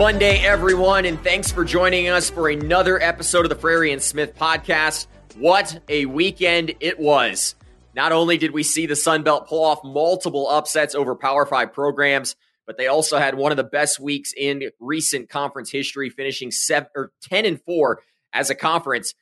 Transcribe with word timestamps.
Monday, 0.00 0.38
everyone, 0.38 1.04
and 1.04 1.22
thanks 1.22 1.52
for 1.52 1.62
joining 1.62 2.08
us 2.08 2.30
for 2.30 2.48
another 2.48 2.98
episode 3.02 3.44
of 3.44 3.50
the 3.50 3.54
Frary 3.54 3.92
and 3.92 4.00
Smith 4.00 4.34
podcast. 4.34 5.08
What 5.36 5.78
a 5.90 6.06
weekend 6.06 6.72
it 6.80 6.98
was. 6.98 7.54
Not 7.94 8.10
only 8.10 8.38
did 8.38 8.52
we 8.52 8.62
see 8.62 8.86
the 8.86 8.96
Sun 8.96 9.24
Belt 9.24 9.46
pull 9.46 9.62
off 9.62 9.84
multiple 9.84 10.48
upsets 10.48 10.94
over 10.94 11.14
Power 11.14 11.44
5 11.44 11.74
programs, 11.74 12.34
but 12.66 12.78
they 12.78 12.86
also 12.86 13.18
had 13.18 13.34
one 13.34 13.52
of 13.52 13.58
the 13.58 13.62
best 13.62 14.00
weeks 14.00 14.32
in 14.34 14.70
recent 14.80 15.28
conference 15.28 15.70
history, 15.70 16.08
finishing 16.08 16.50
seven, 16.50 16.88
or 16.96 17.12
10 17.24 17.44
and 17.44 17.60
4 17.60 18.00
as 18.32 18.48
a 18.48 18.54
conference. 18.54 19.12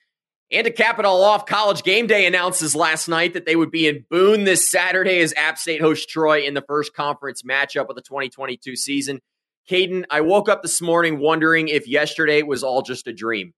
And 0.53 0.65
to 0.65 0.71
cap 0.71 1.01
it 1.01 1.05
all 1.05 1.25
off, 1.25 1.45
College 1.45 1.83
Game 1.83 2.07
Day 2.07 2.25
announces 2.25 2.77
last 2.77 3.09
night 3.09 3.33
that 3.33 3.47
they 3.47 3.57
would 3.57 3.73
be 3.73 3.89
in 3.89 4.05
Boone 4.09 4.45
this 4.45 4.71
Saturday 4.71 5.19
as 5.19 5.35
App 5.35 5.59
State 5.59 5.81
hosts 5.81 6.07
Troy 6.07 6.43
in 6.43 6.55
the 6.55 6.63
first 6.63 6.95
conference 6.95 7.43
matchup 7.43 7.89
of 7.89 7.97
the 7.97 8.03
2022 8.03 8.77
season. 8.77 9.21
Caden, 9.69 10.05
I 10.11 10.23
woke 10.23 10.49
up 10.49 10.63
this 10.63 10.81
morning 10.81 11.19
wondering 11.19 11.69
if 11.69 11.87
yesterday 11.87 12.43
was 12.43 12.65
all 12.65 12.81
just 12.81 13.07
a 13.07 13.13
dream. 13.13 13.53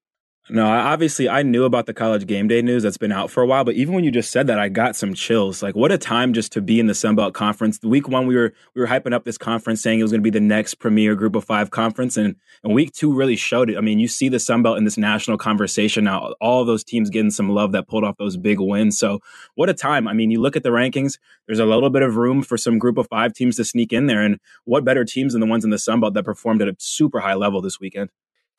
No, 0.52 0.66
obviously 0.68 1.28
I 1.28 1.44
knew 1.44 1.62
about 1.62 1.86
the 1.86 1.94
college 1.94 2.26
game 2.26 2.48
day 2.48 2.60
news 2.60 2.82
that's 2.82 2.96
been 2.96 3.12
out 3.12 3.30
for 3.30 3.40
a 3.40 3.46
while, 3.46 3.62
but 3.62 3.76
even 3.76 3.94
when 3.94 4.02
you 4.02 4.10
just 4.10 4.32
said 4.32 4.48
that, 4.48 4.58
I 4.58 4.68
got 4.68 4.96
some 4.96 5.14
chills. 5.14 5.62
Like 5.62 5.76
what 5.76 5.92
a 5.92 5.98
time 5.98 6.32
just 6.32 6.50
to 6.52 6.60
be 6.60 6.80
in 6.80 6.88
the 6.88 6.94
Sun 6.94 7.14
Belt 7.14 7.34
Conference. 7.34 7.78
The 7.78 7.88
week 7.88 8.08
one 8.08 8.26
we 8.26 8.34
were 8.34 8.52
we 8.74 8.80
were 8.80 8.88
hyping 8.88 9.12
up 9.12 9.24
this 9.24 9.38
conference 9.38 9.80
saying 9.80 10.00
it 10.00 10.02
was 10.02 10.10
going 10.10 10.20
to 10.20 10.28
be 10.28 10.36
the 10.36 10.40
next 10.40 10.74
premier 10.74 11.14
group 11.14 11.36
of 11.36 11.44
five 11.44 11.70
conference. 11.70 12.16
And, 12.16 12.34
and 12.64 12.74
week 12.74 12.92
two 12.92 13.14
really 13.14 13.36
showed 13.36 13.70
it. 13.70 13.78
I 13.78 13.80
mean, 13.80 14.00
you 14.00 14.08
see 14.08 14.28
the 14.28 14.40
Sun 14.40 14.64
Belt 14.64 14.76
in 14.76 14.82
this 14.82 14.98
national 14.98 15.38
conversation 15.38 16.02
now, 16.02 16.34
all 16.40 16.64
those 16.64 16.82
teams 16.82 17.10
getting 17.10 17.30
some 17.30 17.50
love 17.50 17.70
that 17.72 17.86
pulled 17.86 18.02
off 18.02 18.16
those 18.16 18.36
big 18.36 18.58
wins. 18.58 18.98
So 18.98 19.20
what 19.54 19.70
a 19.70 19.74
time. 19.74 20.08
I 20.08 20.14
mean, 20.14 20.32
you 20.32 20.40
look 20.40 20.56
at 20.56 20.64
the 20.64 20.70
rankings, 20.70 21.18
there's 21.46 21.60
a 21.60 21.64
little 21.64 21.90
bit 21.90 22.02
of 22.02 22.16
room 22.16 22.42
for 22.42 22.56
some 22.56 22.78
group 22.78 22.98
of 22.98 23.06
five 23.06 23.34
teams 23.34 23.54
to 23.56 23.64
sneak 23.64 23.92
in 23.92 24.06
there. 24.06 24.22
And 24.22 24.40
what 24.64 24.84
better 24.84 25.04
teams 25.04 25.32
than 25.32 25.40
the 25.40 25.46
ones 25.46 25.64
in 25.64 25.70
the 25.70 25.78
Sun 25.78 26.00
Belt 26.00 26.14
that 26.14 26.24
performed 26.24 26.60
at 26.60 26.66
a 26.68 26.74
super 26.80 27.20
high 27.20 27.34
level 27.34 27.60
this 27.60 27.78
weekend? 27.78 28.10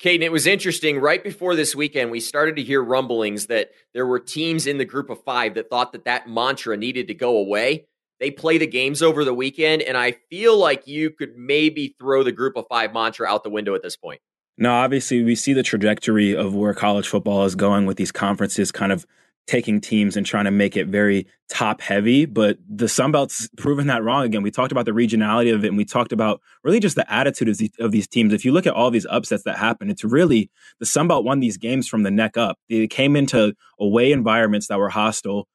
Caden, 0.02 0.22
it 0.22 0.32
was 0.32 0.48
interesting. 0.48 1.00
Right 1.00 1.24
before 1.24 1.56
this 1.56 1.76
weekend, 1.76 2.10
we 2.10 2.20
started 2.20 2.56
to 2.56 2.64
hear 2.64 2.84
rumblings 2.84 3.46
that 3.48 3.70
there 3.94 4.08
were 4.08 4.20
teams 4.20 4.66
in 4.66 4.80
the 4.80 4.86
group 4.86 5.12
of 5.12 5.24
five 5.24 5.54
that 5.54 5.70
thought 5.70 5.92
that 5.92 6.06
that 6.06 6.28
mantra 6.28 6.76
needed 6.76 7.08
to 7.10 7.14
go 7.14 7.38
away. 7.38 7.86
They 8.20 8.32
play 8.32 8.58
the 8.58 8.66
games 8.66 9.04
over 9.04 9.24
the 9.24 9.34
weekend, 9.34 9.84
and 9.84 9.96
I 9.96 10.14
feel 10.32 10.58
like 10.58 10.88
you 10.88 11.12
could 11.12 11.38
maybe 11.38 11.96
throw 12.00 12.24
the 12.24 12.32
group 12.32 12.58
of 12.58 12.66
five 12.68 12.94
mantra 12.94 13.28
out 13.28 13.44
the 13.44 13.52
window 13.52 13.76
at 13.76 13.84
this 13.84 13.96
point. 13.96 14.22
No, 14.58 14.74
obviously, 14.74 15.24
we 15.24 15.36
see 15.36 15.54
the 15.54 15.64
trajectory 15.64 16.36
of 16.36 16.56
where 16.56 16.74
college 16.74 17.08
football 17.08 17.46
is 17.46 17.54
going 17.54 17.86
with 17.86 17.98
these 17.98 18.12
conferences 18.12 18.72
kind 18.72 18.92
of 18.92 19.06
taking 19.52 19.82
teams 19.82 20.16
and 20.16 20.26
trying 20.26 20.46
to 20.46 20.52
make 20.52 20.78
it 20.78 20.88
very 20.88 21.28
top 21.50 21.82
heavy. 21.82 22.26
But 22.26 22.58
the 22.70 22.88
Sun 22.88 23.12
Belt's 23.12 23.50
proven 23.58 23.88
that 23.88 24.02
wrong 24.02 24.24
again. 24.24 24.44
We 24.44 24.50
talked 24.50 24.72
about 24.72 24.86
the 24.86 24.92
regionality 24.92 25.54
of 25.54 25.66
it 25.66 25.68
and 25.68 25.78
we 25.78 25.84
talked 25.84 26.14
about 26.14 26.40
really 26.64 26.80
just 26.80 26.96
the 26.96 27.12
attitude 27.12 27.50
of 27.50 27.58
these, 27.58 27.72
of 27.78 27.92
these 27.92 28.08
teams. 28.08 28.32
If 28.32 28.46
you 28.46 28.54
look 28.54 28.66
at 28.66 28.74
all 28.74 28.90
these 28.92 29.06
upsets 29.10 29.44
that 29.44 29.58
happen, 29.58 29.90
it's 29.90 30.06
really 30.06 30.50
the 30.80 30.86
Sun 30.86 31.10
Belt 31.10 31.26
won 31.26 31.42
these 31.42 31.58
games 31.58 31.90
from 31.90 32.04
the 32.04 32.12
neck 32.12 32.38
up. 32.38 32.58
They 32.70 32.88
came 32.88 33.18
into 33.18 33.54
away 33.78 34.14
environments 34.14 34.68
that 34.68 34.80
were 34.80 34.88
hostile 34.90 35.50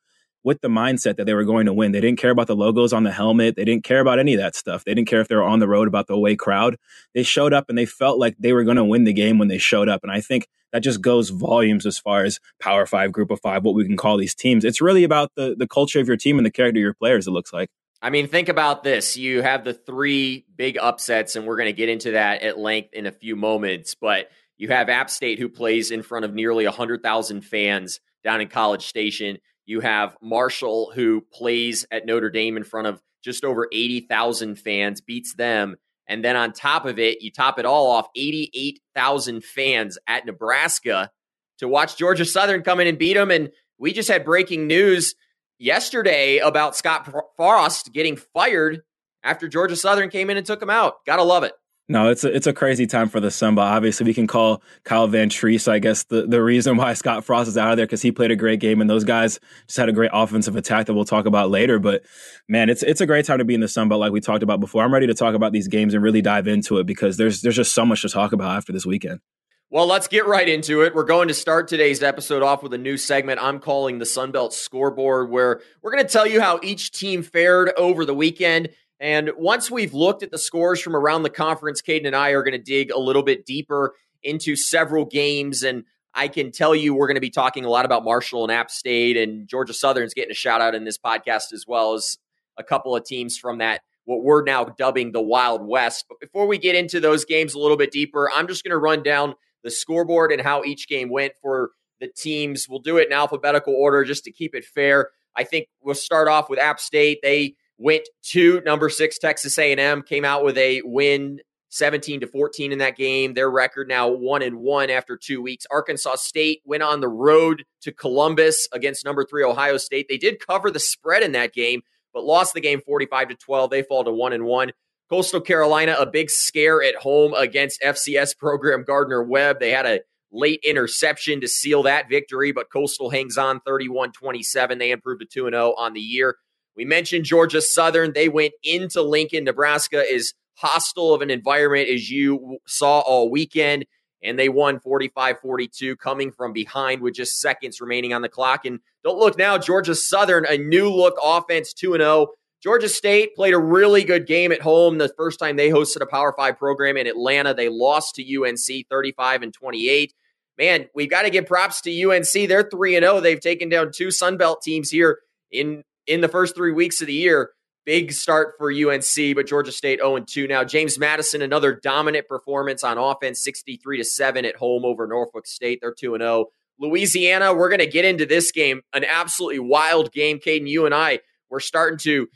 with 0.47 0.61
the 0.61 0.69
mindset 0.69 1.17
that 1.17 1.25
they 1.25 1.35
were 1.35 1.45
going 1.45 1.67
to 1.67 1.73
win. 1.73 1.91
They 1.91 2.01
didn't 2.01 2.21
care 2.21 2.31
about 2.31 2.47
the 2.47 2.55
logos 2.55 2.93
on 2.93 3.03
the 3.03 3.11
helmet. 3.11 3.57
They 3.57 3.65
didn't 3.65 3.83
care 3.83 3.99
about 3.99 4.21
any 4.21 4.33
of 4.35 4.39
that 4.39 4.55
stuff. 4.55 4.85
They 4.85 4.95
didn't 4.95 5.09
care 5.09 5.21
if 5.21 5.27
they 5.27 5.35
were 5.35 5.43
on 5.43 5.59
the 5.59 5.67
road 5.67 5.89
about 5.89 6.07
the 6.07 6.15
away 6.15 6.37
crowd. 6.37 6.77
They 7.15 7.25
showed 7.25 7.53
up 7.53 7.69
and 7.69 7.77
they 7.77 7.85
felt 7.85 8.21
like 8.21 8.37
they 8.39 8.53
were 8.53 8.63
going 8.63 8.77
to 8.77 8.85
win 8.85 9.03
the 9.03 9.13
game 9.13 9.39
when 9.39 9.49
they 9.49 9.59
showed 9.59 9.89
up. 9.89 10.05
And 10.05 10.13
I 10.13 10.21
think 10.21 10.47
that 10.73 10.85
just 10.85 11.03
goes 11.03 11.31
volumes 11.31 11.85
as 11.85 11.99
far 11.99 12.23
as 12.23 12.39
power 12.61 12.87
five, 12.87 13.11
group 13.11 13.33
of 13.33 13.41
five, 13.41 13.65
what 13.65 13.75
we 13.75 13.85
can 13.85 13.97
call 13.97 14.17
these 14.17 14.37
teams. 14.37 14.65
It's 14.65 14.81
really 14.81 15.03
about 15.03 15.33
the, 15.35 15.57
the 15.59 15.67
culture 15.67 15.99
of 15.99 16.07
your 16.07 16.17
team 16.17 16.39
and 16.39 16.47
the 16.47 16.53
character 16.53 16.79
of 16.79 16.83
your 16.83 16.95
players, 16.95 17.27
it 17.27 17.33
looks 17.33 17.53
like. 17.53 17.69
I 18.01 18.11
mean, 18.11 18.29
think 18.29 18.49
about 18.49 18.85
this. 18.85 19.17
You 19.17 19.43
have 19.43 19.65
the 19.65 19.75
three 19.75 20.45
big 20.55 20.79
upsets, 20.79 21.35
and 21.35 21.45
we're 21.45 21.57
going 21.57 21.67
to 21.67 21.73
get 21.73 21.89
into 21.89 22.13
that 22.13 22.43
at 22.43 22.57
length 22.57 22.95
in 22.95 23.07
a 23.07 23.11
few 23.11 23.35
moments. 23.35 23.97
But 23.97 24.31
you 24.59 24.69
have 24.69 24.89
App 24.89 25.11
State, 25.11 25.41
who 25.41 25.49
plays 25.49 25.91
in 25.91 26.05
front 26.05 26.25
of 26.25 26.33
nearly 26.33 26.67
100,000 26.67 27.41
fans 27.41 27.99
down 28.23 28.41
in 28.41 28.47
College 28.47 28.87
Station. 28.87 29.39
You 29.67 29.81
have 29.81 30.17
Marshall, 30.23 30.93
who 30.95 31.21
plays 31.33 31.87
at 31.91 32.07
Notre 32.07 32.31
Dame 32.31 32.57
in 32.57 32.65
front 32.65 32.87
of 32.87 33.03
just 33.23 33.45
over 33.45 33.69
80,000 33.73 34.57
fans, 34.57 35.01
beats 35.01 35.35
them. 35.35 35.77
And 36.09 36.25
then 36.25 36.37
on 36.37 36.53
top 36.53 36.87
of 36.87 36.99
it, 37.01 37.21
you 37.21 37.33
top 37.33 37.59
it 37.59 37.67
all 37.67 37.91
off 37.91 38.07
88,000 38.15 39.45
fans 39.45 39.99
at 40.07 40.25
Nebraska 40.25 41.11
to 41.59 41.67
watch 41.67 41.97
Georgia 41.97 42.25
Southern 42.25 42.63
come 42.63 42.79
in 42.79 42.87
and 42.87 42.99
beat 42.99 43.15
them. 43.15 43.31
And 43.31 43.51
we 43.79 43.93
just 43.93 44.09
had 44.09 44.25
breaking 44.25 44.69
news 44.69 45.15
yesterday 45.59 46.39
about 46.39 46.77
Scott 46.77 47.13
Frost 47.37 47.93
getting 47.93 48.17
fired 48.17 48.83
after 49.25 49.49
Georgia 49.49 49.77
Southern 49.77 50.11
came 50.11 50.31
in 50.31 50.37
and 50.37 50.47
took 50.47 50.63
him 50.63 50.71
out. 50.71 51.05
Gotta 51.05 51.25
love 51.25 51.43
it. 51.43 51.53
No, 51.89 52.09
it's 52.09 52.25
a 52.25 52.35
it's 52.35 52.49
a 52.49 52.53
crazy 52.53 52.87
time 52.87 53.09
for 53.09 53.21
the 53.21 53.31
Sun 53.31 53.55
Belt. 53.55 53.69
Obviously, 53.69 54.05
we 54.07 54.15
can 54.15 54.27
call 54.27 54.61
Kyle 54.83 55.07
Vantrease, 55.07 55.69
I 55.69 55.79
guess, 55.79 56.03
the, 56.03 56.27
the 56.27 56.43
reason 56.43 56.77
why 56.77 56.93
Scott 56.95 57.25
Frost 57.25 57.49
is 57.49 57.57
out 57.57 57.71
of 57.71 57.77
there 57.77 57.87
because 57.87 58.03
he 58.03 58.11
played 58.11 58.33
a 58.33 58.37
great 58.37 58.59
game 58.59 58.81
and 58.81 58.91
those 58.91 59.05
guys 59.05 59.39
just 59.69 59.79
had 59.79 59.89
a 59.89 59.93
great 59.93 60.11
offensive 60.13 60.57
attack 60.57 60.87
that 60.87 60.95
we'll 60.95 61.05
talk 61.05 61.27
about 61.27 61.51
later. 61.51 61.79
But 61.79 62.03
man, 62.49 62.71
it's 62.71 62.83
it's 62.83 63.01
a 63.01 63.07
great 63.07 63.25
time 63.25 63.39
to 63.39 63.45
be 63.45 63.55
in 63.55 63.61
the 63.61 63.69
Sun 63.69 63.89
Belt, 63.89 64.01
like 64.01 64.11
we 64.11 64.21
talked 64.21 64.43
about 64.43 64.59
before. 64.59 64.83
I'm 64.83 64.93
ready 64.93 65.07
to 65.07 65.15
talk 65.15 65.37
about 65.37 65.53
these 65.53 65.69
games 65.69 65.95
and 65.95 66.03
really 66.03 66.23
dive 66.23 66.49
into 66.49 66.79
it 66.79 66.87
because 66.87 67.19
there's 67.19 67.41
there's 67.43 67.57
just 67.57 67.73
so 67.73 67.87
much 67.87 68.03
to 68.03 68.09
talk 68.09 68.33
about 68.33 68.57
after 68.57 68.73
this 68.73 68.85
weekend. 68.85 69.21
Well, 69.69 69.87
let's 69.87 70.07
get 70.07 70.27
right 70.27 70.49
into 70.49 70.83
it. 70.83 70.95
We're 70.95 71.05
going 71.05 71.27
to 71.27 71.35
start 71.35 71.67
today's 71.67 72.01
episode 72.01 72.43
off 72.43 72.63
with 72.63 72.73
a 72.73 72.79
new 72.79 72.97
segment 72.97 73.41
I'm 73.43 73.59
calling 73.59 73.99
the 73.99 74.05
Sunbelt 74.05 74.53
Scoreboard, 74.53 75.29
where 75.29 75.61
we're 75.83 75.91
going 75.91 76.05
to 76.05 76.13
tell 76.13 76.27
you 76.27 76.41
how 76.41 76.61
each 76.63 76.93
team 76.93 77.25
fared 77.25 77.73
over 77.77 78.05
the 78.05 78.15
weekend 78.15 78.71
and 79.01 79.31
once 79.37 79.71
we've 79.71 79.95
looked 79.95 80.23
at 80.23 80.31
the 80.31 80.39
scores 80.39 80.81
from 80.81 80.97
around 80.97 81.23
the 81.23 81.31
conference, 81.31 81.83
Caden 81.83 82.07
and 82.07 82.17
I 82.17 82.31
are 82.31 82.43
going 82.43 82.53
to 82.53 82.59
dig 82.59 82.91
a 82.91 82.99
little 82.99 83.23
bit 83.23 83.45
deeper 83.47 83.95
into 84.23 84.57
several 84.57 85.05
games. 85.05 85.63
And 85.63 85.85
I 86.15 86.29
can 86.29 86.51
tell 86.51 86.75
you 86.75 86.95
we're 86.95 87.07
going 87.07 87.17
to 87.17 87.21
be 87.21 87.31
talking 87.31 87.65
a 87.65 87.71
lot 87.71 87.85
about 87.85 88.05
Marshall 88.05 88.45
and 88.45 88.53
App 88.53 88.71
State, 88.71 89.17
and 89.17 89.47
Georgia 89.49 89.75
Southern's 89.75 90.15
getting 90.15 90.31
a 90.31 90.35
shout 90.35 90.61
out 90.61 90.75
in 90.75 90.85
this 90.85 90.99
podcast 90.99 91.53
as 91.53 91.65
well 91.67 91.95
as 91.95 92.19
a 92.59 92.65
couple 92.65 92.97
of 92.97 93.05
teams 93.05 93.37
from 93.37 93.59
that 93.59 93.83
what 94.07 94.23
we're 94.23 94.43
now 94.43 94.65
dubbing 94.65 95.13
the 95.13 95.21
Wild 95.21 95.67
West. 95.67 96.07
But 96.09 96.21
before 96.21 96.47
we 96.47 96.59
get 96.59 96.75
into 96.75 97.01
those 97.01 97.25
games 97.25 97.55
a 97.55 97.59
little 97.59 97.77
bit 97.77 97.91
deeper, 97.91 98.31
I'm 98.33 98.49
just 98.49 98.65
going 98.65 98.71
to 98.71 98.79
run 98.79 99.03
down 99.03 99.35
the 99.63 99.71
scoreboard 99.71 100.33
and 100.33 100.41
how 100.41 100.63
each 100.63 100.89
game 100.89 101.11
went 101.11 101.33
for 101.43 101.73
the 102.01 102.09
teams. 102.09 102.69
We'll 102.69 102.79
do 102.79 102.99
it 102.99 103.09
in 103.09 103.13
alphabetical 103.13 103.75
order 103.75 104.05
just 104.05 104.25
to 104.25 104.33
keep 104.33 104.55
it 104.55 104.65
fair. 104.65 105.11
I 105.37 105.45
think 105.45 105.69
we'll 105.83 105.95
start 105.95 106.29
off 106.29 106.49
with 106.49 106.59
App 106.59 106.81
State. 106.81 107.19
They 107.23 107.57
went 107.79 108.09
to 108.23 108.61
number 108.65 108.89
six 108.89 109.19
Texas 109.19 109.59
A&M, 109.59 110.03
came 110.03 110.25
out 110.25 110.45
with 110.45 110.57
a 110.59 110.83
win 110.85 111.41
17 111.71 112.21
to 112.21 112.27
14 112.27 112.73
in 112.73 112.79
that 112.79 112.97
game. 112.97 113.35
Their 113.35 113.51
record 113.51 113.89
now 113.89 114.09
one 114.09 114.43
and 114.43 114.59
one 114.59 114.89
after 114.89 115.17
two 115.17 115.43
weeks. 115.43 115.67
Arkansas 115.71 116.17
State 116.17 116.63
went 116.65 116.83
on 116.83 117.01
the 117.01 117.09
road 117.09 117.65
to 117.83 117.93
Columbus 117.93 118.69
against 118.73 119.05
number 119.05 119.25
three 119.25 119.45
Ohio 119.45 119.77
State. 119.77 120.07
They 120.09 120.19
did 120.19 120.45
cover 120.45 120.71
the 120.71 120.81
spread 120.81 121.23
in 121.23 121.33
that 121.33 121.53
game, 121.53 121.83
but 122.15 122.25
lost 122.25 122.55
the 122.55 122.61
game 122.61 122.81
45 122.81 123.29
to 123.29 123.35
12. 123.35 123.71
They 123.71 123.83
fall 123.83 124.05
to 124.05 124.13
one 124.13 124.33
and 124.33 124.45
one. 124.45 124.73
Coastal 125.11 125.41
Carolina, 125.41 125.97
a 125.99 126.07
big 126.07 126.31
scare 126.31 126.83
at 126.83 126.97
home 126.97 127.33
against 127.35 127.81
FCS 127.81 128.37
program 128.37 128.83
Gardner 128.83 129.23
Webb. 129.23 129.61
They 129.61 129.71
had 129.71 129.87
a 129.87 130.01
late 130.33 130.61
interception 130.65 131.41
to 131.41 131.49
seal 131.49 131.85
that 131.85 132.09
victory, 132.09 132.51
but 132.53 132.73
Coastal 132.73 133.11
hangs 133.11 133.39
on 133.39 133.61
31 133.61 134.13
27. 134.13 134.79
They 134.79 134.91
improved 134.91 135.21
to 135.21 135.27
2 135.27 135.51
0 135.51 135.75
on 135.79 135.93
the 135.93 136.01
year. 136.01 136.37
We 136.77 136.85
mentioned 136.85 137.25
Georgia 137.25 137.61
Southern. 137.61 138.13
They 138.13 138.29
went 138.29 138.53
into 138.63 139.03
Lincoln, 139.03 139.45
Nebraska 139.45 140.03
is 140.03 140.35
hostile 140.57 141.15
of 141.15 141.23
an 141.23 141.31
environment 141.31 141.89
as 141.89 142.11
you 142.11 142.59
saw 142.67 143.01
all 143.01 143.31
weekend, 143.31 143.87
and 144.23 144.39
they 144.39 144.49
won 144.49 144.81
45 144.81 145.41
42, 145.41 145.97
coming 145.97 146.33
from 146.33 146.53
behind 146.53 147.01
with 147.01 147.15
just 147.15 147.41
seconds 147.41 147.81
remaining 147.81 148.13
on 148.13 148.23
the 148.23 148.29
clock. 148.29 148.65
And 148.65 148.81
don't 149.05 149.19
look 149.19 149.39
now, 149.39 149.59
Georgia 149.59 149.95
Southern, 149.95 150.47
a 150.47 150.59
new 150.59 150.91
look 150.91 151.15
offense 151.23 151.73
2 151.73 151.93
0. 151.93 152.29
Georgia 152.63 152.89
State 152.89 153.37
played 153.37 153.55
a 153.55 153.59
really 153.59 154.03
good 154.03 154.27
game 154.27 154.51
at 154.51 154.63
home 154.63 154.99
the 154.99 155.13
first 155.17 155.39
time 155.39 155.57
they 155.57 155.69
hosted 155.69 156.01
a 156.01 156.07
Power 156.07 156.35
Five 156.37 156.59
program 156.59 156.97
in 156.97 157.07
Atlanta. 157.07 157.55
They 157.55 157.69
lost 157.69 158.17
to 158.17 158.43
UNC 158.43 158.89
35 158.89 159.43
and 159.43 159.53
28. 159.53 160.13
Man, 160.59 160.89
we've 160.95 161.11
got 161.11 161.23
to 161.23 161.31
give 161.31 161.47
props 161.47 161.83
to 161.83 162.11
UNC. 162.11 162.49
They're 162.49 162.69
3 162.69 162.99
0. 162.99 163.21
They've 163.21 163.41
taken 163.41 163.69
down 163.69 163.93
two 163.93 164.11
Sun 164.11 164.39
Belt 164.39 164.63
teams 164.63 164.91
here 164.91 165.21
in 165.51 165.85
in 166.07 166.21
the 166.21 166.29
first 166.29 166.55
three 166.55 166.73
weeks 166.73 167.01
of 167.01 167.07
the 167.07 167.15
year. 167.15 167.51
Big 167.85 168.11
start 168.11 168.55
for 168.59 168.73
UNC, 168.73 169.37
but 169.37 169.47
Georgia 169.47 169.71
State 169.71 170.01
0 170.01 170.19
2 170.19 170.49
now. 170.49 170.65
James 170.65 170.99
Madison, 170.99 171.41
another 171.41 171.73
dominant 171.73 172.27
performance 172.27 172.83
on 172.83 172.99
offense, 172.99 173.43
63 173.45 173.99
to 173.99 174.05
7 174.05 174.45
at 174.45 174.57
home 174.57 174.85
over 174.85 175.07
Norfolk 175.07 175.47
State. 175.47 175.79
They're 175.81 175.95
2 175.95 176.17
0. 176.19 176.47
Louisiana, 176.79 177.55
we're 177.55 177.69
going 177.69 177.79
to 177.79 177.87
get 177.87 178.05
into 178.05 178.27
this 178.27 178.51
game, 178.51 178.83
an 178.93 179.05
absolutely 179.05 179.61
wild 179.61 180.13
game. 180.13 180.39
Caden, 180.41 180.69
you 180.69 180.85
and 180.85 180.95
I, 180.95 181.21
we're 181.49 181.61
starting 181.61 181.99
to, 182.01 182.29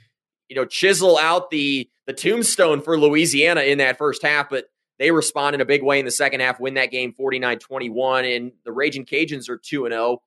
you 0.49 0.57
know, 0.57 0.65
chisel 0.65 1.19
out 1.19 1.51
the 1.51 1.91
the 2.07 2.13
tombstone 2.13 2.81
for 2.81 2.99
Louisiana 2.99 3.63
in 3.63 3.79
that 3.79 3.99
first 3.99 4.23
half, 4.23 4.51
but 4.51 4.67
they 4.99 5.11
respond 5.11 5.55
in 5.55 5.61
a 5.61 5.65
big 5.65 5.83
way 5.83 5.99
in 5.99 6.05
the 6.05 6.11
second 6.11 6.41
half, 6.41 6.61
win 6.61 6.75
that 6.75 6.91
game 6.91 7.13
49 7.13 7.59
21. 7.59 8.25
And 8.25 8.53
the 8.65 8.73
Raging 8.73 9.05
Cajuns 9.05 9.49
are 9.49 9.59
2 9.59 9.87
and 9.87 9.93
0. 9.93 10.23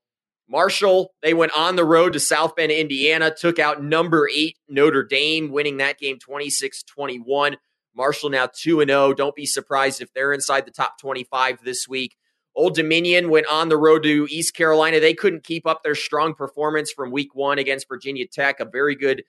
Marshall, 0.47 1.13
they 1.21 1.33
went 1.33 1.51
on 1.57 1.75
the 1.75 1.85
road 1.85 2.13
to 2.13 2.19
South 2.19 2.55
Bend, 2.55 2.71
Indiana, 2.71 3.33
took 3.33 3.59
out 3.59 3.83
number 3.83 4.29
eight 4.33 4.57
Notre 4.67 5.03
Dame, 5.03 5.51
winning 5.51 5.77
that 5.77 5.99
game 5.99 6.19
26 6.19 6.83
21. 6.83 7.57
Marshall 7.95 8.29
now 8.29 8.49
2 8.53 8.81
and 8.81 8.89
0. 8.89 9.13
Don't 9.13 9.35
be 9.35 9.45
surprised 9.45 10.01
if 10.01 10.11
they're 10.13 10.33
inside 10.33 10.65
the 10.65 10.71
top 10.71 10.99
25 10.99 11.63
this 11.63 11.87
week. 11.87 12.15
Old 12.55 12.75
Dominion 12.75 13.29
went 13.29 13.47
on 13.47 13.69
the 13.69 13.77
road 13.77 14.03
to 14.03 14.27
East 14.29 14.55
Carolina. 14.55 14.99
They 14.99 15.13
couldn't 15.13 15.43
keep 15.43 15.65
up 15.65 15.83
their 15.83 15.95
strong 15.95 16.35
performance 16.35 16.91
from 16.91 17.11
week 17.11 17.33
one 17.33 17.57
against 17.57 17.87
Virginia 17.87 18.27
Tech, 18.27 18.59
a 18.59 18.65
very 18.65 18.95
good 18.95 19.23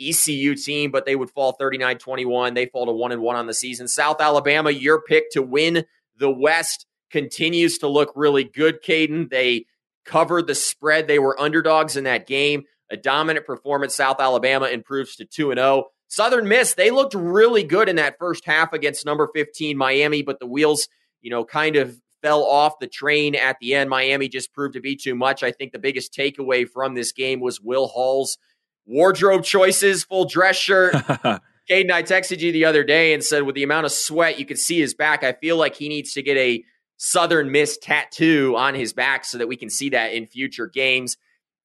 ECU 0.00 0.56
team, 0.56 0.90
but 0.90 1.06
they 1.06 1.14
would 1.14 1.30
fall 1.30 1.52
39 1.52 1.98
21. 1.98 2.54
They 2.54 2.66
fall 2.66 2.86
to 2.86 2.92
1 2.92 3.12
and 3.12 3.22
1 3.22 3.36
on 3.36 3.46
the 3.46 3.54
season. 3.54 3.86
South 3.86 4.20
Alabama, 4.20 4.70
your 4.70 5.02
pick 5.02 5.30
to 5.32 5.42
win 5.42 5.84
the 6.16 6.30
West 6.30 6.86
continues 7.10 7.78
to 7.78 7.88
look 7.88 8.12
really 8.16 8.44
good, 8.44 8.82
Caden. 8.82 9.30
They 9.30 9.66
covered 10.04 10.46
the 10.46 10.54
spread. 10.54 11.06
They 11.06 11.18
were 11.18 11.40
underdogs 11.40 11.96
in 11.96 12.04
that 12.04 12.26
game. 12.26 12.64
A 12.90 12.96
dominant 12.96 13.46
performance. 13.46 13.94
South 13.94 14.20
Alabama 14.20 14.66
improves 14.66 15.16
to 15.16 15.24
2 15.24 15.50
and 15.50 15.58
0. 15.58 15.86
Southern 16.08 16.46
Miss, 16.46 16.74
they 16.74 16.90
looked 16.90 17.14
really 17.14 17.64
good 17.64 17.88
in 17.88 17.96
that 17.96 18.18
first 18.18 18.44
half 18.44 18.72
against 18.72 19.06
number 19.06 19.28
15 19.34 19.76
Miami, 19.76 20.22
but 20.22 20.38
the 20.38 20.46
wheels, 20.46 20.88
you 21.22 21.30
know, 21.30 21.44
kind 21.44 21.76
of 21.76 21.98
fell 22.22 22.44
off 22.44 22.78
the 22.78 22.86
train 22.86 23.34
at 23.34 23.58
the 23.60 23.74
end. 23.74 23.90
Miami 23.90 24.28
just 24.28 24.52
proved 24.52 24.74
to 24.74 24.80
be 24.80 24.96
too 24.96 25.14
much. 25.14 25.42
I 25.42 25.50
think 25.50 25.72
the 25.72 25.78
biggest 25.78 26.14
takeaway 26.14 26.68
from 26.68 26.94
this 26.94 27.12
game 27.12 27.40
was 27.40 27.60
Will 27.60 27.88
Hall's 27.88 28.38
wardrobe 28.86 29.44
choices, 29.44 30.04
full 30.04 30.26
dress 30.26 30.56
shirt. 30.56 30.94
Caden, 31.70 31.90
I 31.90 32.02
texted 32.02 32.40
you 32.40 32.52
the 32.52 32.66
other 32.66 32.84
day 32.84 33.14
and 33.14 33.24
said, 33.24 33.42
with 33.42 33.54
the 33.54 33.62
amount 33.62 33.86
of 33.86 33.92
sweat 33.92 34.38
you 34.38 34.44
could 34.44 34.58
see 34.58 34.80
his 34.80 34.94
back, 34.94 35.24
I 35.24 35.32
feel 35.32 35.56
like 35.56 35.74
he 35.74 35.88
needs 35.88 36.12
to 36.12 36.22
get 36.22 36.36
a 36.36 36.62
Southern 36.96 37.50
Miss 37.50 37.78
tattoo 37.78 38.54
on 38.56 38.74
his 38.74 38.92
back 38.92 39.24
so 39.24 39.38
that 39.38 39.48
we 39.48 39.56
can 39.56 39.70
see 39.70 39.90
that 39.90 40.12
in 40.12 40.26
future 40.26 40.66
games. 40.66 41.16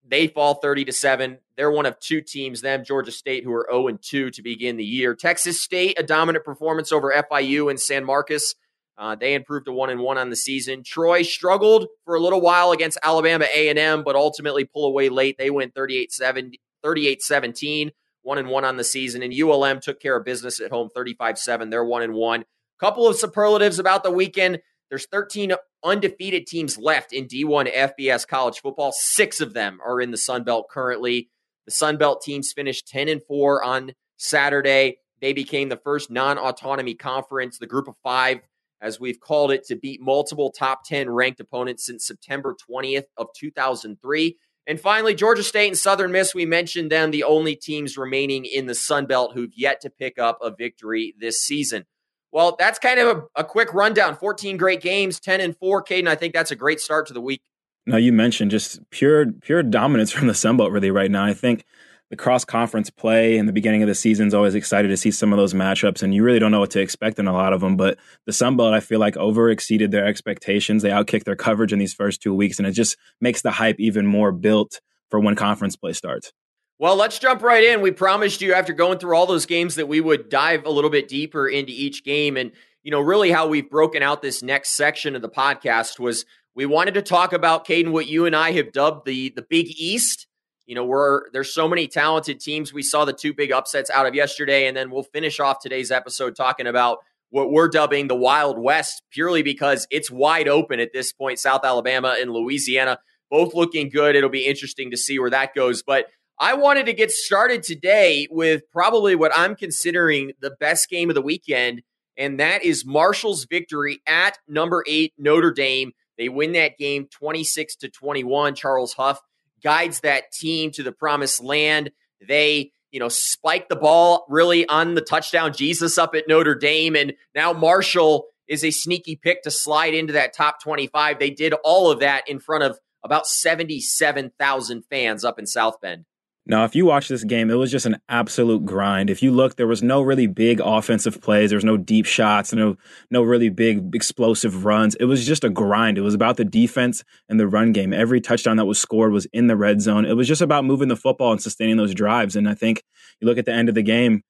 They 0.08 0.28
fall 0.28 0.56
30 0.56 0.86
to 0.86 0.92
7. 0.92 1.38
They're 1.56 1.72
one 1.72 1.86
of 1.86 2.00
two 2.00 2.22
teams, 2.22 2.62
them, 2.62 2.84
Georgia 2.84 3.12
State, 3.12 3.44
who 3.44 3.54
are 3.54 3.68
0 3.70 3.88
and 3.90 4.02
2 4.02 4.32
to 4.32 4.42
begin 4.42 4.78
the 4.78 4.84
year. 4.84 5.14
Texas 5.14 5.62
State, 5.62 6.00
a 6.00 6.04
dominant 6.04 6.46
performance 6.46 6.92
over 6.92 7.14
FIU 7.14 7.70
and 7.70 7.80
San 7.80 8.06
Marcos. 8.06 8.56
Uh, 8.98 9.16
they 9.16 9.34
improved 9.34 9.66
to 9.66 9.72
1 9.72 9.92
and 9.92 10.02
1 10.02 10.18
on 10.18 10.30
the 10.30 10.36
season. 10.36 10.84
Troy 10.84 11.22
struggled 11.22 11.88
for 12.06 12.16
a 12.16 12.20
little 12.20 12.42
while 12.42 12.72
against 12.72 12.98
Alabama 13.02 13.46
A&M, 13.54 14.04
but 14.04 14.16
ultimately 14.16 14.66
pull 14.66 14.86
away 14.86 15.10
late. 15.10 15.38
They 15.38 15.50
win 15.50 15.72
38 15.72 16.12
17, 16.12 17.92
1 18.24 18.38
and 18.38 18.50
1 18.50 18.66
on 18.66 18.78
the 18.78 18.84
season. 18.84 19.24
And 19.24 19.34
ULM 19.34 19.80
took 19.80 20.02
care 20.02 20.18
of 20.18 20.26
business 20.26 20.60
at 20.60 20.72
home 20.72 20.90
35 20.90 21.38
7. 21.38 21.70
They're 21.70 21.86
1 21.86 22.02
and 22.02 22.14
1. 22.14 22.46
Couple 22.80 23.08
of 23.08 23.16
superlatives 23.16 23.80
about 23.80 24.04
the 24.04 24.12
weekend. 24.12 24.60
There's 24.90 25.06
13 25.08 25.54
undefeated 25.84 26.48
teams 26.48 26.78
left 26.78 27.14
in 27.14 27.28
D1 27.28 27.74
FBS 27.74 28.28
college 28.28 28.60
football. 28.60 28.92
Six 28.92 29.40
of 29.40 29.54
them 29.54 29.80
are 29.86 30.02
in 30.02 30.12
the 30.12 30.18
Sun 30.18 30.44
Belt 30.44 30.68
currently. 30.70 31.30
The 31.66 31.72
Sun 31.72 31.98
Belt 31.98 32.22
teams 32.22 32.52
finished 32.52 32.88
10 32.88 33.08
and 33.08 33.22
4 33.28 33.64
on 33.64 33.94
Saturday. 34.18 34.98
They 35.22 35.34
became 35.34 35.70
the 35.70 35.78
first 35.78 36.10
non-autonomy 36.10 36.96
conference, 36.96 37.60
the 37.60 37.68
group 37.68 37.88
of 37.88 37.96
5 38.04 38.40
as 38.82 39.00
we've 39.00 39.20
called 39.20 39.52
it 39.52 39.66
to 39.66 39.76
beat 39.76 40.02
multiple 40.02 40.52
top 40.52 40.84
10 40.86 41.10
ranked 41.10 41.40
opponents 41.40 41.86
since 41.86 42.08
September 42.08 42.56
20th 42.70 43.06
of 43.18 43.28
2003. 43.36 44.38
And 44.68 44.80
finally, 44.80 45.16
Georgia 45.16 45.44
State 45.44 45.68
and 45.68 45.78
Southern 45.78 46.12
Miss, 46.12 46.36
we 46.36 46.46
mentioned 46.46 46.92
them, 46.92 47.12
the 47.12 47.24
only 47.24 47.56
teams 47.56 47.98
remaining 47.98 48.46
in 48.46 48.68
the 48.68 48.76
Sun 48.76 49.08
Belt 49.08 49.34
who've 49.34 49.54
yet 49.56 49.82
to 49.82 49.90
pick 49.90 50.20
up 50.20 50.38
a 50.42 50.52
victory 50.52 51.16
this 51.20 51.42
season. 51.42 51.86
Well, 52.32 52.56
that's 52.58 52.80
kind 52.80 53.00
of 53.00 53.18
a, 53.18 53.42
a, 53.42 53.44
quick 53.44 53.74
rundown. 53.74 54.16
14 54.16 54.58
great 54.58 54.82
games, 54.82 55.20
10 55.20 55.42
and 55.42 55.58
4. 55.58 55.84
Caden, 55.84 56.08
I 56.08 56.16
think 56.16 56.34
that's 56.34 56.52
a 56.52 56.56
great 56.56 56.80
start 56.80 57.08
to 57.08 57.14
the 57.14 57.22
week. 57.22 57.42
Now 57.86 57.98
you 57.98 58.14
mentioned 58.14 58.52
just 58.52 58.88
pure 58.92 59.32
pure 59.42 59.64
dominance 59.64 60.12
from 60.14 60.28
the 60.28 60.34
Sunbelt 60.34 60.72
really 60.72 60.92
right 60.92 61.10
now. 61.10 61.26
I 61.26 61.34
think 61.34 61.66
the 62.10 62.16
cross 62.16 62.44
conference 62.44 62.90
play 62.90 63.38
in 63.38 63.46
the 63.46 63.54
beginning 63.54 63.84
of 63.84 63.88
the 63.88 63.96
season 63.96 64.28
is 64.28 64.34
always 64.34 64.56
excited 64.56 64.88
to 64.88 64.98
see 64.98 65.12
some 65.12 65.32
of 65.32 65.38
those 65.38 65.54
matchups, 65.54 66.02
and 66.02 66.14
you 66.14 66.24
really 66.24 66.40
don't 66.40 66.52
know 66.52 66.60
what 66.60 66.72
to 66.72 66.82
expect 66.82 67.20
in 67.20 67.28
a 67.28 67.34
lot 67.34 67.54
of 67.54 67.62
them. 67.62 67.78
But 67.78 68.00
the 68.26 68.32
Sunbelt, 68.32 68.74
I 68.74 68.80
feel 68.80 69.00
like, 69.00 69.16
over 69.18 69.50
exceeded 69.50 69.92
their 69.92 70.06
expectations. 70.06 70.82
They 70.82 70.90
outkicked 70.90 71.26
their 71.26 71.36
coverage 71.36 71.72
in 71.72 71.78
these 71.78 71.94
first 71.94 72.22
two 72.22 72.34
weeks, 72.34 72.58
and 72.58 72.68
it 72.68 72.72
just 72.72 72.98
makes 73.22 73.44
the 73.44 73.52
hype 73.52 73.80
even 73.80 74.08
more 74.08 74.32
built 74.32 74.82
for 75.12 75.20
when 75.20 75.36
conference 75.36 75.76
play 75.76 75.94
starts. 75.94 76.32
Well, 76.82 76.96
let's 76.96 77.20
jump 77.20 77.44
right 77.44 77.66
in. 77.66 77.82
We 77.82 77.92
promised 77.92 78.40
you 78.40 78.54
after 78.54 78.72
going 78.72 79.00
through 79.00 79.14
all 79.14 79.26
those 79.26 79.46
games 79.46 79.76
that 79.76 79.90
we 79.90 80.00
would 80.00 80.30
dive 80.30 80.66
a 80.66 80.70
little 80.70 80.90
bit 80.90 81.10
deeper 81.10 81.46
into 81.46 81.74
each 81.74 82.06
game. 82.06 82.38
And, 82.38 82.54
you 82.84 82.92
know, 82.92 83.02
really 83.02 83.32
how 83.32 83.48
we've 83.48 83.70
broken 83.70 84.02
out 84.02 84.22
this 84.22 84.42
next 84.42 84.78
section 84.78 85.14
of 85.14 85.22
the 85.22 85.28
podcast 85.28 86.00
was 86.00 86.26
we 86.56 86.66
wanted 86.66 86.94
to 86.94 87.02
talk 87.02 87.34
about, 87.34 87.68
Caden, 87.68 87.92
what 87.92 88.08
you 88.08 88.26
and 88.26 88.34
I 88.34 88.54
have 88.54 88.72
dubbed 88.72 89.06
the 89.06 89.34
the 89.36 89.42
Big 89.42 89.68
East. 89.78 90.26
You 90.68 90.76
know, 90.76 90.86
we're 90.86 91.30
there's 91.32 91.54
so 91.54 91.68
many 91.68 91.86
talented 91.86 92.40
teams. 92.40 92.72
We 92.72 92.82
saw 92.82 93.04
the 93.04 93.12
two 93.12 93.34
big 93.34 93.52
upsets 93.52 93.90
out 93.90 94.06
of 94.06 94.16
yesterday, 94.16 94.66
and 94.66 94.78
then 94.78 94.90
we'll 94.90 95.04
finish 95.04 95.42
off 95.42 95.60
today's 95.60 95.92
episode 95.92 96.38
talking 96.38 96.66
about 96.66 97.00
what 97.30 97.52
we're 97.52 97.68
dubbing 97.68 98.08
the 98.08 98.16
Wild 98.16 98.58
West, 98.58 99.04
purely 99.12 99.44
because 99.44 99.86
it's 99.92 100.10
wide 100.10 100.48
open 100.48 100.80
at 100.80 100.94
this 100.94 101.12
point. 101.12 101.40
South 101.40 101.66
Alabama 101.66 102.16
and 102.18 102.32
Louisiana 102.32 103.00
both 103.30 103.54
looking 103.54 103.90
good. 103.90 104.16
It'll 104.16 104.30
be 104.30 104.46
interesting 104.46 104.92
to 104.92 104.98
see 104.98 105.20
where 105.20 105.30
that 105.30 105.54
goes. 105.54 105.84
But 105.84 106.06
I 106.42 106.54
wanted 106.54 106.86
to 106.86 106.94
get 106.94 107.12
started 107.12 107.64
today 107.64 108.26
with 108.32 108.64
probably 108.72 109.14
what 109.14 109.34
I'm 109.36 109.58
considering 109.58 110.32
the 110.40 110.56
best 110.58 110.90
game 110.90 111.10
of 111.10 111.16
the 111.16 111.22
weekend, 111.22 111.82
and 112.16 112.40
that 112.40 112.64
is 112.64 112.86
Marshall's 112.86 113.44
victory 113.44 114.00
at 114.08 114.38
number 114.48 114.82
eight 114.88 115.14
Notre 115.18 115.52
Dame. 115.52 115.92
They 116.18 116.30
win 116.30 116.54
that 116.54 116.78
game 116.78 117.08
26 117.12 117.76
to 117.78 117.90
21. 117.90 118.56
Charles 118.56 118.94
Huff 118.94 119.20
guides 119.62 120.00
that 120.00 120.32
team 120.32 120.72
to 120.72 120.84
the 120.84 120.94
promised 120.94 121.44
land. 121.44 121.92
They, 122.26 122.72
you 122.90 123.02
know, 123.02 123.10
spike 123.10 123.68
the 123.68 123.76
ball 123.76 124.26
really 124.30 124.66
on 124.70 124.96
the 124.96 125.02
touchdown 125.02 125.52
Jesus 125.52 125.98
up 125.98 126.16
at 126.16 126.30
Notre 126.30 126.56
Dame, 126.56 126.96
and 126.96 127.14
now 127.36 127.52
Marshall 127.52 128.28
is 128.48 128.64
a 128.64 128.72
sneaky 128.72 129.18
pick 129.18 129.44
to 129.44 129.52
slide 129.52 129.94
into 129.94 130.14
that 130.14 130.34
top 130.34 130.64
25. 130.64 131.20
They 131.20 131.32
did 131.32 131.54
all 131.66 131.92
of 131.92 132.00
that 132.00 132.30
in 132.30 132.40
front 132.40 132.64
of 132.64 132.80
about 133.04 133.28
77,000 133.28 134.86
fans 134.90 135.26
up 135.26 135.38
in 135.38 135.46
South 135.46 135.82
Bend. 135.82 136.06
Now, 136.46 136.64
if 136.64 136.76
you 136.76 136.86
watch 136.86 137.10
this 137.10 137.24
game, 137.24 137.52
it 137.52 137.56
was 137.56 137.70
just 137.70 137.86
an 137.86 138.00
absolute 138.10 138.66
grind. 138.66 139.12
If 139.12 139.22
you 139.22 139.32
look, 139.32 139.56
there 139.56 139.68
was 139.68 139.84
no 139.84 140.02
really 140.02 140.26
big 140.26 140.60
offensive 140.60 141.22
plays. 141.22 141.52
There 141.52 141.58
was 141.58 141.64
no 141.66 141.78
deep 141.78 142.08
shots, 142.08 142.52
no 142.54 142.76
no 143.12 143.22
really 143.22 143.50
big 143.50 143.94
explosive 143.94 144.66
runs. 144.66 144.96
It 144.96 145.06
was 145.06 145.28
just 145.28 145.44
a 145.44 145.50
grind. 145.50 145.98
It 145.98 146.02
was 146.02 146.16
about 146.16 146.38
the 146.38 146.46
defense 146.46 147.04
and 147.28 147.40
the 147.40 147.48
run 147.48 147.72
game. 147.72 147.94
Every 147.94 148.20
touchdown 148.20 148.58
that 148.58 148.66
was 148.66 148.80
scored 148.80 149.12
was 149.12 149.28
in 149.28 149.48
the 149.48 149.56
red 149.56 149.82
zone. 149.82 150.06
It 150.06 150.18
was 150.18 150.28
just 150.28 150.42
about 150.42 150.66
moving 150.66 150.88
the 150.88 150.96
football 150.96 151.32
and 151.32 151.42
sustaining 151.42 151.78
those 151.78 151.94
drives. 151.94 152.36
And 152.36 152.50
I 152.50 152.56
think 152.56 152.84
you 153.22 153.28
look 153.28 153.38
at 153.38 153.46
the 153.46 153.54
end 153.54 153.70
of 153.70 153.76
the 153.76 153.84
game, 153.84 154.24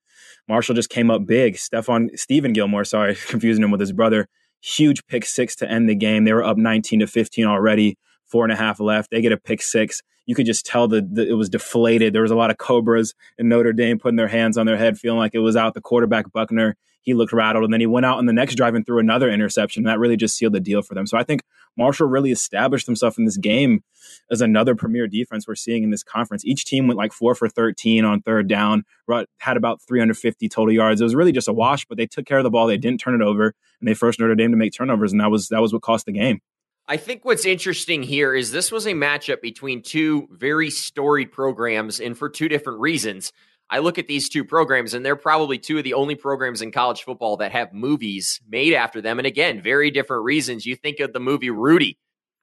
Marshall 0.46 0.74
just 0.74 0.90
came 0.90 1.10
up 1.10 1.26
big. 1.26 1.56
Stefan 1.56 2.10
Stephen 2.16 2.52
Gilmore, 2.52 2.84
sorry, 2.84 3.14
confusing 3.28 3.64
him 3.64 3.70
with 3.70 3.80
his 3.80 3.92
brother. 3.92 4.28
Huge 4.62 5.06
pick 5.06 5.24
six 5.24 5.56
to 5.56 5.70
end 5.70 5.88
the 5.88 5.94
game. 5.94 6.24
They 6.24 6.34
were 6.34 6.44
up 6.44 6.58
19 6.58 7.00
to 7.00 7.06
15 7.06 7.46
already. 7.46 7.96
Four 8.26 8.44
and 8.44 8.52
a 8.52 8.56
half 8.56 8.78
left. 8.78 9.10
They 9.10 9.22
get 9.22 9.32
a 9.32 9.38
pick 9.38 9.62
six 9.62 10.02
you 10.26 10.34
could 10.34 10.46
just 10.46 10.66
tell 10.66 10.88
that 10.88 11.18
it 11.18 11.34
was 11.34 11.48
deflated. 11.48 12.12
There 12.12 12.22
was 12.22 12.30
a 12.30 12.36
lot 12.36 12.50
of 12.50 12.58
Cobras 12.58 13.14
in 13.38 13.48
Notre 13.48 13.72
Dame 13.72 13.98
putting 13.98 14.16
their 14.16 14.28
hands 14.28 14.56
on 14.56 14.66
their 14.66 14.76
head, 14.76 14.98
feeling 14.98 15.18
like 15.18 15.34
it 15.34 15.40
was 15.40 15.56
out. 15.56 15.74
The 15.74 15.80
quarterback 15.80 16.32
Buchner, 16.32 16.76
he 17.02 17.14
looked 17.14 17.32
rattled, 17.32 17.64
and 17.64 17.72
then 17.72 17.80
he 17.80 17.86
went 17.86 18.06
out 18.06 18.18
on 18.18 18.26
the 18.26 18.32
next 18.32 18.54
drive 18.54 18.74
and 18.74 18.84
threw 18.84 18.98
another 18.98 19.30
interception. 19.30 19.84
That 19.84 19.98
really 19.98 20.16
just 20.16 20.36
sealed 20.36 20.52
the 20.52 20.60
deal 20.60 20.82
for 20.82 20.94
them. 20.94 21.06
So 21.06 21.16
I 21.16 21.24
think 21.24 21.42
Marshall 21.76 22.08
really 22.08 22.30
established 22.30 22.86
himself 22.86 23.18
in 23.18 23.24
this 23.24 23.36
game 23.36 23.82
as 24.30 24.40
another 24.40 24.74
premier 24.74 25.06
defense 25.06 25.46
we're 25.46 25.54
seeing 25.54 25.82
in 25.82 25.90
this 25.90 26.02
conference. 26.02 26.44
Each 26.44 26.64
team 26.64 26.86
went 26.86 26.98
like 26.98 27.12
four 27.12 27.34
for 27.34 27.48
13 27.48 28.04
on 28.04 28.22
third 28.22 28.48
down, 28.48 28.84
had 29.38 29.56
about 29.56 29.80
350 29.82 30.48
total 30.48 30.74
yards. 30.74 31.00
It 31.00 31.04
was 31.04 31.14
really 31.14 31.32
just 31.32 31.48
a 31.48 31.52
wash, 31.52 31.86
but 31.86 31.96
they 31.96 32.06
took 32.06 32.26
care 32.26 32.38
of 32.38 32.44
the 32.44 32.50
ball. 32.50 32.66
They 32.66 32.76
didn't 32.76 33.00
turn 33.00 33.14
it 33.14 33.24
over, 33.24 33.54
and 33.80 33.88
they 33.88 33.94
forced 33.94 34.20
Notre 34.20 34.34
Dame 34.34 34.50
to 34.50 34.56
make 34.56 34.72
turnovers, 34.72 35.12
and 35.12 35.20
that 35.20 35.30
was 35.30 35.48
that 35.48 35.60
was 35.60 35.72
what 35.72 35.82
cost 35.82 36.06
the 36.06 36.12
game. 36.12 36.40
I 36.90 36.96
think 36.96 37.24
what's 37.24 37.46
interesting 37.46 38.02
here 38.02 38.34
is 38.34 38.50
this 38.50 38.72
was 38.72 38.84
a 38.84 38.94
matchup 38.94 39.40
between 39.40 39.80
two 39.80 40.26
very 40.32 40.70
storied 40.70 41.30
programs, 41.30 42.00
and 42.00 42.18
for 42.18 42.28
two 42.28 42.48
different 42.48 42.80
reasons. 42.80 43.32
I 43.70 43.78
look 43.78 43.96
at 43.98 44.08
these 44.08 44.28
two 44.28 44.44
programs, 44.44 44.92
and 44.92 45.06
they're 45.06 45.14
probably 45.14 45.56
two 45.56 45.78
of 45.78 45.84
the 45.84 45.94
only 45.94 46.16
programs 46.16 46.62
in 46.62 46.72
college 46.72 47.04
football 47.04 47.36
that 47.36 47.52
have 47.52 47.72
movies 47.72 48.40
made 48.48 48.74
after 48.74 49.00
them. 49.00 49.20
And 49.20 49.26
again, 49.26 49.62
very 49.62 49.92
different 49.92 50.24
reasons. 50.24 50.66
You 50.66 50.74
think 50.74 50.98
of 50.98 51.12
the 51.12 51.20
movie 51.20 51.50
Rudy. 51.50 51.96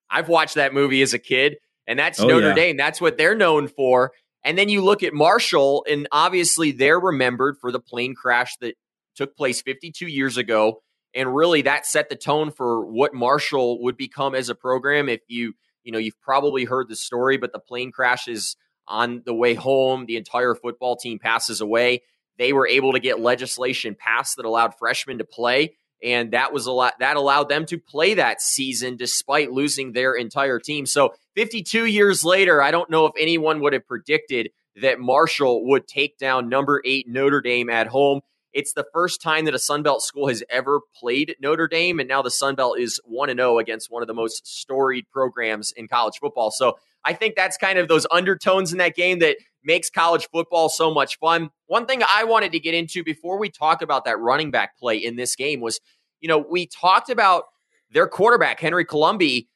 I've 0.10 0.30
watched 0.30 0.56
that 0.56 0.74
movie 0.74 1.02
as 1.02 1.14
a 1.14 1.20
kid, 1.20 1.58
and 1.86 2.00
that's 2.00 2.22
oh, 2.22 2.28
Notre 2.28 2.48
yeah. 2.48 2.56
Dame. 2.56 2.78
That's 2.78 3.02
what 3.02 3.18
they're 3.18 3.36
known 3.36 3.68
for. 3.68 4.14
And 4.46 4.58
then 4.58 4.70
you 4.70 4.82
look 4.82 5.04
at 5.04 5.14
Marshall, 5.14 5.86
and 5.90 6.08
obviously 6.14 6.72
they're 6.72 7.02
remembered 7.02 7.58
for 7.60 7.74
the 7.74 7.82
plane 7.82 8.16
crash 8.16 8.56
that 8.62 8.76
took 9.14 9.36
place 9.36 9.62
52 9.62 10.08
years 10.08 10.38
ago 10.38 10.84
and 11.18 11.36
really 11.36 11.64
that 11.64 11.88
set 11.88 12.10
the 12.10 12.16
tone 12.16 12.52
for 12.52 12.86
what 12.86 13.14
Marshall 13.14 13.82
would 13.82 13.98
become 13.98 14.36
as 14.36 14.50
a 14.50 14.56
program. 14.56 15.10
If 15.10 15.22
you, 15.28 15.54
you 15.84 15.92
know, 15.92 15.98
you've 15.98 16.22
probably 16.22 16.64
heard 16.64 16.88
the 16.88 16.96
story, 16.96 17.38
but 17.38 17.52
the 17.52 17.60
plane 17.60 17.92
crashes 17.92 18.56
on 18.88 19.24
the 19.26 19.34
way 19.34 19.56
home. 19.56 20.06
The 20.06 20.16
entire 20.16 20.54
football 20.54 20.96
team 20.96 21.18
passes 21.18 21.60
away. 21.60 22.04
They 22.38 22.54
were 22.54 22.68
able 22.68 22.94
to 22.94 23.00
get 23.00 23.20
legislation 23.20 23.96
passed 24.00 24.38
that 24.38 24.46
allowed 24.46 24.76
freshmen 24.78 25.18
to 25.18 25.26
play, 25.26 25.74
and 26.04 26.32
that 26.34 26.54
was 26.54 26.68
a 26.68 26.72
lot 26.72 26.94
that 27.00 27.18
allowed 27.18 27.50
them 27.50 27.66
to 27.66 27.80
play 27.80 28.14
that 28.14 28.40
season 28.40 28.96
despite 28.96 29.52
losing 29.52 29.94
their 29.94 30.14
entire 30.14 30.60
team. 30.60 30.86
So, 30.86 31.16
52 31.36 31.86
years 31.86 32.24
later, 32.24 32.62
I 32.62 32.70
don't 32.70 32.92
know 32.92 33.08
if 33.08 33.14
anyone 33.20 33.60
would 33.62 33.74
have 33.74 33.88
predicted 33.88 34.52
that 34.76 35.00
Marshall 35.00 35.66
would 35.66 35.88
take 35.88 36.20
down 36.20 36.48
number 36.48 36.80
eight 36.86 37.08
Notre 37.10 37.42
Dame 37.42 37.72
at 37.72 37.88
home 37.88 38.22
It's 38.54 38.74
the 38.74 38.86
first 38.94 39.22
time 39.22 39.46
that 39.46 39.54
a 39.54 39.60
Sun 39.60 39.84
Belt 39.84 40.02
school 40.02 40.28
has 40.28 40.44
ever 40.50 40.80
played 40.96 41.36
Notre 41.42 41.68
Dame, 41.68 42.00
and 42.00 42.08
now 42.08 42.22
the 42.22 42.32
Sun 42.32 42.56
Belt 42.56 42.80
is 42.80 43.00
1 43.06 43.30
0 43.30 43.60
against 43.60 43.92
one 43.92 44.02
of 44.02 44.08
the 44.08 44.14
most 44.14 44.48
storied 44.48 45.06
programs 45.12 45.72
in 45.74 45.88
college 45.88 46.20
football. 46.20 46.52
So 46.52 46.78
I 47.04 47.14
think 47.14 47.36
that's 47.36 47.58
kind 47.58 47.78
of 47.78 47.88
those 47.88 48.08
undertones 48.12 48.72
in 48.72 48.80
that 48.80 48.96
game 48.96 49.20
that 49.20 49.38
makes 49.64 49.90
college 49.90 50.28
football 50.32 50.70
so 50.70 50.94
much 50.94 51.20
fun. 51.20 51.50
One 51.68 51.86
thing 51.86 52.02
I 52.04 52.24
wanted 52.24 52.52
to 52.54 52.60
get 52.60 52.74
into 52.74 53.04
before 53.04 53.38
we 53.38 53.50
talk 53.50 53.82
about 53.82 54.06
that 54.06 54.20
running 54.20 54.52
back 54.52 54.78
play 54.78 54.98
in 54.98 55.16
this 55.18 55.36
game 55.36 55.60
was, 55.60 55.80
you 56.20 56.28
know, 56.28 56.38
we 56.38 56.68
talked 56.68 57.10
about 57.10 57.46
their 57.92 58.08
quarterback, 58.08 58.60
Henry 58.60 58.86
Colombi, 58.86 59.48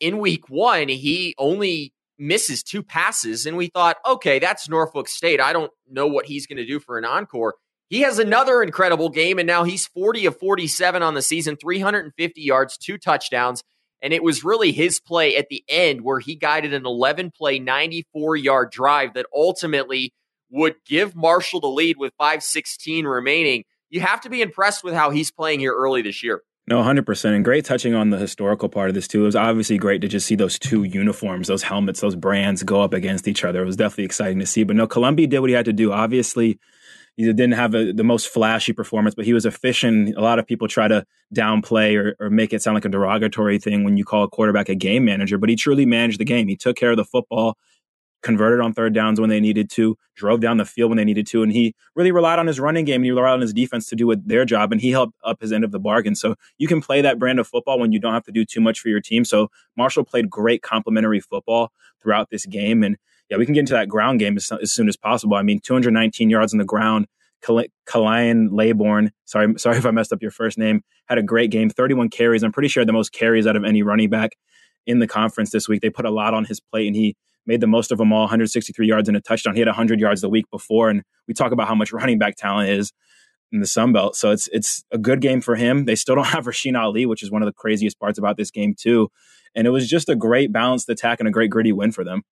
in 0.00 0.18
week 0.18 0.48
one. 0.48 0.88
He 0.88 1.34
only 1.38 1.92
misses 2.18 2.62
two 2.62 2.82
passes, 2.82 3.46
and 3.46 3.56
we 3.56 3.68
thought, 3.68 3.96
okay, 4.06 4.38
that's 4.38 4.68
Norfolk 4.68 5.08
State. 5.08 5.40
I 5.40 5.52
don't 5.52 5.72
know 5.90 6.06
what 6.06 6.26
he's 6.26 6.46
going 6.46 6.58
to 6.58 6.66
do 6.66 6.80
for 6.80 6.98
an 6.98 7.04
encore. 7.04 7.54
He 7.92 8.00
has 8.00 8.18
another 8.18 8.62
incredible 8.62 9.10
game, 9.10 9.38
and 9.38 9.46
now 9.46 9.64
he's 9.64 9.86
40 9.86 10.24
of 10.24 10.38
47 10.38 11.02
on 11.02 11.12
the 11.12 11.20
season, 11.20 11.56
350 11.56 12.40
yards, 12.40 12.78
two 12.78 12.96
touchdowns. 12.96 13.62
And 14.00 14.14
it 14.14 14.22
was 14.22 14.42
really 14.42 14.72
his 14.72 14.98
play 14.98 15.36
at 15.36 15.50
the 15.50 15.62
end 15.68 16.00
where 16.00 16.18
he 16.18 16.34
guided 16.34 16.72
an 16.72 16.86
11 16.86 17.32
play, 17.32 17.58
94 17.58 18.36
yard 18.36 18.70
drive 18.70 19.12
that 19.12 19.26
ultimately 19.36 20.14
would 20.48 20.76
give 20.86 21.14
Marshall 21.14 21.60
the 21.60 21.68
lead 21.68 21.98
with 21.98 22.14
516 22.16 23.04
remaining. 23.04 23.64
You 23.90 24.00
have 24.00 24.22
to 24.22 24.30
be 24.30 24.40
impressed 24.40 24.82
with 24.82 24.94
how 24.94 25.10
he's 25.10 25.30
playing 25.30 25.60
here 25.60 25.74
early 25.74 26.00
this 26.00 26.22
year. 26.22 26.40
No, 26.66 26.82
100%. 26.82 27.24
And 27.34 27.44
great 27.44 27.66
touching 27.66 27.92
on 27.92 28.08
the 28.08 28.16
historical 28.16 28.70
part 28.70 28.88
of 28.88 28.94
this, 28.94 29.06
too. 29.06 29.20
It 29.20 29.26
was 29.26 29.36
obviously 29.36 29.76
great 29.76 30.00
to 30.00 30.08
just 30.08 30.26
see 30.26 30.34
those 30.34 30.58
two 30.58 30.84
uniforms, 30.84 31.48
those 31.48 31.64
helmets, 31.64 32.00
those 32.00 32.16
brands 32.16 32.62
go 32.62 32.80
up 32.80 32.94
against 32.94 33.28
each 33.28 33.44
other. 33.44 33.60
It 33.60 33.66
was 33.66 33.76
definitely 33.76 34.04
exciting 34.04 34.38
to 34.38 34.46
see. 34.46 34.64
But 34.64 34.76
no, 34.76 34.86
Colombi 34.86 35.26
did 35.26 35.40
what 35.40 35.50
he 35.50 35.56
had 35.56 35.66
to 35.66 35.74
do. 35.74 35.92
Obviously, 35.92 36.58
he 37.16 37.24
didn't 37.24 37.52
have 37.52 37.74
a, 37.74 37.92
the 37.92 38.04
most 38.04 38.28
flashy 38.28 38.72
performance, 38.72 39.14
but 39.14 39.24
he 39.24 39.34
was 39.34 39.44
efficient. 39.44 40.16
A 40.16 40.20
lot 40.20 40.38
of 40.38 40.46
people 40.46 40.66
try 40.66 40.88
to 40.88 41.04
downplay 41.34 41.96
or, 41.96 42.16
or 42.18 42.30
make 42.30 42.52
it 42.52 42.62
sound 42.62 42.74
like 42.74 42.84
a 42.84 42.88
derogatory 42.88 43.58
thing 43.58 43.84
when 43.84 43.96
you 43.96 44.04
call 44.04 44.24
a 44.24 44.28
quarterback 44.28 44.68
a 44.68 44.74
game 44.74 45.04
manager, 45.04 45.36
but 45.38 45.48
he 45.48 45.56
truly 45.56 45.84
managed 45.84 46.18
the 46.18 46.24
game. 46.24 46.48
He 46.48 46.56
took 46.56 46.76
care 46.76 46.92
of 46.92 46.96
the 46.96 47.04
football, 47.04 47.58
converted 48.22 48.60
on 48.60 48.72
third 48.72 48.94
downs 48.94 49.20
when 49.20 49.28
they 49.28 49.40
needed 49.40 49.68
to, 49.68 49.96
drove 50.16 50.40
down 50.40 50.56
the 50.56 50.64
field 50.64 50.90
when 50.90 50.96
they 50.96 51.04
needed 51.04 51.26
to, 51.26 51.42
and 51.42 51.52
he 51.52 51.74
really 51.94 52.12
relied 52.12 52.38
on 52.38 52.46
his 52.46 52.58
running 52.58 52.84
game 52.84 52.96
and 52.96 53.04
he 53.04 53.10
relied 53.10 53.34
on 53.34 53.40
his 53.40 53.52
defense 53.52 53.88
to 53.88 53.96
do 53.96 54.14
their 54.24 54.44
job, 54.44 54.72
and 54.72 54.80
he 54.80 54.90
helped 54.90 55.14
up 55.22 55.40
his 55.40 55.52
end 55.52 55.64
of 55.64 55.72
the 55.72 55.80
bargain. 55.80 56.14
So 56.14 56.34
you 56.56 56.68
can 56.68 56.80
play 56.80 57.02
that 57.02 57.18
brand 57.18 57.40
of 57.40 57.46
football 57.46 57.78
when 57.78 57.92
you 57.92 57.98
don't 57.98 58.14
have 58.14 58.24
to 58.24 58.32
do 58.32 58.44
too 58.44 58.60
much 58.60 58.80
for 58.80 58.88
your 58.88 59.00
team. 59.00 59.24
So 59.24 59.48
Marshall 59.76 60.04
played 60.04 60.30
great 60.30 60.62
complementary 60.62 61.20
football 61.20 61.72
throughout 62.02 62.30
this 62.30 62.46
game, 62.46 62.82
and 62.82 62.96
yeah, 63.28 63.36
we 63.36 63.44
can 63.44 63.54
get 63.54 63.60
into 63.60 63.74
that 63.74 63.88
ground 63.88 64.18
game 64.18 64.36
as, 64.36 64.50
as 64.62 64.72
soon 64.72 64.88
as 64.88 64.96
possible. 64.96 65.36
I 65.36 65.42
mean, 65.42 65.60
219 65.60 66.30
yards 66.30 66.52
on 66.52 66.58
the 66.58 66.64
ground. 66.64 67.06
Kalian 67.44 68.48
Laborn, 68.52 69.10
sorry, 69.24 69.54
sorry 69.58 69.78
if 69.78 69.86
I 69.86 69.90
messed 69.90 70.12
up 70.12 70.22
your 70.22 70.30
first 70.30 70.58
name, 70.58 70.82
had 71.06 71.18
a 71.18 71.22
great 71.22 71.50
game, 71.50 71.70
31 71.70 72.10
carries. 72.10 72.42
I'm 72.42 72.52
pretty 72.52 72.68
sure 72.68 72.84
the 72.84 72.92
most 72.92 73.12
carries 73.12 73.46
out 73.46 73.56
of 73.56 73.64
any 73.64 73.82
running 73.82 74.10
back 74.10 74.32
in 74.86 74.98
the 74.98 75.08
conference 75.08 75.50
this 75.50 75.68
week. 75.68 75.80
They 75.80 75.90
put 75.90 76.04
a 76.04 76.10
lot 76.10 76.34
on 76.34 76.44
his 76.44 76.60
plate, 76.60 76.86
and 76.86 76.96
he 76.96 77.16
made 77.46 77.60
the 77.60 77.66
most 77.66 77.90
of 77.90 77.98
them 77.98 78.12
all 78.12 78.20
163 78.20 78.86
yards 78.86 79.08
and 79.08 79.16
a 79.16 79.20
touchdown. 79.20 79.54
He 79.54 79.60
had 79.60 79.68
100 79.68 80.00
yards 80.00 80.20
the 80.20 80.28
week 80.28 80.46
before, 80.50 80.88
and 80.88 81.02
we 81.26 81.34
talk 81.34 81.52
about 81.52 81.68
how 81.68 81.74
much 81.74 81.92
running 81.92 82.18
back 82.18 82.36
talent 82.36 82.70
is 82.70 82.92
in 83.50 83.60
the 83.60 83.66
Sun 83.66 83.92
Belt. 83.92 84.16
So 84.16 84.30
it's 84.30 84.48
it's 84.52 84.84
a 84.90 84.98
good 84.98 85.20
game 85.20 85.40
for 85.40 85.56
him. 85.56 85.84
They 85.84 85.94
still 85.94 86.14
don't 86.14 86.26
have 86.28 86.46
Rasheen 86.46 86.78
Ali, 86.78 87.06
which 87.06 87.22
is 87.22 87.30
one 87.30 87.42
of 87.42 87.46
the 87.46 87.52
craziest 87.52 87.98
parts 87.98 88.18
about 88.18 88.36
this 88.36 88.50
game 88.50 88.74
too. 88.74 89.10
And 89.54 89.66
it 89.66 89.70
was 89.70 89.88
just 89.88 90.08
a 90.08 90.16
great 90.16 90.50
balanced 90.50 90.88
attack 90.88 91.20
and 91.20 91.28
a 91.28 91.32
great 91.32 91.50
gritty 91.50 91.72
win 91.72 91.92
for 91.92 92.04
them. 92.04 92.22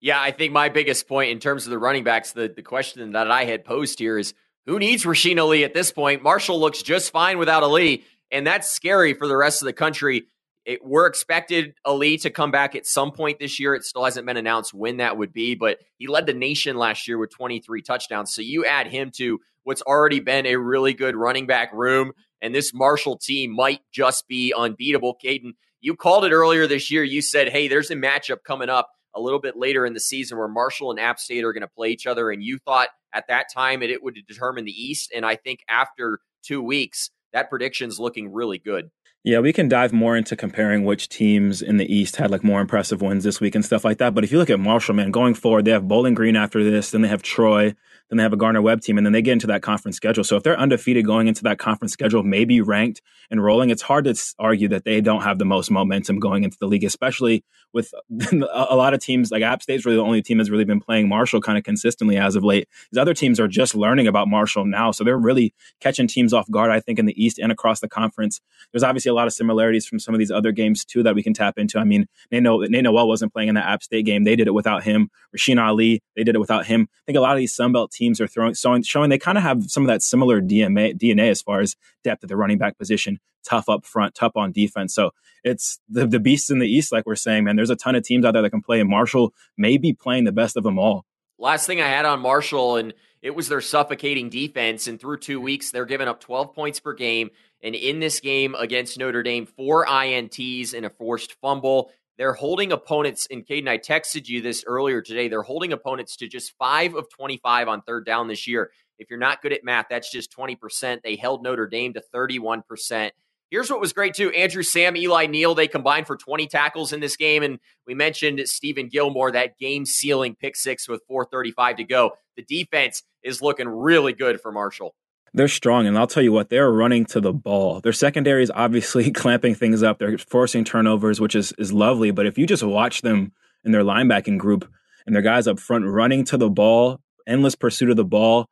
Yeah, 0.00 0.20
I 0.20 0.32
think 0.32 0.52
my 0.52 0.68
biggest 0.68 1.08
point 1.08 1.30
in 1.30 1.38
terms 1.38 1.64
of 1.64 1.70
the 1.70 1.78
running 1.78 2.04
backs, 2.04 2.32
the, 2.32 2.48
the 2.48 2.62
question 2.62 3.12
that 3.12 3.30
I 3.30 3.44
had 3.44 3.64
posed 3.64 3.98
here 3.98 4.18
is 4.18 4.34
who 4.66 4.78
needs 4.78 5.04
Rasheen 5.04 5.40
Ali 5.40 5.64
at 5.64 5.74
this 5.74 5.92
point? 5.92 6.22
Marshall 6.22 6.60
looks 6.60 6.82
just 6.82 7.10
fine 7.10 7.38
without 7.38 7.62
Ali, 7.62 8.04
and 8.30 8.46
that's 8.46 8.70
scary 8.70 9.14
for 9.14 9.26
the 9.26 9.36
rest 9.36 9.62
of 9.62 9.66
the 9.66 9.72
country 9.72 10.26
it, 10.64 10.84
we're 10.84 11.06
expected 11.06 11.74
Ali 11.84 12.16
to 12.18 12.30
come 12.30 12.50
back 12.50 12.74
at 12.74 12.86
some 12.86 13.12
point 13.12 13.38
this 13.38 13.60
year. 13.60 13.74
It 13.74 13.84
still 13.84 14.04
hasn't 14.04 14.26
been 14.26 14.36
announced 14.36 14.72
when 14.72 14.98
that 14.98 15.16
would 15.16 15.32
be, 15.32 15.54
but 15.54 15.78
he 15.98 16.06
led 16.06 16.26
the 16.26 16.34
nation 16.34 16.76
last 16.76 17.06
year 17.06 17.18
with 17.18 17.30
23 17.30 17.82
touchdowns. 17.82 18.34
So 18.34 18.42
you 18.42 18.64
add 18.64 18.86
him 18.86 19.10
to 19.16 19.40
what's 19.64 19.82
already 19.82 20.20
been 20.20 20.46
a 20.46 20.56
really 20.56 20.94
good 20.94 21.16
running 21.16 21.46
back 21.46 21.72
room, 21.72 22.12
and 22.40 22.54
this 22.54 22.72
Marshall 22.74 23.18
team 23.18 23.54
might 23.54 23.80
just 23.92 24.26
be 24.28 24.52
unbeatable. 24.56 25.16
Caden, 25.22 25.52
you 25.80 25.96
called 25.96 26.24
it 26.24 26.32
earlier 26.32 26.66
this 26.66 26.90
year. 26.90 27.02
You 27.02 27.22
said, 27.22 27.48
hey, 27.48 27.68
there's 27.68 27.90
a 27.90 27.96
matchup 27.96 28.42
coming 28.44 28.68
up 28.68 28.90
a 29.14 29.20
little 29.20 29.40
bit 29.40 29.56
later 29.56 29.86
in 29.86 29.94
the 29.94 30.00
season 30.00 30.38
where 30.38 30.48
Marshall 30.48 30.90
and 30.90 31.00
App 31.00 31.18
State 31.18 31.44
are 31.44 31.52
going 31.52 31.62
to 31.62 31.68
play 31.68 31.90
each 31.90 32.06
other, 32.06 32.30
and 32.30 32.42
you 32.42 32.58
thought 32.58 32.88
at 33.12 33.28
that 33.28 33.46
time 33.52 33.82
it, 33.82 33.90
it 33.90 34.02
would 34.02 34.18
determine 34.26 34.64
the 34.64 34.72
East. 34.72 35.12
And 35.14 35.24
I 35.24 35.36
think 35.36 35.60
after 35.68 36.18
two 36.42 36.62
weeks, 36.62 37.10
that 37.32 37.50
prediction's 37.50 37.98
looking 37.98 38.32
really 38.32 38.58
good. 38.58 38.90
Yeah, 39.26 39.38
we 39.38 39.54
can 39.54 39.70
dive 39.70 39.94
more 39.94 40.18
into 40.18 40.36
comparing 40.36 40.84
which 40.84 41.08
teams 41.08 41.62
in 41.62 41.78
the 41.78 41.90
East 41.90 42.16
had 42.16 42.30
like 42.30 42.44
more 42.44 42.60
impressive 42.60 43.00
wins 43.00 43.24
this 43.24 43.40
week 43.40 43.54
and 43.54 43.64
stuff 43.64 43.82
like 43.82 43.96
that. 43.96 44.14
But 44.14 44.22
if 44.22 44.30
you 44.30 44.36
look 44.36 44.50
at 44.50 44.60
Marshall, 44.60 44.94
man, 44.94 45.10
going 45.10 45.32
forward, 45.32 45.64
they 45.64 45.70
have 45.70 45.88
Bowling 45.88 46.12
Green 46.12 46.36
after 46.36 46.62
this, 46.62 46.90
then 46.90 47.00
they 47.00 47.08
have 47.08 47.22
Troy, 47.22 47.74
then 48.10 48.18
they 48.18 48.22
have 48.22 48.34
a 48.34 48.36
Gardner 48.36 48.60
Webb 48.60 48.82
team, 48.82 48.98
and 48.98 49.06
then 49.06 49.14
they 49.14 49.22
get 49.22 49.32
into 49.32 49.46
that 49.46 49.62
conference 49.62 49.96
schedule. 49.96 50.24
So 50.24 50.36
if 50.36 50.42
they're 50.42 50.58
undefeated 50.58 51.06
going 51.06 51.26
into 51.26 51.42
that 51.44 51.58
conference 51.58 51.94
schedule, 51.94 52.22
maybe 52.22 52.60
ranked 52.60 53.00
and 53.30 53.42
rolling, 53.42 53.70
it's 53.70 53.80
hard 53.80 54.04
to 54.04 54.14
argue 54.38 54.68
that 54.68 54.84
they 54.84 55.00
don't 55.00 55.22
have 55.22 55.38
the 55.38 55.46
most 55.46 55.70
momentum 55.70 56.18
going 56.18 56.44
into 56.44 56.58
the 56.60 56.66
league, 56.66 56.84
especially 56.84 57.44
with 57.74 57.92
a 58.32 58.76
lot 58.76 58.94
of 58.94 59.00
teams 59.00 59.30
like 59.30 59.42
App 59.42 59.62
State's 59.62 59.84
really 59.84 59.96
the 59.96 60.02
only 60.02 60.22
team 60.22 60.38
that's 60.38 60.48
really 60.48 60.64
been 60.64 60.80
playing 60.80 61.08
Marshall 61.08 61.40
kind 61.40 61.58
of 61.58 61.64
consistently 61.64 62.16
as 62.16 62.36
of 62.36 62.44
late. 62.44 62.68
These 62.90 62.98
other 62.98 63.12
teams 63.12 63.40
are 63.40 63.48
just 63.48 63.74
learning 63.74 64.06
about 64.06 64.28
Marshall 64.28 64.64
now, 64.64 64.92
so 64.92 65.04
they're 65.04 65.18
really 65.18 65.52
catching 65.80 66.06
teams 66.06 66.32
off 66.32 66.50
guard. 66.50 66.70
I 66.70 66.80
think 66.80 66.98
in 66.98 67.06
the 67.06 67.22
East 67.22 67.38
and 67.38 67.52
across 67.52 67.80
the 67.80 67.88
conference, 67.88 68.40
there's 68.72 68.84
obviously 68.84 69.10
a 69.10 69.14
lot 69.14 69.26
of 69.26 69.32
similarities 69.32 69.86
from 69.86 69.98
some 69.98 70.14
of 70.14 70.18
these 70.18 70.30
other 70.30 70.52
games 70.52 70.84
too 70.84 71.02
that 71.02 71.14
we 71.14 71.22
can 71.22 71.34
tap 71.34 71.58
into. 71.58 71.78
I 71.78 71.84
mean, 71.84 72.06
Nate 72.30 72.42
Noel 72.42 73.08
wasn't 73.08 73.32
playing 73.32 73.48
in 73.48 73.54
the 73.54 73.66
App 73.66 73.82
State 73.82 74.06
game; 74.06 74.24
they 74.24 74.36
did 74.36 74.46
it 74.46 74.54
without 74.54 74.84
him. 74.84 75.10
Rasheen 75.36 75.62
Ali, 75.62 76.02
they 76.16 76.24
did 76.24 76.36
it 76.36 76.40
without 76.40 76.66
him. 76.66 76.88
I 76.90 77.02
think 77.06 77.18
a 77.18 77.20
lot 77.20 77.32
of 77.32 77.38
these 77.38 77.56
Sunbelt 77.56 77.90
teams 77.90 78.20
are 78.20 78.28
throwing, 78.28 78.54
showing, 78.54 78.82
showing 78.82 79.10
they 79.10 79.18
kind 79.18 79.36
of 79.36 79.42
have 79.42 79.64
some 79.64 79.82
of 79.82 79.88
that 79.88 80.02
similar 80.02 80.40
DNA, 80.40 80.96
DNA 80.96 81.30
as 81.30 81.42
far 81.42 81.60
as 81.60 81.76
depth 82.04 82.22
at 82.22 82.28
the 82.28 82.36
running 82.36 82.58
back 82.58 82.78
position, 82.78 83.18
tough 83.44 83.68
up 83.68 83.84
front, 83.84 84.14
tough 84.14 84.32
on 84.36 84.52
defense. 84.52 84.94
So 84.94 85.10
it's 85.42 85.78
the, 85.88 86.06
the 86.06 86.20
beasts 86.20 86.50
in 86.50 86.58
the 86.58 86.66
East, 86.66 86.92
like 86.92 87.06
we're 87.06 87.16
saying, 87.16 87.44
man. 87.44 87.56
There's 87.56 87.70
a 87.70 87.76
ton 87.76 87.94
of 87.94 88.02
teams 88.02 88.24
out 88.24 88.32
there 88.32 88.42
that 88.42 88.50
can 88.50 88.62
play, 88.62 88.80
and 88.80 88.88
Marshall 88.88 89.32
may 89.56 89.78
be 89.78 89.92
playing 89.92 90.24
the 90.24 90.32
best 90.32 90.56
of 90.56 90.64
them 90.64 90.78
all. 90.78 91.04
Last 91.38 91.66
thing 91.66 91.80
I 91.80 91.88
had 91.88 92.04
on 92.04 92.20
Marshall, 92.20 92.76
and 92.76 92.94
it 93.20 93.34
was 93.34 93.48
their 93.48 93.60
suffocating 93.60 94.30
defense. 94.30 94.86
And 94.86 95.00
through 95.00 95.18
two 95.18 95.40
weeks, 95.40 95.70
they're 95.70 95.84
giving 95.84 96.08
up 96.08 96.20
12 96.20 96.54
points 96.54 96.80
per 96.80 96.94
game. 96.94 97.30
And 97.62 97.74
in 97.74 97.98
this 97.98 98.20
game 98.20 98.54
against 98.54 98.98
Notre 98.98 99.22
Dame, 99.22 99.46
four 99.46 99.86
INTs 99.86 100.74
and 100.74 100.84
a 100.84 100.90
forced 100.90 101.34
fumble. 101.40 101.90
They're 102.16 102.34
holding 102.34 102.70
opponents, 102.70 103.26
and 103.28 103.44
Caden, 103.44 103.68
I 103.68 103.78
texted 103.78 104.28
you 104.28 104.40
this 104.40 104.62
earlier 104.66 105.02
today. 105.02 105.26
They're 105.26 105.42
holding 105.42 105.72
opponents 105.72 106.16
to 106.18 106.28
just 106.28 106.52
five 106.58 106.94
of 106.94 107.08
25 107.10 107.66
on 107.66 107.82
third 107.82 108.06
down 108.06 108.28
this 108.28 108.46
year. 108.46 108.70
If 108.98 109.10
you're 109.10 109.18
not 109.18 109.42
good 109.42 109.52
at 109.52 109.64
math, 109.64 109.86
that's 109.90 110.12
just 110.12 110.34
20%. 110.36 111.02
They 111.02 111.16
held 111.16 111.42
Notre 111.42 111.66
Dame 111.66 111.94
to 111.94 112.02
31%. 112.14 113.10
Here's 113.54 113.70
what 113.70 113.78
was 113.78 113.92
great 113.92 114.14
too. 114.14 114.32
Andrew 114.32 114.64
Sam, 114.64 114.96
Eli 114.96 115.26
Neal, 115.26 115.54
they 115.54 115.68
combined 115.68 116.08
for 116.08 116.16
20 116.16 116.48
tackles 116.48 116.92
in 116.92 116.98
this 116.98 117.16
game. 117.16 117.44
And 117.44 117.60
we 117.86 117.94
mentioned 117.94 118.40
Stephen 118.48 118.88
Gilmore, 118.88 119.30
that 119.30 119.56
game 119.58 119.86
sealing 119.86 120.34
pick 120.34 120.56
six 120.56 120.88
with 120.88 121.02
435 121.06 121.76
to 121.76 121.84
go. 121.84 122.10
The 122.36 122.42
defense 122.42 123.04
is 123.22 123.40
looking 123.40 123.68
really 123.68 124.12
good 124.12 124.40
for 124.40 124.50
Marshall. 124.50 124.96
They're 125.34 125.46
strong, 125.46 125.86
and 125.86 125.96
I'll 125.96 126.08
tell 126.08 126.24
you 126.24 126.32
what, 126.32 126.48
they're 126.48 126.72
running 126.72 127.04
to 127.06 127.20
the 127.20 127.32
ball. 127.32 127.80
Their 127.80 127.92
secondary 127.92 128.42
is 128.42 128.50
obviously 128.52 129.08
clamping 129.12 129.54
things 129.54 129.84
up. 129.84 130.00
They're 130.00 130.18
forcing 130.18 130.64
turnovers, 130.64 131.20
which 131.20 131.36
is, 131.36 131.52
is 131.56 131.72
lovely. 131.72 132.10
But 132.10 132.26
if 132.26 132.36
you 132.36 132.48
just 132.48 132.64
watch 132.64 133.02
them 133.02 133.30
in 133.64 133.70
their 133.70 133.84
linebacking 133.84 134.36
group 134.36 134.68
and 135.06 135.14
their 135.14 135.22
guys 135.22 135.46
up 135.46 135.60
front 135.60 135.84
running 135.84 136.24
to 136.24 136.36
the 136.36 136.50
ball, 136.50 136.98
endless 137.24 137.54
pursuit 137.54 137.90
of 137.90 137.96
the 137.96 138.04
ball, 138.04 138.46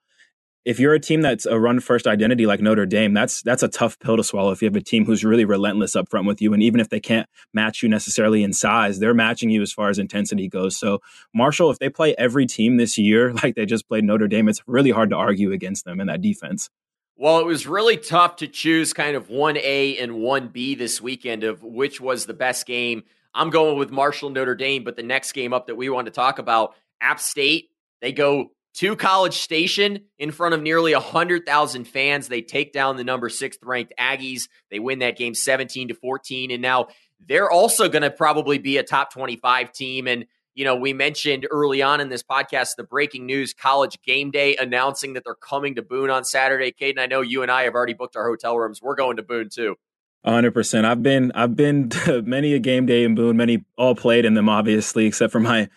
if 0.65 0.79
you're 0.79 0.95
a 0.95 1.01
team 1.01 1.23
that's 1.23 1.45
a 1.45 1.59
run 1.59 1.81
first 1.81 2.07
identity 2.07 2.47
like 2.47 2.61
Notre 2.61 2.87
Dame, 2.87 3.15
that's 3.15 3.43
that's 3.43 3.63
a 3.63 3.69
tough 3.69 3.99
pill 3.99 4.17
to 4.17 4.25
swallow. 4.25 4.53
If 4.53 4.63
you 4.63 4.67
have 4.67 4.77
a 4.77 4.81
team 4.81 5.05
who's 5.05 5.25
really 5.25 5.45
relentless 5.45 5.97
up 5.97 6.09
front 6.09 6.27
with 6.27 6.41
you, 6.41 6.53
and 6.55 6.63
even 6.63 6.81
if 6.81 6.89
they 6.89 7.01
can't 7.01 7.29
match 7.53 7.83
you 7.83 7.89
necessarily 7.89 8.43
in 8.43 8.53
size, 8.53 8.99
they're 8.99 9.15
matching 9.15 9.51
you 9.51 9.63
as 9.63 9.73
far 9.73 9.89
as 9.89 9.99
intensity 9.99 10.49
goes. 10.49 10.77
So 10.77 11.01
Marshall, 11.35 11.71
if 11.71 11.79
they 11.79 11.89
play 11.89 12.15
every 12.17 12.47
team 12.47 12.77
this 12.77 12.97
year 12.97 13.33
like 13.43 13.55
they 13.55 13.67
just 13.67 13.89
played 13.89 14.05
Notre 14.05 14.29
Dame, 14.29 14.49
it's 14.49 14.63
really 14.67 14.91
hard 14.91 15.11
to 15.11 15.17
argue 15.17 15.53
against 15.53 15.85
them 15.85 16.01
in 16.01 16.07
that 16.07 16.23
defense. 16.23 16.71
Well, 17.17 17.39
it 17.39 17.47
was 17.47 17.67
really 17.67 17.97
tough 17.97 18.37
to 18.37 18.49
choose 18.49 18.93
kind 18.93 19.17
of 19.17 19.29
1A 19.29 20.03
and 20.03 20.13
1B 20.13 20.79
this 20.79 21.01
weekend 21.01 21.45
of 21.45 21.63
which 21.63 22.01
was 22.01 22.27
the 22.27 22.35
best 22.35 22.67
game. 22.67 23.05
I'm 23.35 23.51
going 23.51 23.79
with 23.79 23.91
Marshall 23.91 24.31
Notre 24.31 24.55
Dame, 24.55 24.85
but 24.85 24.97
the 24.97 25.03
next 25.03 25.33
game 25.33 25.53
up 25.53 25.67
that 25.67 25.77
we 25.77 25.89
want 25.89 26.07
to 26.07 26.11
talk 26.11 26.39
about, 26.39 26.75
App 27.01 27.21
State, 27.21 27.71
they 28.01 28.13
go 28.13 28.51
to 28.75 28.97
College 28.97 29.35
Station 29.35 30.05
in 30.19 30.31
front 30.31 30.55
of 30.55 30.63
nearly 30.63 30.95
100,000 30.95 31.85
fans. 31.85 32.29
They 32.29 32.43
take 32.43 32.73
down 32.73 32.97
the 32.97 33.05
number 33.05 33.29
sixth 33.29 33.61
ranked 33.63 33.93
Aggies. 33.99 34.49
They 34.71 34.79
win 34.79 35.01
that 35.01 35.17
game 35.17 35.35
17 35.35 35.89
to 35.89 35.95
14. 35.95 36.51
And 36.51 36.63
now 36.63 36.89
they're 37.27 37.51
also 37.51 37.89
going 37.89 38.03
to 38.03 38.11
probably 38.11 38.59
be 38.59 38.79
a 38.79 38.83
top 38.83 39.13
25 39.13 39.73
team. 39.73 40.07
And 40.07 40.27
you 40.55 40.65
know, 40.65 40.77
we 40.77 40.93
mentioned 40.93 41.47
early 41.51 41.81
on 41.83 42.01
in 42.01 42.09
this 42.09 42.23
podcast 42.23 42.77
the 42.77 42.85
breaking 42.85 43.27
news 43.27 43.55
college 43.55 44.01
game 44.03 44.31
day 44.31 44.57
announcing 44.57 45.15
that 45.15 45.25
they're 45.25 45.35
coming 45.35 45.77
to 45.77 45.83
Boone 45.83 46.11
on 46.11 46.25
Saturday. 46.25 46.73
Caden, 46.73 46.99
I 46.99 47.07
know 47.07 47.23
you 47.23 47.43
and 47.43 47.51
I 47.51 47.63
have 47.63 47.75
already 47.75 47.95
booked 47.95 48.17
our 48.17 48.29
hotel 48.29 48.59
rooms. 48.59 48.83
We're 48.83 48.95
going 48.95 49.17
to 49.17 49.23
Boone 49.23 49.49
too. 49.49 49.77
hundred 50.25 50.53
percent. 50.53 50.87
I've 50.87 51.03
been 51.03 51.33
I've 51.35 51.57
been 51.57 51.89
to 52.05 52.23
many 52.23 52.53
a 52.53 52.59
game 52.59 52.85
day 52.85 53.05
in 53.05 53.15
Boone, 53.15 53.37
many 53.37 53.65
all 53.79 53.95
played 53.95 54.25
in 54.25 54.35
them, 54.35 54.49
obviously, 54.49 55.07
except 55.07 55.33
for 55.33 55.41
my 55.41 55.69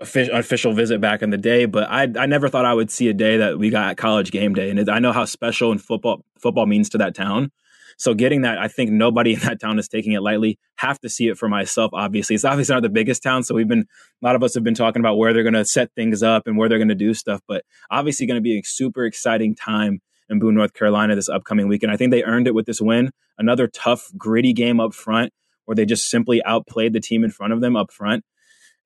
official 0.00 0.72
visit 0.72 1.00
back 1.00 1.22
in 1.22 1.30
the 1.30 1.38
day. 1.38 1.66
But 1.66 1.88
I 1.90 2.02
I 2.02 2.26
never 2.26 2.48
thought 2.48 2.64
I 2.64 2.74
would 2.74 2.90
see 2.90 3.08
a 3.08 3.14
day 3.14 3.38
that 3.38 3.58
we 3.58 3.70
got 3.70 3.96
college 3.96 4.30
game 4.30 4.54
day, 4.54 4.70
and 4.70 4.88
I 4.88 4.98
know 4.98 5.12
how 5.12 5.24
special 5.24 5.72
and 5.72 5.82
football 5.82 6.24
football 6.38 6.66
means 6.66 6.88
to 6.90 6.98
that 6.98 7.14
town. 7.14 7.50
So 7.96 8.14
getting 8.14 8.42
that, 8.42 8.58
I 8.58 8.68
think 8.68 8.90
nobody 8.90 9.34
in 9.34 9.40
that 9.40 9.60
town 9.60 9.78
is 9.78 9.88
taking 9.88 10.12
it 10.12 10.20
lightly. 10.22 10.58
Have 10.76 10.98
to 11.00 11.08
see 11.08 11.28
it 11.28 11.38
for 11.38 11.48
myself, 11.48 11.90
obviously. 11.94 12.34
It's 12.34 12.44
obviously 12.44 12.74
not 12.74 12.82
the 12.82 12.88
biggest 12.88 13.22
town. 13.22 13.42
So 13.42 13.54
we've 13.54 13.68
been, 13.68 13.86
a 14.22 14.26
lot 14.26 14.34
of 14.34 14.42
us 14.42 14.54
have 14.54 14.64
been 14.64 14.74
talking 14.74 15.00
about 15.00 15.16
where 15.16 15.32
they're 15.32 15.42
going 15.42 15.54
to 15.54 15.64
set 15.64 15.92
things 15.94 16.22
up 16.22 16.46
and 16.46 16.56
where 16.56 16.68
they're 16.68 16.78
going 16.78 16.88
to 16.88 16.94
do 16.94 17.14
stuff. 17.14 17.40
But 17.46 17.64
obviously 17.90 18.26
going 18.26 18.38
to 18.38 18.42
be 18.42 18.58
a 18.58 18.62
super 18.64 19.04
exciting 19.04 19.54
time 19.54 20.00
in 20.28 20.38
Boone, 20.38 20.54
North 20.54 20.74
Carolina 20.74 21.14
this 21.14 21.28
upcoming 21.28 21.68
weekend. 21.68 21.90
And 21.90 21.94
I 21.94 21.98
think 21.98 22.10
they 22.10 22.24
earned 22.24 22.48
it 22.48 22.54
with 22.54 22.66
this 22.66 22.80
win. 22.80 23.10
Another 23.38 23.68
tough, 23.68 24.10
gritty 24.16 24.52
game 24.52 24.80
up 24.80 24.94
front 24.94 25.32
where 25.64 25.74
they 25.74 25.86
just 25.86 26.08
simply 26.08 26.42
outplayed 26.44 26.92
the 26.92 27.00
team 27.00 27.24
in 27.24 27.30
front 27.30 27.52
of 27.52 27.60
them 27.60 27.76
up 27.76 27.92
front. 27.92 28.24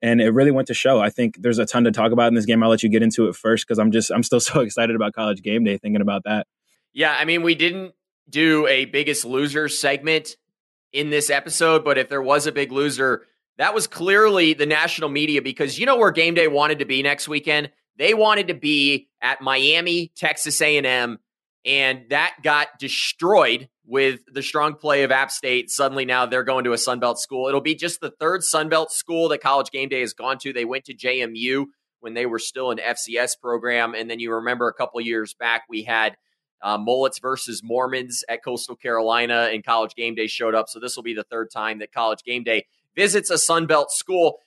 And 0.01 0.21
it 0.21 0.31
really 0.31 0.51
went 0.51 0.69
to 0.69 0.75
show. 0.75 1.01
I 1.01 1.11
think 1.11 1.37
there's 1.41 1.59
a 1.59 1.67
ton 1.67 1.85
to 1.85 1.91
talk 1.91 2.13
about 2.13 2.29
in 2.29 2.35
this 2.35 2.45
game. 2.45 2.63
I'll 2.63 2.71
let 2.71 2.83
you 2.83 2.89
get 2.89 3.03
into 3.03 3.29
it 3.29 3.35
first 3.35 3.67
because 3.67 3.79
I'm 3.79 3.91
just 3.91 4.11
I'm 4.11 4.23
still 4.23 4.41
so 4.41 4.61
excited 4.61 4.95
about 4.95 5.13
college 5.13 5.43
game 5.43 5.65
day 5.65 5.79
thinking 5.79 6.01
about 6.01 6.25
that. 6.25 6.47
Yeah, 6.93 7.15
I 7.19 7.25
mean, 7.25 7.43
we 7.43 7.55
didn't 7.55 7.95
do 8.29 8.67
a 8.67 8.85
biggest 8.85 9.25
loser 9.25 9.69
segment 9.69 10.37
in 10.93 11.11
this 11.11 11.31
episode, 11.31 11.85
but 11.85 11.99
if 11.99 12.09
there 12.09 12.23
was 12.23 12.47
a 12.47 12.53
big 12.53 12.73
loser, 12.73 13.27
that 13.59 13.75
was 13.75 13.87
clearly 13.87 14.55
the 14.55 14.67
national 14.67 15.09
media 15.09 15.43
because 15.43 15.79
you 15.79 15.87
know 15.87 15.97
where 15.97 16.11
game 16.11 16.35
day 16.35 16.49
wanted 16.49 16.79
to 16.79 16.85
be 16.85 17.03
next 17.03 17.29
weekend? 17.29 17.71
They 17.97 18.15
wanted 18.15 18.49
to 18.49 18.55
be 18.55 19.09
at 19.21 19.41
Miami, 19.41 20.13
Texas 20.15 20.61
A&M, 20.63 21.19
and 21.65 22.05
that 22.11 22.37
got 22.43 22.69
destroyed 22.79 23.69
with 23.89 24.21
the 24.33 24.43
strong 24.43 24.75
play 24.75 25.03
of 25.03 25.11
App 25.11 25.31
State. 25.31 25.71
Suddenly 25.71 26.05
now 26.05 26.27
they're 26.27 26.45
going 26.45 26.65
to 26.65 26.73
a 26.73 26.77
Sunbelt 26.77 27.17
school. 27.17 27.49
It'll 27.49 27.61
be 27.61 27.75
just 27.75 28.01
the 28.01 28.11
third 28.11 28.43
Sunbelt 28.43 28.91
school 28.91 29.29
that 29.31 29.41
College 29.41 29.71
Game 29.71 29.89
Day 29.89 30.01
has 30.01 30.13
gone 30.13 30.39
to. 30.39 30.53
They 30.53 30.65
went 30.65 30.85
to 30.85 30.95
JMU 30.95 31.65
when 32.01 32.15
they 32.15 32.27
were 32.27 32.39
still 32.39 32.71
an 32.71 32.79
FCS 32.79 33.41
program, 33.41 33.95
and 33.95 34.09
then 34.09 34.21
you 34.21 34.33
remember 34.35 34.69
a 34.69 34.75
couple 34.75 35.01
years 35.01 35.35
back 35.35 35.63
we 35.69 35.83
had– 35.83 36.17
uh, 36.63 36.79
Mullets 36.79 37.19
versus 37.19 37.63
Mormons 37.63 38.25
at 38.29 38.43
Coastal 38.45 38.77
Carolina, 38.77 39.49
and 39.53 39.65
College 39.65 39.95
Game 39.95 40.15
Day 40.15 40.27
showed 40.27 40.55
up. 40.55 40.69
So 40.69 40.81
this 40.81 40.97
will 40.97 41.03
be 41.03 41.15
the 41.15 41.25
third 41.25 41.51
time 41.51 41.79
that 41.79 41.93
College 41.93 42.23
Game 42.25 42.43
Day 42.43 42.67
visits 42.97 43.31
a 43.31 43.39
Sun 43.39 43.67
Belt 43.67 43.91
school. 43.91 44.39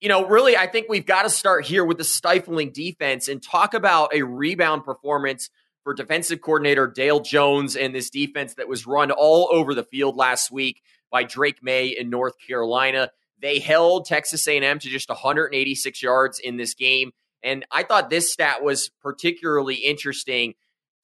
You 0.00 0.08
know, 0.08 0.26
really, 0.26 0.56
I 0.56 0.68
think 0.68 0.86
we've 0.88 1.06
got 1.06 1.22
to 1.22 1.30
start 1.30 1.64
here 1.64 1.84
with 1.84 1.98
the 1.98 2.04
stifling 2.04 2.70
defense 2.70 3.26
and 3.26 3.42
talk 3.42 3.74
about 3.74 4.14
a 4.14 4.22
rebound 4.22 4.84
performance 4.84 5.50
for 5.84 5.94
defensive 5.94 6.40
coordinator 6.40 6.86
Dale 6.86 7.20
Jones 7.20 7.76
and 7.76 7.94
this 7.94 8.10
defense 8.10 8.54
that 8.54 8.68
was 8.68 8.86
run 8.86 9.10
all 9.10 9.48
over 9.50 9.74
the 9.74 9.84
field 9.84 10.16
last 10.16 10.50
week 10.50 10.82
by 11.10 11.24
Drake 11.24 11.62
Maye 11.62 11.96
in 11.98 12.10
North 12.10 12.34
Carolina. 12.46 13.10
They 13.40 13.58
held 13.58 14.06
Texas 14.06 14.46
A&M 14.46 14.78
to 14.80 14.88
just 14.88 15.08
186 15.08 16.02
yards 16.02 16.38
in 16.38 16.56
this 16.56 16.74
game, 16.74 17.12
and 17.42 17.64
I 17.70 17.84
thought 17.84 18.10
this 18.10 18.32
stat 18.32 18.62
was 18.62 18.90
particularly 19.00 19.76
interesting 19.76 20.54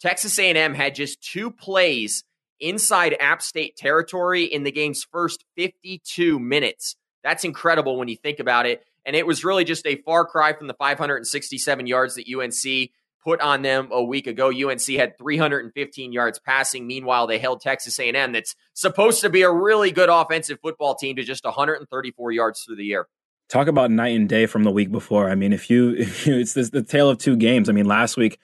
Texas 0.04 0.38
A&M 0.38 0.74
had 0.74 0.94
just 0.94 1.22
two 1.22 1.50
plays 1.50 2.24
inside 2.60 3.16
App 3.20 3.40
State 3.40 3.74
territory 3.74 4.44
in 4.44 4.62
the 4.62 4.70
game's 4.70 5.02
first 5.02 5.46
52 5.56 6.38
minutes. 6.38 6.96
That's 7.22 7.44
incredible 7.44 7.96
when 7.98 8.08
you 8.08 8.16
think 8.16 8.38
about 8.38 8.66
it. 8.66 8.84
And 9.06 9.16
it 9.16 9.26
was 9.26 9.44
really 9.44 9.64
just 9.64 9.86
a 9.86 9.96
far 10.02 10.26
cry 10.26 10.52
from 10.52 10.66
the 10.66 10.74
567 10.74 11.86
yards 11.86 12.16
that 12.16 12.26
UNC 12.28 12.90
put 13.24 13.40
on 13.40 13.62
them 13.62 13.88
a 13.90 14.02
week 14.02 14.26
ago. 14.26 14.50
UNC 14.50 14.86
had 14.90 15.16
315 15.18 16.12
yards 16.12 16.38
passing. 16.38 16.86
Meanwhile, 16.86 17.26
they 17.26 17.38
held 17.38 17.60
Texas 17.60 17.98
A&M, 17.98 18.32
that's 18.32 18.54
supposed 18.74 19.22
to 19.22 19.30
be 19.30 19.42
a 19.42 19.50
really 19.50 19.90
good 19.90 20.08
offensive 20.10 20.58
football 20.60 20.94
team, 20.94 21.16
to 21.16 21.22
just 21.22 21.44
134 21.44 22.32
yards 22.32 22.62
through 22.62 22.76
the 22.76 22.92
air. 22.92 23.08
Talk 23.48 23.68
about 23.68 23.90
night 23.90 24.16
and 24.16 24.28
day 24.28 24.46
from 24.46 24.64
the 24.64 24.70
week 24.70 24.90
before. 24.90 25.30
I 25.30 25.34
mean, 25.34 25.52
if 25.52 25.70
you, 25.70 25.90
if 25.98 26.26
you 26.26 26.36
it's 26.38 26.52
this, 26.52 26.70
the 26.70 26.82
tale 26.82 27.08
of 27.08 27.18
two 27.18 27.36
games. 27.36 27.68
I 27.68 27.72
mean, 27.72 27.86
last 27.86 28.16
week 28.16 28.38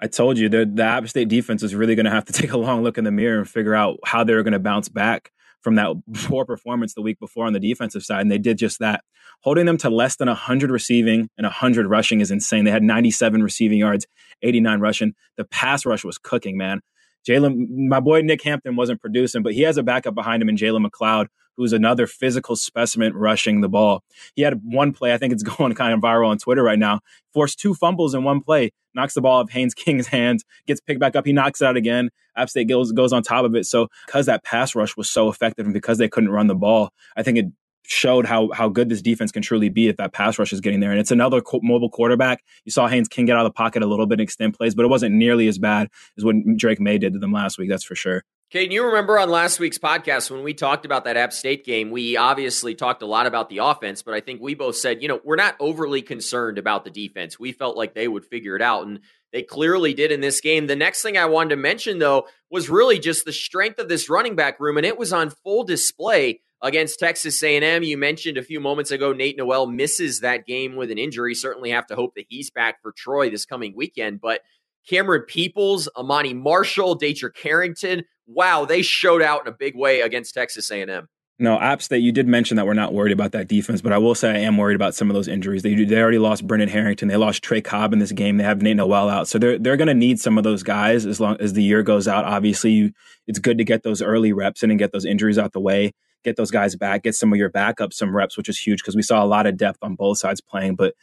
I 0.00 0.06
told 0.06 0.38
you 0.38 0.48
the 0.48 0.66
the 0.66 0.82
App 0.82 1.08
State 1.08 1.28
defense 1.28 1.62
is 1.62 1.74
really 1.74 1.94
going 1.94 2.06
to 2.06 2.10
have 2.10 2.24
to 2.26 2.32
take 2.40 2.52
a 2.52 2.58
long 2.58 2.82
look 2.82 2.98
in 2.98 3.04
the 3.04 3.10
mirror 3.10 3.38
and 3.38 3.48
figure 3.48 3.74
out 3.74 3.98
how 4.04 4.24
they're 4.24 4.42
going 4.42 4.52
to 4.52 4.58
bounce 4.58 4.88
back 4.88 5.31
from 5.62 5.76
that 5.76 5.94
poor 6.24 6.44
performance 6.44 6.94
the 6.94 7.02
week 7.02 7.18
before 7.18 7.46
on 7.46 7.52
the 7.52 7.60
defensive 7.60 8.02
side, 8.02 8.20
and 8.20 8.30
they 8.30 8.38
did 8.38 8.58
just 8.58 8.78
that. 8.80 9.04
Holding 9.40 9.66
them 9.66 9.78
to 9.78 9.90
less 9.90 10.16
than 10.16 10.28
100 10.28 10.70
receiving 10.70 11.28
and 11.36 11.44
100 11.44 11.86
rushing 11.86 12.20
is 12.20 12.30
insane. 12.30 12.64
They 12.64 12.70
had 12.70 12.82
97 12.82 13.42
receiving 13.42 13.78
yards, 13.78 14.06
89 14.42 14.80
rushing. 14.80 15.14
The 15.36 15.44
pass 15.44 15.86
rush 15.86 16.04
was 16.04 16.18
cooking, 16.18 16.56
man. 16.56 16.80
Jalen, 17.26 17.68
my 17.88 18.00
boy 18.00 18.22
Nick 18.22 18.42
Hampton 18.42 18.76
wasn't 18.76 19.00
producing, 19.00 19.42
but 19.42 19.52
he 19.52 19.62
has 19.62 19.76
a 19.76 19.82
backup 19.82 20.14
behind 20.14 20.42
him 20.42 20.48
in 20.48 20.56
Jalen 20.56 20.84
McLeod, 20.86 21.26
who's 21.56 21.72
another 21.72 22.06
physical 22.06 22.56
specimen 22.56 23.14
rushing 23.14 23.60
the 23.60 23.68
ball. 23.68 24.02
He 24.34 24.42
had 24.42 24.60
one 24.64 24.92
play, 24.92 25.12
I 25.12 25.18
think 25.18 25.32
it's 25.32 25.42
going 25.56 25.74
kind 25.74 25.92
of 25.92 26.00
viral 26.00 26.28
on 26.28 26.38
Twitter 26.38 26.62
right 26.62 26.78
now, 26.78 27.00
forced 27.32 27.58
two 27.58 27.74
fumbles 27.74 28.14
in 28.14 28.24
one 28.24 28.40
play, 28.40 28.70
knocks 28.94 29.14
the 29.14 29.20
ball 29.20 29.40
off 29.40 29.50
Haynes 29.50 29.74
King's 29.74 30.06
hands, 30.08 30.44
gets 30.66 30.80
picked 30.80 31.00
back 31.00 31.16
up, 31.16 31.26
he 31.26 31.32
knocks 31.32 31.60
it 31.60 31.66
out 31.66 31.76
again. 31.76 32.10
App 32.36 32.48
State 32.48 32.68
goes, 32.68 32.92
goes 32.92 33.12
on 33.12 33.22
top 33.22 33.44
of 33.44 33.54
it. 33.54 33.66
So 33.66 33.88
because 34.06 34.26
that 34.26 34.42
pass 34.42 34.74
rush 34.74 34.96
was 34.96 35.10
so 35.10 35.28
effective 35.28 35.66
and 35.66 35.74
because 35.74 35.98
they 35.98 36.08
couldn't 36.08 36.30
run 36.30 36.46
the 36.46 36.54
ball, 36.54 36.90
I 37.16 37.22
think 37.22 37.38
it 37.38 37.46
showed 37.84 38.24
how 38.24 38.50
how 38.52 38.68
good 38.68 38.88
this 38.88 39.02
defense 39.02 39.32
can 39.32 39.42
truly 39.42 39.68
be 39.68 39.88
if 39.88 39.96
that 39.96 40.12
pass 40.12 40.38
rush 40.38 40.52
is 40.52 40.60
getting 40.60 40.80
there. 40.80 40.90
And 40.90 41.00
it's 41.00 41.10
another 41.10 41.40
co- 41.40 41.60
mobile 41.62 41.90
quarterback. 41.90 42.42
You 42.64 42.72
saw 42.72 42.86
Haynes 42.88 43.08
King 43.08 43.26
get 43.26 43.36
out 43.36 43.44
of 43.44 43.50
the 43.50 43.54
pocket 43.54 43.82
a 43.82 43.86
little 43.86 44.06
bit 44.06 44.14
and 44.14 44.22
extend 44.22 44.54
plays, 44.54 44.74
but 44.74 44.84
it 44.84 44.88
wasn't 44.88 45.14
nearly 45.14 45.48
as 45.48 45.58
bad 45.58 45.88
as 46.16 46.24
what 46.24 46.36
Drake 46.56 46.80
Maye 46.80 46.98
did 46.98 47.12
to 47.12 47.18
them 47.18 47.32
last 47.32 47.58
week. 47.58 47.68
That's 47.68 47.84
for 47.84 47.94
sure. 47.94 48.24
Can 48.52 48.70
you 48.70 48.84
remember 48.84 49.18
on 49.18 49.30
last 49.30 49.58
week's 49.58 49.78
podcast 49.78 50.30
when 50.30 50.42
we 50.42 50.52
talked 50.52 50.84
about 50.84 51.04
that 51.04 51.16
App 51.16 51.32
State 51.32 51.64
game? 51.64 51.90
We 51.90 52.18
obviously 52.18 52.74
talked 52.74 53.00
a 53.00 53.06
lot 53.06 53.26
about 53.26 53.48
the 53.48 53.56
offense, 53.64 54.02
but 54.02 54.12
I 54.12 54.20
think 54.20 54.42
we 54.42 54.54
both 54.54 54.76
said, 54.76 55.00
you 55.00 55.08
know, 55.08 55.22
we're 55.24 55.36
not 55.36 55.56
overly 55.58 56.02
concerned 56.02 56.58
about 56.58 56.84
the 56.84 56.90
defense. 56.90 57.40
We 57.40 57.52
felt 57.52 57.78
like 57.78 57.94
they 57.94 58.06
would 58.06 58.26
figure 58.26 58.54
it 58.54 58.60
out, 58.60 58.86
and 58.86 59.00
they 59.32 59.42
clearly 59.42 59.94
did 59.94 60.12
in 60.12 60.20
this 60.20 60.42
game. 60.42 60.66
The 60.66 60.76
next 60.76 61.00
thing 61.00 61.16
I 61.16 61.24
wanted 61.24 61.48
to 61.48 61.56
mention, 61.56 61.98
though, 61.98 62.26
was 62.50 62.68
really 62.68 62.98
just 62.98 63.24
the 63.24 63.32
strength 63.32 63.78
of 63.78 63.88
this 63.88 64.10
running 64.10 64.36
back 64.36 64.60
room, 64.60 64.76
and 64.76 64.84
it 64.84 64.98
was 64.98 65.14
on 65.14 65.30
full 65.30 65.64
display 65.64 66.42
against 66.60 66.98
Texas 66.98 67.42
A&M. 67.42 67.82
You 67.82 67.96
mentioned 67.96 68.36
a 68.36 68.42
few 68.42 68.60
moments 68.60 68.90
ago 68.90 69.14
Nate 69.14 69.38
Noel 69.38 69.66
misses 69.66 70.20
that 70.20 70.44
game 70.44 70.76
with 70.76 70.90
an 70.90 70.98
injury. 70.98 71.34
Certainly 71.34 71.70
have 71.70 71.86
to 71.86 71.96
hope 71.96 72.16
that 72.16 72.26
he's 72.28 72.50
back 72.50 72.82
for 72.82 72.92
Troy 72.92 73.30
this 73.30 73.46
coming 73.46 73.74
weekend, 73.74 74.20
but 74.20 74.42
Camerun 74.90 75.26
Peoples, 75.26 75.88
Ahmani 75.96 76.36
Marshall, 76.36 76.98
Daetrich 76.98 77.38
Harrington, 77.42 78.04
wow, 78.34 78.64
they 78.64 78.82
showed 78.82 79.22
out 79.22 79.42
in 79.42 79.48
a 79.52 79.56
big 79.56 79.76
way 79.76 80.00
against 80.00 80.34
Texas 80.34 80.70
A&M. 80.70 81.08
No, 81.38 81.58
App 81.58 81.82
State, 81.82 82.02
you 82.02 82.12
did 82.12 82.28
mention 82.28 82.56
that 82.56 82.66
we're 82.66 82.74
not 82.74 82.92
worried 82.92 83.10
about 83.10 83.32
that 83.32 83.48
defense, 83.48 83.80
but 83.80 83.92
I 83.92 83.98
will 83.98 84.14
say 84.14 84.30
I 84.30 84.38
am 84.38 84.58
worried 84.58 84.76
about 84.76 84.94
some 84.94 85.10
of 85.10 85.14
those 85.14 85.26
injuries. 85.26 85.62
They 85.62 85.74
they 85.74 86.00
already 86.00 86.18
lost 86.18 86.46
Brendan 86.46 86.68
Harrington. 86.68 87.08
They 87.08 87.16
lost 87.16 87.42
Trey 87.42 87.60
Cobb 87.60 87.92
in 87.92 87.98
this 87.98 88.12
game. 88.12 88.36
They 88.36 88.44
have 88.44 88.62
Nate 88.62 88.76
Noel 88.76 89.08
out. 89.08 89.26
So 89.26 89.38
they're 89.38 89.58
they're 89.58 89.76
going 89.76 89.88
to 89.88 89.94
need 89.94 90.20
some 90.20 90.38
of 90.38 90.44
those 90.44 90.62
guys 90.62 91.04
as 91.04 91.18
long 91.20 91.36
as 91.40 91.54
the 91.54 91.62
year 91.62 91.82
goes 91.82 92.06
out. 92.06 92.24
Obviously, 92.26 92.70
you, 92.70 92.92
it's 93.26 93.40
good 93.40 93.58
to 93.58 93.64
get 93.64 93.82
those 93.82 94.00
early 94.00 94.32
reps 94.32 94.62
in 94.62 94.70
and 94.70 94.78
get 94.78 94.92
those 94.92 95.04
injuries 95.04 95.36
out 95.36 95.52
the 95.52 95.58
way, 95.58 95.94
get 96.22 96.36
those 96.36 96.52
guys 96.52 96.76
back, 96.76 97.02
get 97.02 97.16
some 97.16 97.32
of 97.32 97.38
your 97.38 97.50
backups 97.50 97.94
some 97.94 98.14
reps, 98.14 98.36
which 98.36 98.48
is 98.48 98.58
huge 98.58 98.80
because 98.80 98.94
we 98.94 99.02
saw 99.02 99.24
a 99.24 99.26
lot 99.26 99.46
of 99.46 99.56
depth 99.56 99.78
on 99.82 99.96
both 99.96 100.18
sides 100.18 100.40
playing. 100.40 100.76
But 100.76 100.94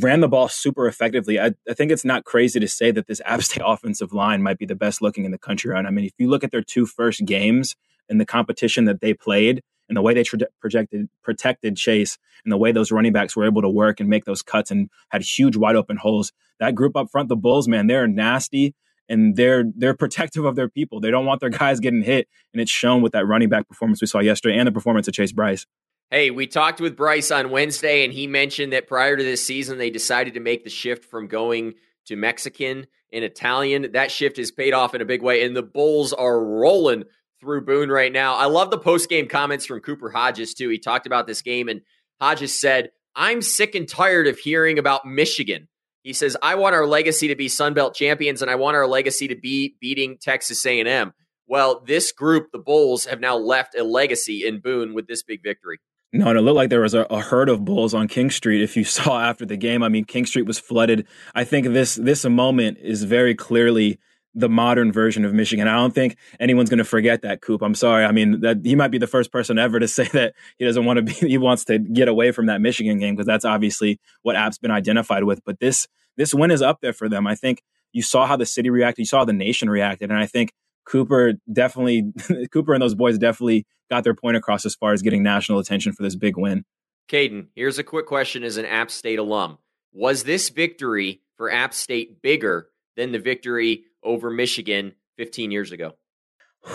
ran 0.00 0.20
the 0.20 0.28
ball 0.28 0.48
super 0.48 0.86
effectively. 0.86 1.38
I, 1.38 1.52
I, 1.68 1.74
think 1.74 1.92
it's 1.92 2.04
not 2.04 2.24
crazy 2.24 2.58
to 2.60 2.68
say 2.68 2.90
that 2.90 3.06
this 3.06 3.20
App 3.26 3.42
State 3.42 3.62
offensive 3.64 4.12
line 4.12 4.42
might 4.42 4.58
be 4.58 4.66
the 4.66 4.74
best 4.74 5.00
looking 5.00 5.24
in 5.24 5.30
the 5.30 5.38
country. 5.38 5.70
Right? 5.70 5.86
I 5.86 5.90
mean, 5.90 6.04
if 6.04 6.12
you 6.18 6.28
look 6.28 6.44
at 6.44 6.50
their 6.50 6.62
two 6.62 6.86
first 6.86 7.24
games 7.24 7.76
and 8.08 8.20
the 8.20 8.26
competition 8.26 8.84
that 8.86 9.00
they 9.00 9.14
played 9.14 9.62
and 9.88 9.96
the 9.96 10.02
way 10.02 10.14
they 10.14 10.24
tra- 10.24 10.38
projected 10.60 11.08
protected 11.22 11.76
Chase 11.76 12.18
and 12.44 12.52
the 12.52 12.56
way 12.56 12.72
those 12.72 12.90
running 12.90 13.12
backs 13.12 13.36
were 13.36 13.46
able 13.46 13.62
to 13.62 13.68
work 13.68 14.00
and 14.00 14.08
make 14.08 14.24
those 14.24 14.42
cuts 14.42 14.70
and 14.70 14.90
had 15.10 15.22
huge 15.22 15.56
wide 15.56 15.76
open 15.76 15.96
holes. 15.96 16.32
That 16.60 16.74
group 16.74 16.96
up 16.96 17.10
front, 17.10 17.28
the 17.28 17.36
Bulls, 17.36 17.68
man, 17.68 17.86
they're 17.86 18.06
nasty 18.06 18.74
and 19.08 19.36
they're 19.36 19.64
they're 19.76 19.94
protective 19.94 20.44
of 20.44 20.56
their 20.56 20.68
people. 20.68 21.00
They 21.00 21.10
don't 21.10 21.26
want 21.26 21.40
their 21.40 21.50
guys 21.50 21.80
getting 21.80 22.02
hit, 22.02 22.28
and 22.52 22.60
it's 22.60 22.70
shown 22.70 23.02
with 23.02 23.12
that 23.12 23.26
running 23.26 23.48
back 23.48 23.68
performance 23.68 24.00
we 24.00 24.06
saw 24.06 24.20
yesterday 24.20 24.56
and 24.56 24.66
the 24.66 24.72
performance 24.72 25.08
of 25.08 25.14
Chase 25.14 25.32
Brice. 25.32 25.66
Hey, 26.10 26.30
we 26.30 26.46
talked 26.46 26.80
with 26.80 26.96
Bryce 26.96 27.30
on 27.30 27.50
Wednesday, 27.50 28.04
and 28.04 28.12
he 28.12 28.26
mentioned 28.26 28.72
that 28.72 28.86
prior 28.86 29.16
to 29.16 29.22
this 29.22 29.44
season, 29.44 29.78
they 29.78 29.90
decided 29.90 30.34
to 30.34 30.40
make 30.40 30.62
the 30.62 30.70
shift 30.70 31.06
from 31.06 31.26
going 31.26 31.74
to 32.06 32.14
Mexican 32.14 32.86
and 33.12 33.24
Italian. 33.24 33.90
That 33.92 34.12
shift 34.12 34.36
has 34.36 34.52
paid 34.52 34.74
off 34.74 34.94
in 34.94 35.00
a 35.00 35.06
big 35.06 35.22
way, 35.22 35.44
and 35.44 35.56
the 35.56 35.62
Bulls 35.62 36.12
are 36.12 36.44
rolling 36.44 37.04
through 37.40 37.64
Boone 37.64 37.88
right 37.88 38.12
now. 38.12 38.36
I 38.36 38.46
love 38.46 38.70
the 38.70 38.78
post 38.78 39.08
game 39.08 39.26
comments 39.26 39.66
from 39.66 39.80
Cooper 39.80 40.10
Hodges, 40.10 40.54
too. 40.54 40.68
He 40.68 40.78
talked 40.78 41.06
about 41.06 41.26
this 41.26 41.42
game, 41.42 41.68
and 41.68 41.80
Hodges 42.20 42.58
said, 42.60 42.90
I'm 43.16 43.42
sick 43.42 43.74
and 43.74 43.88
tired 43.88 44.26
of 44.26 44.38
hearing 44.38 44.78
about 44.78 45.06
Michigan. 45.06 45.68
He 46.04 46.12
says, 46.12 46.36
I 46.42 46.54
want 46.56 46.74
our 46.74 46.86
legacy 46.86 47.28
to 47.28 47.34
be 47.34 47.48
Sun 47.48 47.74
Belt 47.74 47.94
champions, 47.94 48.42
and 48.42 48.50
I 48.50 48.56
want 48.56 48.76
our 48.76 48.86
legacy 48.86 49.26
to 49.28 49.36
be 49.36 49.76
beating 49.80 50.18
Texas 50.20 50.64
A&M. 50.64 51.12
Well, 51.46 51.82
this 51.86 52.12
group, 52.12 52.52
the 52.52 52.58
Bulls, 52.58 53.06
have 53.06 53.20
now 53.20 53.36
left 53.36 53.76
a 53.76 53.82
legacy 53.82 54.46
in 54.46 54.60
Boone 54.60 54.94
with 54.94 55.06
this 55.06 55.22
big 55.22 55.42
victory. 55.42 55.80
No, 56.14 56.28
and 56.28 56.38
it 56.38 56.42
looked 56.42 56.54
like 56.54 56.70
there 56.70 56.80
was 56.80 56.94
a, 56.94 57.02
a, 57.10 57.20
herd 57.20 57.48
of 57.48 57.64
bulls 57.64 57.92
on 57.92 58.06
King 58.06 58.30
Street. 58.30 58.62
If 58.62 58.76
you 58.76 58.84
saw 58.98 59.20
after 59.20 59.44
the 59.44 59.56
game, 59.56 59.82
I 59.82 59.88
mean, 59.88 60.04
King 60.04 60.26
Street 60.26 60.46
was 60.46 60.60
flooded. 60.60 61.06
I 61.34 61.42
think 61.42 61.66
this 61.66 61.96
this 61.96 62.24
moment 62.24 62.78
is 62.80 63.02
very 63.02 63.34
clearly 63.34 63.98
the 64.32 64.48
modern 64.48 64.92
version 64.92 65.24
of 65.24 65.34
Michigan. 65.34 65.66
I 65.66 65.74
don't 65.74 65.94
think 65.94 66.16
anyone's 66.38 66.70
going 66.70 66.78
to 66.78 66.84
forget 66.84 67.22
that 67.22 67.40
Coop. 67.40 67.62
I'm 67.62 67.74
sorry. 67.74 68.04
I 68.04 68.12
mean, 68.12 68.40
that 68.40 68.58
he 68.64 68.76
might 68.76 68.92
be 68.92 68.98
the 68.98 69.08
first 69.08 69.32
person 69.32 69.58
ever 69.58 69.80
to 69.80 69.88
say 69.98 70.04
that 70.12 70.34
he 70.56 70.64
doesn't 70.64 70.84
want 70.84 70.98
to 70.98 71.02
be. 71.02 71.14
He 71.34 71.38
wants 71.38 71.64
to 71.64 71.80
get 71.80 72.06
away 72.06 72.30
from 72.30 72.46
that 72.46 72.60
Michigan 72.60 73.00
game 73.00 73.16
because 73.16 73.26
that's 73.26 73.44
obviously 73.44 73.98
what 74.22 74.36
App's 74.36 74.58
been 74.58 74.70
identified 74.70 75.24
with. 75.24 75.40
But 75.44 75.58
this 75.58 75.88
this 76.16 76.32
win 76.32 76.52
is 76.52 76.62
up 76.62 76.80
there 76.80 76.92
for 76.92 77.08
them. 77.08 77.26
I 77.26 77.34
think 77.34 77.60
you 77.92 78.02
saw 78.02 78.26
how 78.26 78.36
the 78.36 78.46
city 78.46 78.70
reacted. 78.70 79.02
You 79.02 79.06
saw 79.06 79.18
how 79.18 79.24
the 79.24 79.32
nation 79.32 79.68
reacted, 79.68 80.10
and 80.10 80.18
I 80.20 80.26
think 80.26 80.52
Cooper 80.84 81.34
definitely, 81.52 82.12
Cooper 82.52 82.72
and 82.72 82.82
those 82.82 82.94
boys 82.94 83.18
definitely 83.18 83.66
got 83.90 84.04
their 84.04 84.14
point 84.14 84.36
across 84.36 84.64
as 84.64 84.74
far 84.74 84.92
as 84.92 85.02
getting 85.02 85.22
national 85.22 85.58
attention 85.58 85.92
for 85.92 86.02
this 86.02 86.16
big 86.16 86.36
win. 86.36 86.64
Caden, 87.08 87.48
here's 87.54 87.78
a 87.78 87.84
quick 87.84 88.06
question 88.06 88.44
as 88.44 88.56
an 88.56 88.64
App 88.64 88.90
State 88.90 89.18
alum. 89.18 89.58
Was 89.92 90.24
this 90.24 90.48
victory 90.48 91.20
for 91.36 91.50
App 91.50 91.74
State 91.74 92.22
bigger 92.22 92.68
than 92.96 93.12
the 93.12 93.18
victory 93.18 93.84
over 94.02 94.30
Michigan 94.30 94.94
15 95.16 95.50
years 95.50 95.72
ago? 95.72 95.92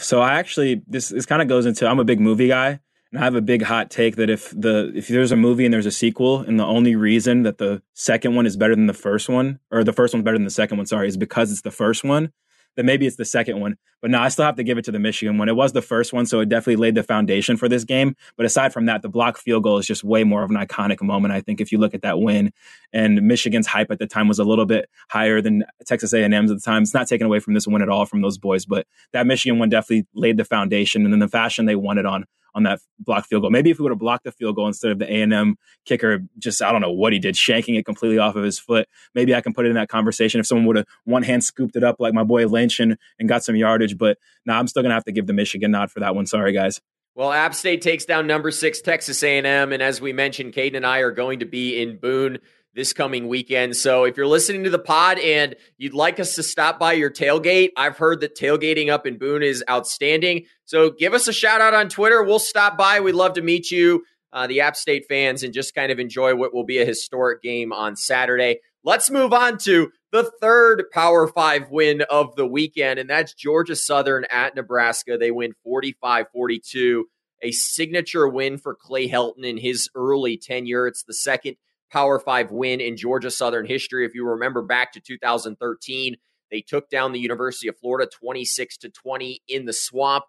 So 0.00 0.20
I 0.20 0.34
actually 0.34 0.80
this 0.86 1.08
this 1.08 1.26
kind 1.26 1.42
of 1.42 1.48
goes 1.48 1.66
into 1.66 1.84
I'm 1.84 1.98
a 1.98 2.04
big 2.04 2.20
movie 2.20 2.46
guy 2.46 2.78
and 3.10 3.20
I 3.20 3.24
have 3.24 3.34
a 3.34 3.40
big 3.40 3.62
hot 3.62 3.90
take 3.90 4.14
that 4.14 4.30
if 4.30 4.50
the 4.50 4.92
if 4.94 5.08
there's 5.08 5.32
a 5.32 5.36
movie 5.36 5.64
and 5.64 5.74
there's 5.74 5.86
a 5.86 5.90
sequel 5.90 6.38
and 6.38 6.58
the 6.58 6.64
only 6.64 6.94
reason 6.94 7.42
that 7.42 7.58
the 7.58 7.82
second 7.94 8.36
one 8.36 8.46
is 8.46 8.56
better 8.56 8.76
than 8.76 8.86
the 8.86 8.94
first 8.94 9.28
one 9.28 9.58
or 9.70 9.82
the 9.82 9.92
first 9.92 10.14
one's 10.14 10.24
better 10.24 10.36
than 10.36 10.44
the 10.44 10.50
second 10.50 10.76
one 10.76 10.86
sorry 10.86 11.08
is 11.08 11.16
because 11.16 11.50
it's 11.50 11.62
the 11.62 11.72
first 11.72 12.04
one 12.04 12.30
then 12.78 12.86
maybe 12.86 13.08
it's 13.08 13.16
the 13.16 13.24
second 13.24 13.58
one. 13.58 13.76
But 14.00 14.12
no, 14.12 14.20
I 14.20 14.28
still 14.28 14.44
have 14.44 14.54
to 14.54 14.62
give 14.62 14.78
it 14.78 14.84
to 14.84 14.92
the 14.92 15.00
Michigan 15.00 15.36
one. 15.36 15.48
It 15.48 15.56
was 15.56 15.72
the 15.72 15.82
first 15.82 16.12
one, 16.12 16.26
so 16.26 16.38
it 16.38 16.48
definitely 16.48 16.76
laid 16.76 16.94
the 16.94 17.02
foundation 17.02 17.56
for 17.56 17.68
this 17.68 17.82
game. 17.82 18.14
But 18.36 18.46
aside 18.46 18.72
from 18.72 18.86
that, 18.86 19.02
the 19.02 19.08
block 19.08 19.36
field 19.36 19.64
goal 19.64 19.78
is 19.78 19.86
just 19.86 20.04
way 20.04 20.22
more 20.22 20.44
of 20.44 20.50
an 20.50 20.56
iconic 20.56 21.02
moment. 21.02 21.34
I 21.34 21.40
think 21.40 21.60
if 21.60 21.72
you 21.72 21.78
look 21.78 21.92
at 21.92 22.02
that 22.02 22.20
win, 22.20 22.52
and 22.92 23.20
Michigan's 23.22 23.66
hype 23.66 23.90
at 23.90 23.98
the 23.98 24.06
time 24.06 24.28
was 24.28 24.38
a 24.38 24.44
little 24.44 24.64
bit 24.64 24.88
higher 25.10 25.40
than 25.40 25.64
Texas 25.86 26.12
A&M's 26.12 26.52
at 26.52 26.58
the 26.58 26.62
time. 26.62 26.84
It's 26.84 26.94
not 26.94 27.08
taken 27.08 27.26
away 27.26 27.40
from 27.40 27.54
this 27.54 27.66
win 27.66 27.82
at 27.82 27.88
all 27.88 28.06
from 28.06 28.22
those 28.22 28.38
boys, 28.38 28.64
but 28.64 28.86
that 29.12 29.26
Michigan 29.26 29.58
one 29.58 29.70
definitely 29.70 30.06
laid 30.14 30.36
the 30.36 30.44
foundation, 30.44 31.02
and 31.02 31.12
then 31.12 31.18
the 31.18 31.26
fashion 31.26 31.66
they 31.66 31.74
won 31.74 31.98
it 31.98 32.06
on 32.06 32.26
on 32.58 32.64
that 32.64 32.80
block 32.98 33.24
field 33.26 33.42
goal. 33.42 33.50
Maybe 33.50 33.70
if 33.70 33.78
we 33.78 33.84
would 33.84 33.92
have 33.92 33.98
blocked 33.98 34.24
the 34.24 34.32
field 34.32 34.56
goal 34.56 34.66
instead 34.66 34.90
of 34.90 34.98
the 34.98 35.10
A&M 35.10 35.56
kicker, 35.86 36.20
just, 36.38 36.60
I 36.60 36.70
don't 36.72 36.82
know 36.82 36.92
what 36.92 37.12
he 37.12 37.18
did, 37.18 37.34
shanking 37.34 37.78
it 37.78 37.86
completely 37.86 38.18
off 38.18 38.36
of 38.36 38.44
his 38.44 38.58
foot. 38.58 38.88
Maybe 39.14 39.34
I 39.34 39.40
can 39.40 39.54
put 39.54 39.64
it 39.64 39.70
in 39.70 39.76
that 39.76 39.88
conversation 39.88 40.40
if 40.40 40.46
someone 40.46 40.66
would 40.66 40.76
have 40.76 40.86
one 41.04 41.22
hand 41.22 41.44
scooped 41.44 41.76
it 41.76 41.84
up 41.84 41.96
like 41.98 42.12
my 42.12 42.24
boy 42.24 42.46
Lynch 42.46 42.80
and, 42.80 42.98
and 43.18 43.28
got 43.28 43.44
some 43.44 43.56
yardage. 43.56 43.96
But 43.96 44.18
now 44.44 44.54
nah, 44.54 44.60
I'm 44.60 44.66
still 44.66 44.82
to 44.82 44.90
have 44.90 45.04
to 45.04 45.12
give 45.12 45.26
the 45.26 45.32
Michigan 45.32 45.70
nod 45.70 45.90
for 45.90 46.00
that 46.00 46.14
one. 46.14 46.26
Sorry, 46.26 46.52
guys. 46.52 46.80
Well, 47.14 47.32
App 47.32 47.54
State 47.54 47.82
takes 47.82 48.04
down 48.04 48.28
number 48.28 48.52
six 48.52 48.80
Texas 48.80 49.24
A&M, 49.24 49.72
and 49.72 49.82
as 49.82 50.00
we 50.00 50.12
mentioned, 50.12 50.52
Caden 50.52 50.76
and 50.76 50.86
I 50.86 50.98
are 50.98 51.10
going 51.10 51.40
to 51.40 51.46
be 51.46 51.82
in 51.82 51.96
Boone 51.96 52.38
this 52.78 52.92
coming 52.92 53.26
weekend. 53.26 53.74
So 53.74 54.04
if 54.04 54.16
you're 54.16 54.28
listening 54.28 54.62
to 54.62 54.70
the 54.70 54.78
pod 54.78 55.18
and 55.18 55.56
you'd 55.78 55.94
like 55.94 56.20
us 56.20 56.36
to 56.36 56.44
stop 56.44 56.78
by 56.78 56.92
your 56.92 57.10
tailgate, 57.10 57.70
I've 57.76 57.98
heard 57.98 58.20
that 58.20 58.36
tailgating 58.36 58.88
up 58.88 59.04
in 59.04 59.18
Boone 59.18 59.42
is 59.42 59.64
outstanding. 59.68 60.46
So 60.64 60.90
give 60.90 61.12
us 61.12 61.26
a 61.26 61.32
shout 61.32 61.60
out 61.60 61.74
on 61.74 61.88
Twitter. 61.88 62.22
We'll 62.22 62.38
stop 62.38 62.78
by. 62.78 63.00
We'd 63.00 63.16
love 63.16 63.32
to 63.32 63.42
meet 63.42 63.72
you, 63.72 64.04
uh, 64.32 64.46
the 64.46 64.60
App 64.60 64.76
State 64.76 65.06
fans, 65.08 65.42
and 65.42 65.52
just 65.52 65.74
kind 65.74 65.90
of 65.90 65.98
enjoy 65.98 66.36
what 66.36 66.54
will 66.54 66.62
be 66.64 66.78
a 66.78 66.84
historic 66.84 67.42
game 67.42 67.72
on 67.72 67.96
Saturday. 67.96 68.60
Let's 68.84 69.10
move 69.10 69.32
on 69.32 69.58
to 69.58 69.90
the 70.12 70.30
third 70.40 70.84
Power 70.92 71.26
Five 71.26 71.72
win 71.72 72.02
of 72.08 72.36
the 72.36 72.46
weekend, 72.46 73.00
and 73.00 73.10
that's 73.10 73.34
Georgia 73.34 73.74
Southern 73.74 74.24
at 74.30 74.54
Nebraska. 74.54 75.18
They 75.18 75.32
win 75.32 75.54
45 75.64 76.26
42, 76.32 77.06
a 77.42 77.50
signature 77.50 78.28
win 78.28 78.56
for 78.56 78.76
Clay 78.76 79.08
Helton 79.08 79.42
in 79.44 79.56
his 79.56 79.90
early 79.96 80.36
tenure. 80.36 80.86
It's 80.86 81.02
the 81.02 81.12
second 81.12 81.56
Power 81.90 82.18
Five 82.18 82.50
win 82.50 82.80
in 82.80 82.96
Georgia 82.96 83.30
Southern 83.30 83.66
history. 83.66 84.04
If 84.04 84.14
you 84.14 84.26
remember 84.26 84.62
back 84.62 84.92
to 84.92 85.00
2013, 85.00 86.16
they 86.50 86.60
took 86.60 86.88
down 86.88 87.12
the 87.12 87.20
University 87.20 87.68
of 87.68 87.78
Florida 87.78 88.10
26 88.10 88.78
to 88.78 88.88
20 88.88 89.42
in 89.48 89.66
the 89.66 89.72
swamp. 89.72 90.24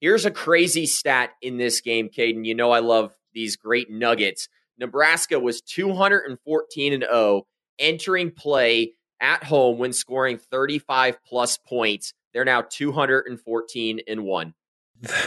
Here's 0.00 0.26
a 0.26 0.30
crazy 0.30 0.86
stat 0.86 1.30
in 1.40 1.56
this 1.56 1.80
game, 1.80 2.08
Caden. 2.08 2.44
You 2.44 2.54
know 2.54 2.70
I 2.70 2.80
love 2.80 3.14
these 3.32 3.56
great 3.56 3.90
nuggets. 3.90 4.48
Nebraska 4.78 5.40
was 5.40 5.62
214 5.62 6.92
and 6.92 7.02
0 7.02 7.46
entering 7.78 8.30
play 8.30 8.92
at 9.20 9.44
home 9.44 9.78
when 9.78 9.92
scoring 9.92 10.38
35 10.38 11.22
plus 11.24 11.56
points. 11.56 12.12
They're 12.32 12.44
now 12.44 12.62
214 12.62 14.00
and 14.06 14.24
1. 14.24 14.54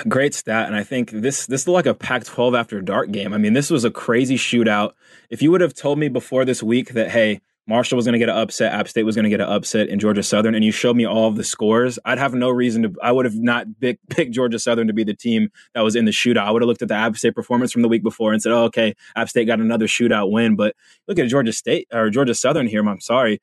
Great 0.07 0.33
stat, 0.33 0.65
and 0.65 0.75
I 0.75 0.83
think 0.83 1.11
this 1.11 1.45
this 1.45 1.67
looked 1.67 1.75
like 1.75 1.85
a 1.85 1.93
Pac-12 1.93 2.57
after 2.57 2.81
dark 2.81 3.11
game. 3.11 3.33
I 3.33 3.37
mean, 3.37 3.53
this 3.53 3.69
was 3.69 3.83
a 3.83 3.91
crazy 3.91 4.35
shootout. 4.35 4.93
If 5.29 5.41
you 5.41 5.51
would 5.51 5.61
have 5.61 5.75
told 5.75 5.99
me 5.99 6.07
before 6.07 6.43
this 6.43 6.63
week 6.63 6.93
that 6.93 7.11
hey, 7.11 7.41
Marshall 7.67 7.95
was 7.95 8.05
going 8.05 8.13
to 8.13 8.19
get 8.19 8.29
an 8.29 8.35
upset, 8.35 8.73
App 8.73 8.87
State 8.87 9.03
was 9.03 9.15
going 9.15 9.25
to 9.25 9.29
get 9.29 9.41
an 9.41 9.47
upset 9.47 9.89
in 9.89 9.99
Georgia 9.99 10.23
Southern, 10.23 10.55
and 10.55 10.65
you 10.65 10.71
showed 10.71 10.95
me 10.95 11.05
all 11.05 11.27
of 11.27 11.35
the 11.35 11.43
scores, 11.43 11.99
I'd 12.03 12.17
have 12.17 12.33
no 12.33 12.49
reason 12.49 12.81
to. 12.81 12.95
I 13.03 13.11
would 13.11 13.25
have 13.25 13.35
not 13.35 13.67
pick, 13.79 13.99
picked 14.09 14.31
Georgia 14.31 14.57
Southern 14.57 14.87
to 14.87 14.93
be 14.93 15.03
the 15.03 15.13
team 15.13 15.49
that 15.75 15.81
was 15.81 15.95
in 15.95 16.05
the 16.05 16.11
shootout. 16.11 16.47
I 16.47 16.51
would 16.51 16.63
have 16.63 16.67
looked 16.67 16.81
at 16.81 16.87
the 16.87 16.95
App 16.95 17.15
State 17.15 17.35
performance 17.35 17.71
from 17.71 17.83
the 17.83 17.87
week 17.87 18.01
before 18.01 18.33
and 18.33 18.41
said, 18.41 18.51
"Oh, 18.51 18.63
okay, 18.63 18.95
App 19.15 19.29
State 19.29 19.45
got 19.45 19.59
another 19.59 19.85
shootout 19.85 20.31
win." 20.31 20.55
But 20.55 20.75
look 21.07 21.19
at 21.19 21.27
Georgia 21.27 21.53
State 21.53 21.87
or 21.93 22.09
Georgia 22.09 22.33
Southern 22.33 22.65
here. 22.65 22.81
I'm 22.87 23.01
sorry, 23.01 23.39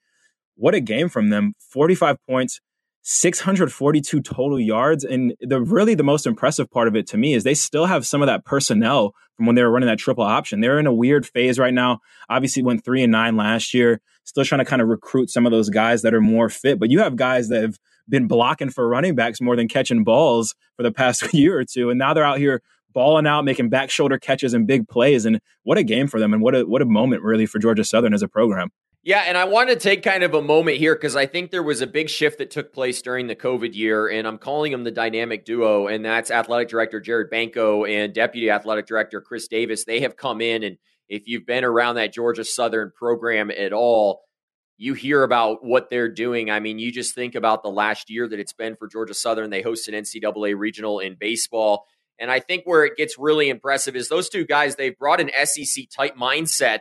what 0.57 0.75
a 0.75 0.81
game 0.81 1.09
from 1.09 1.29
them! 1.29 1.55
45 1.61 2.17
points, 2.29 2.61
642 3.09 4.21
total 4.21 4.59
yards. 4.59 5.05
And 5.05 5.35
the 5.41 5.63
really 5.63 5.95
the 5.95 6.03
most 6.03 6.27
impressive 6.27 6.69
part 6.69 6.89
of 6.89 6.97
it 6.97 7.07
to 7.09 7.17
me 7.17 7.35
is 7.35 7.45
they 7.45 7.55
still 7.55 7.87
have 7.87 8.05
some 8.05 8.21
of 8.21 8.27
that 8.27 8.45
personnel 8.45 9.15
from 9.37 9.47
when 9.47 9.55
they 9.55 9.63
were 9.63 9.71
running 9.71 9.87
that 9.87 10.01
triple 10.01 10.25
option. 10.25 10.61
They're 10.61 10.81
in 10.81 10.89
a 10.89 10.93
weird 10.93 11.25
phase 11.25 11.57
right 11.57 11.73
now. 11.73 12.01
Obviously 12.29 12.65
went 12.65 12.85
three 12.85 13.05
and 13.05 13.13
nine 13.13 13.37
last 13.37 13.73
year, 13.73 14.01
still 14.25 14.45
trying 14.45 14.59
to 14.59 14.65
kind 14.65 14.83
of 14.83 14.89
recruit 14.89 15.31
some 15.31 15.47
of 15.47 15.53
those 15.53 15.71
guys 15.71 16.03
that 16.03 16.15
are 16.15 16.21
more 16.21 16.49
fit. 16.49 16.81
But 16.81 16.91
you 16.91 16.99
have 16.99 17.15
guys 17.15 17.49
that 17.49 17.63
have 17.63 17.79
been 18.09 18.27
blocking 18.27 18.71
for 18.71 18.89
running 18.89 19.15
backs 19.15 19.41
more 19.41 19.55
than 19.55 19.69
catching 19.69 20.03
balls 20.03 20.57
for 20.77 20.83
the 20.83 20.91
past 20.91 21.33
year 21.33 21.57
or 21.57 21.65
two. 21.65 21.91
And 21.91 22.01
now 22.01 22.13
they're 22.13 22.25
out 22.25 22.39
here 22.39 22.61
balling 22.93 23.29
out, 23.29 23.45
making 23.45 23.69
back 23.69 23.89
shoulder 23.89 24.19
catches 24.19 24.53
and 24.53 24.67
big 24.67 24.89
plays. 24.89 25.25
And 25.25 25.41
what 25.63 25.79
a 25.79 25.85
game 25.85 26.09
for 26.09 26.19
them 26.19 26.33
and 26.33 26.43
what 26.43 26.57
a 26.57 26.67
what 26.67 26.83
a 26.83 26.87
moment 26.87 27.23
really 27.23 27.47
for 27.47 27.61
Georgia 27.61 27.85
Southern 27.85 28.15
as 28.15 28.23
a 28.23 28.29
program. 28.29 28.71
Yeah, 29.07 29.21
and 29.21 29.39
I 29.39 29.45
want 29.45 29.69
to 29.71 29.77
take 29.77 30.03
kind 30.03 30.25
of 30.25 30.35
a 30.35 30.43
moment 30.43 30.79
here 30.79 30.93
because 30.93 31.15
I 31.15 31.27
think 31.27 31.53
there 31.53 31.63
was 31.63 31.81
a 31.81 31.87
big 31.87 32.11
shift 32.11 32.39
that 32.39 32.51
took 32.51 32.73
place 32.73 33.01
during 33.01 33.29
the 33.29 33.37
COVID 33.37 33.73
year, 33.73 34.09
and 34.09 34.27
I'm 34.27 34.37
calling 34.37 34.73
them 34.73 34.83
the 34.83 34.91
dynamic 34.91 35.45
duo, 35.45 35.87
and 35.87 36.05
that's 36.05 36.29
athletic 36.29 36.69
director 36.69 36.99
Jared 36.99 37.31
Benko 37.31 37.89
and 37.89 38.13
deputy 38.13 38.51
athletic 38.51 38.89
director 38.89 39.21
Chris 39.21 39.47
Davis. 39.47 39.85
They 39.85 40.01
have 40.01 40.17
come 40.17 40.41
in, 40.41 40.65
and 40.65 40.77
if 41.09 41.29
you've 41.29 41.47
been 41.47 41.63
around 41.63 41.95
that 41.95 42.13
Georgia 42.13 42.45
Southern 42.45 42.91
program 42.91 43.53
at 43.53 43.73
all, 43.73 44.23
you 44.77 44.95
hear 44.95 45.23
about 45.23 45.65
what 45.65 45.89
they're 45.89 46.11
doing. 46.11 46.51
I 46.51 46.59
mean, 46.59 46.81
you 46.81 46.91
just 46.91 47.15
think 47.15 47.37
about 47.37 47.63
the 47.63 47.71
last 47.71 48.11
year 48.11 48.27
that 48.27 48.41
it's 48.41 48.55
been 48.55 48.75
for 48.75 48.89
Georgia 48.89 49.15
Southern. 49.15 49.51
They 49.51 49.63
host 49.63 49.87
an 49.87 49.95
NCAA 49.95 50.59
regional 50.59 50.99
in 50.99 51.15
baseball. 51.15 51.87
And 52.19 52.29
I 52.29 52.41
think 52.41 52.65
where 52.65 52.85
it 52.85 52.97
gets 52.97 53.17
really 53.21 53.51
impressive 53.51 53.95
is 53.95 54.09
those 54.09 54.29
two 54.29 54.45
guys, 54.45 54.75
they've 54.75 54.99
brought 54.99 55.21
an 55.21 55.31
SEC 55.45 55.85
type 55.97 56.17
mindset 56.17 56.81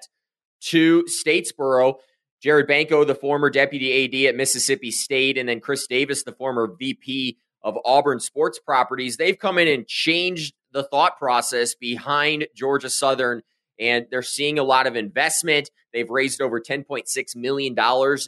to 0.61 1.03
Statesboro 1.03 1.97
Jared 2.45 2.67
Benko, 2.67 3.07
the 3.07 3.15
former 3.15 3.49
deputy 3.49 4.05
AD 4.05 4.29
at 4.29 4.35
Mississippi 4.35 4.91
State, 4.91 5.35
and 5.39 5.49
then 5.49 5.59
Chris 5.59 5.87
Davis, 5.87 6.21
the 6.21 6.31
former 6.31 6.75
VP 6.77 7.39
of 7.63 7.75
Auburn 7.83 8.19
Sports 8.19 8.59
Properties, 8.59 9.17
they've 9.17 9.39
come 9.39 9.57
in 9.57 9.67
and 9.67 9.87
changed 9.87 10.53
the 10.71 10.83
thought 10.83 11.17
process 11.17 11.73
behind 11.73 12.45
Georgia 12.55 12.91
Southern, 12.91 13.41
and 13.79 14.05
they're 14.11 14.21
seeing 14.21 14.59
a 14.59 14.63
lot 14.63 14.85
of 14.85 14.95
investment. 14.95 15.71
They've 15.91 16.07
raised 16.07 16.39
over 16.39 16.61
$10.6 16.61 17.35
million 17.35 17.75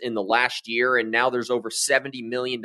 in 0.01 0.13
the 0.15 0.23
last 0.23 0.67
year, 0.67 0.97
and 0.97 1.11
now 1.11 1.29
there's 1.29 1.51
over 1.51 1.69
$70 1.69 2.27
million 2.27 2.59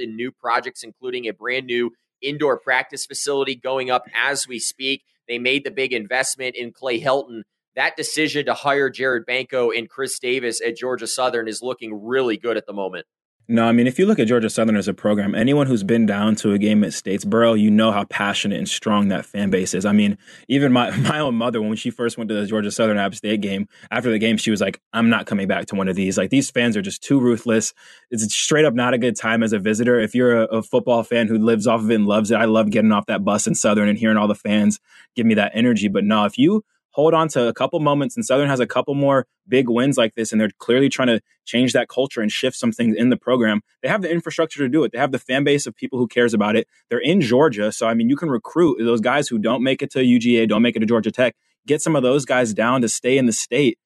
in 0.00 0.16
new 0.16 0.32
projects, 0.32 0.82
including 0.82 1.28
a 1.28 1.32
brand 1.32 1.66
new 1.66 1.92
indoor 2.20 2.58
practice 2.58 3.06
facility 3.06 3.54
going 3.54 3.92
up 3.92 4.06
as 4.12 4.48
we 4.48 4.58
speak. 4.58 5.04
They 5.28 5.38
made 5.38 5.62
the 5.62 5.70
big 5.70 5.92
investment 5.92 6.56
in 6.56 6.72
Clay 6.72 7.00
Helton 7.00 7.42
that 7.76 7.96
decision 7.96 8.46
to 8.46 8.54
hire 8.54 8.90
Jared 8.90 9.26
Benko 9.26 9.76
and 9.76 9.88
Chris 9.88 10.18
Davis 10.18 10.60
at 10.60 10.76
Georgia 10.76 11.06
Southern 11.06 11.46
is 11.46 11.62
looking 11.62 12.04
really 12.04 12.36
good 12.36 12.56
at 12.56 12.66
the 12.66 12.72
moment. 12.72 13.06
No, 13.48 13.64
I 13.64 13.70
mean, 13.70 13.86
if 13.86 13.96
you 13.96 14.06
look 14.06 14.18
at 14.18 14.26
Georgia 14.26 14.50
Southern 14.50 14.76
as 14.76 14.88
a 14.88 14.94
program, 14.94 15.32
anyone 15.32 15.68
who's 15.68 15.84
been 15.84 16.04
down 16.04 16.34
to 16.36 16.52
a 16.52 16.58
game 16.58 16.82
at 16.82 16.90
Statesboro, 16.90 17.56
you 17.56 17.70
know 17.70 17.92
how 17.92 18.02
passionate 18.02 18.58
and 18.58 18.68
strong 18.68 19.06
that 19.08 19.24
fan 19.24 19.50
base 19.50 19.72
is. 19.72 19.86
I 19.86 19.92
mean, 19.92 20.18
even 20.48 20.72
my, 20.72 20.90
my 20.96 21.20
own 21.20 21.36
mother, 21.36 21.62
when 21.62 21.76
she 21.76 21.90
first 21.90 22.18
went 22.18 22.28
to 22.30 22.34
the 22.34 22.44
Georgia 22.44 22.72
Southern 22.72 22.98
App 22.98 23.14
State 23.14 23.42
game, 23.42 23.68
after 23.92 24.10
the 24.10 24.18
game, 24.18 24.36
she 24.36 24.50
was 24.50 24.60
like, 24.60 24.80
I'm 24.92 25.10
not 25.10 25.26
coming 25.26 25.46
back 25.46 25.66
to 25.66 25.76
one 25.76 25.86
of 25.86 25.94
these. 25.94 26.18
Like, 26.18 26.30
these 26.30 26.50
fans 26.50 26.76
are 26.76 26.82
just 26.82 27.04
too 27.04 27.20
ruthless. 27.20 27.72
It's 28.10 28.34
straight 28.34 28.64
up 28.64 28.74
not 28.74 28.94
a 28.94 28.98
good 28.98 29.14
time 29.14 29.44
as 29.44 29.52
a 29.52 29.60
visitor. 29.60 30.00
If 30.00 30.12
you're 30.12 30.42
a, 30.42 30.46
a 30.46 30.62
football 30.64 31.04
fan 31.04 31.28
who 31.28 31.38
lives 31.38 31.68
off 31.68 31.82
of 31.82 31.90
it 31.92 31.94
and 31.94 32.06
loves 32.06 32.32
it, 32.32 32.36
I 32.36 32.46
love 32.46 32.70
getting 32.70 32.90
off 32.90 33.06
that 33.06 33.24
bus 33.24 33.46
in 33.46 33.54
Southern 33.54 33.88
and 33.88 33.96
hearing 33.96 34.16
all 34.16 34.26
the 34.26 34.34
fans 34.34 34.80
give 35.14 35.24
me 35.24 35.34
that 35.34 35.52
energy. 35.54 35.86
But 35.86 36.02
no, 36.02 36.24
if 36.24 36.36
you 36.36 36.64
hold 36.96 37.12
on 37.12 37.28
to 37.28 37.46
a 37.46 37.52
couple 37.52 37.78
moments, 37.78 38.16
and 38.16 38.24
Southern 38.24 38.48
has 38.48 38.58
a 38.58 38.66
couple 38.66 38.94
more 38.94 39.26
big 39.46 39.68
wins 39.68 39.98
like 39.98 40.14
this, 40.14 40.32
and 40.32 40.40
they're 40.40 40.50
clearly 40.56 40.88
trying 40.88 41.08
to 41.08 41.20
change 41.44 41.74
that 41.74 41.90
culture 41.90 42.22
and 42.22 42.32
shift 42.32 42.56
some 42.56 42.72
things 42.72 42.96
in 42.96 43.10
the 43.10 43.18
program. 43.18 43.60
They 43.82 43.88
have 43.88 44.00
the 44.00 44.10
infrastructure 44.10 44.60
to 44.60 44.68
do 44.68 44.82
it. 44.82 44.92
They 44.92 44.98
have 44.98 45.12
the 45.12 45.18
fan 45.18 45.44
base 45.44 45.66
of 45.66 45.76
people 45.76 45.98
who 45.98 46.08
cares 46.08 46.32
about 46.32 46.56
it. 46.56 46.66
They're 46.88 46.98
in 46.98 47.20
Georgia, 47.20 47.70
so 47.70 47.86
I 47.86 47.92
mean, 47.92 48.08
you 48.08 48.16
can 48.16 48.30
recruit 48.30 48.78
those 48.82 49.02
guys 49.02 49.28
who 49.28 49.38
don't 49.38 49.62
make 49.62 49.82
it 49.82 49.90
to 49.90 49.98
UGA, 49.98 50.48
don't 50.48 50.62
make 50.62 50.74
it 50.74 50.80
to 50.80 50.86
Georgia 50.86 51.12
Tech. 51.12 51.36
Get 51.66 51.82
some 51.82 51.94
of 51.96 52.02
those 52.02 52.24
guys 52.24 52.54
down 52.54 52.80
to 52.80 52.88
stay 52.88 53.18
in 53.18 53.26
the 53.26 53.32
state. 53.32 53.78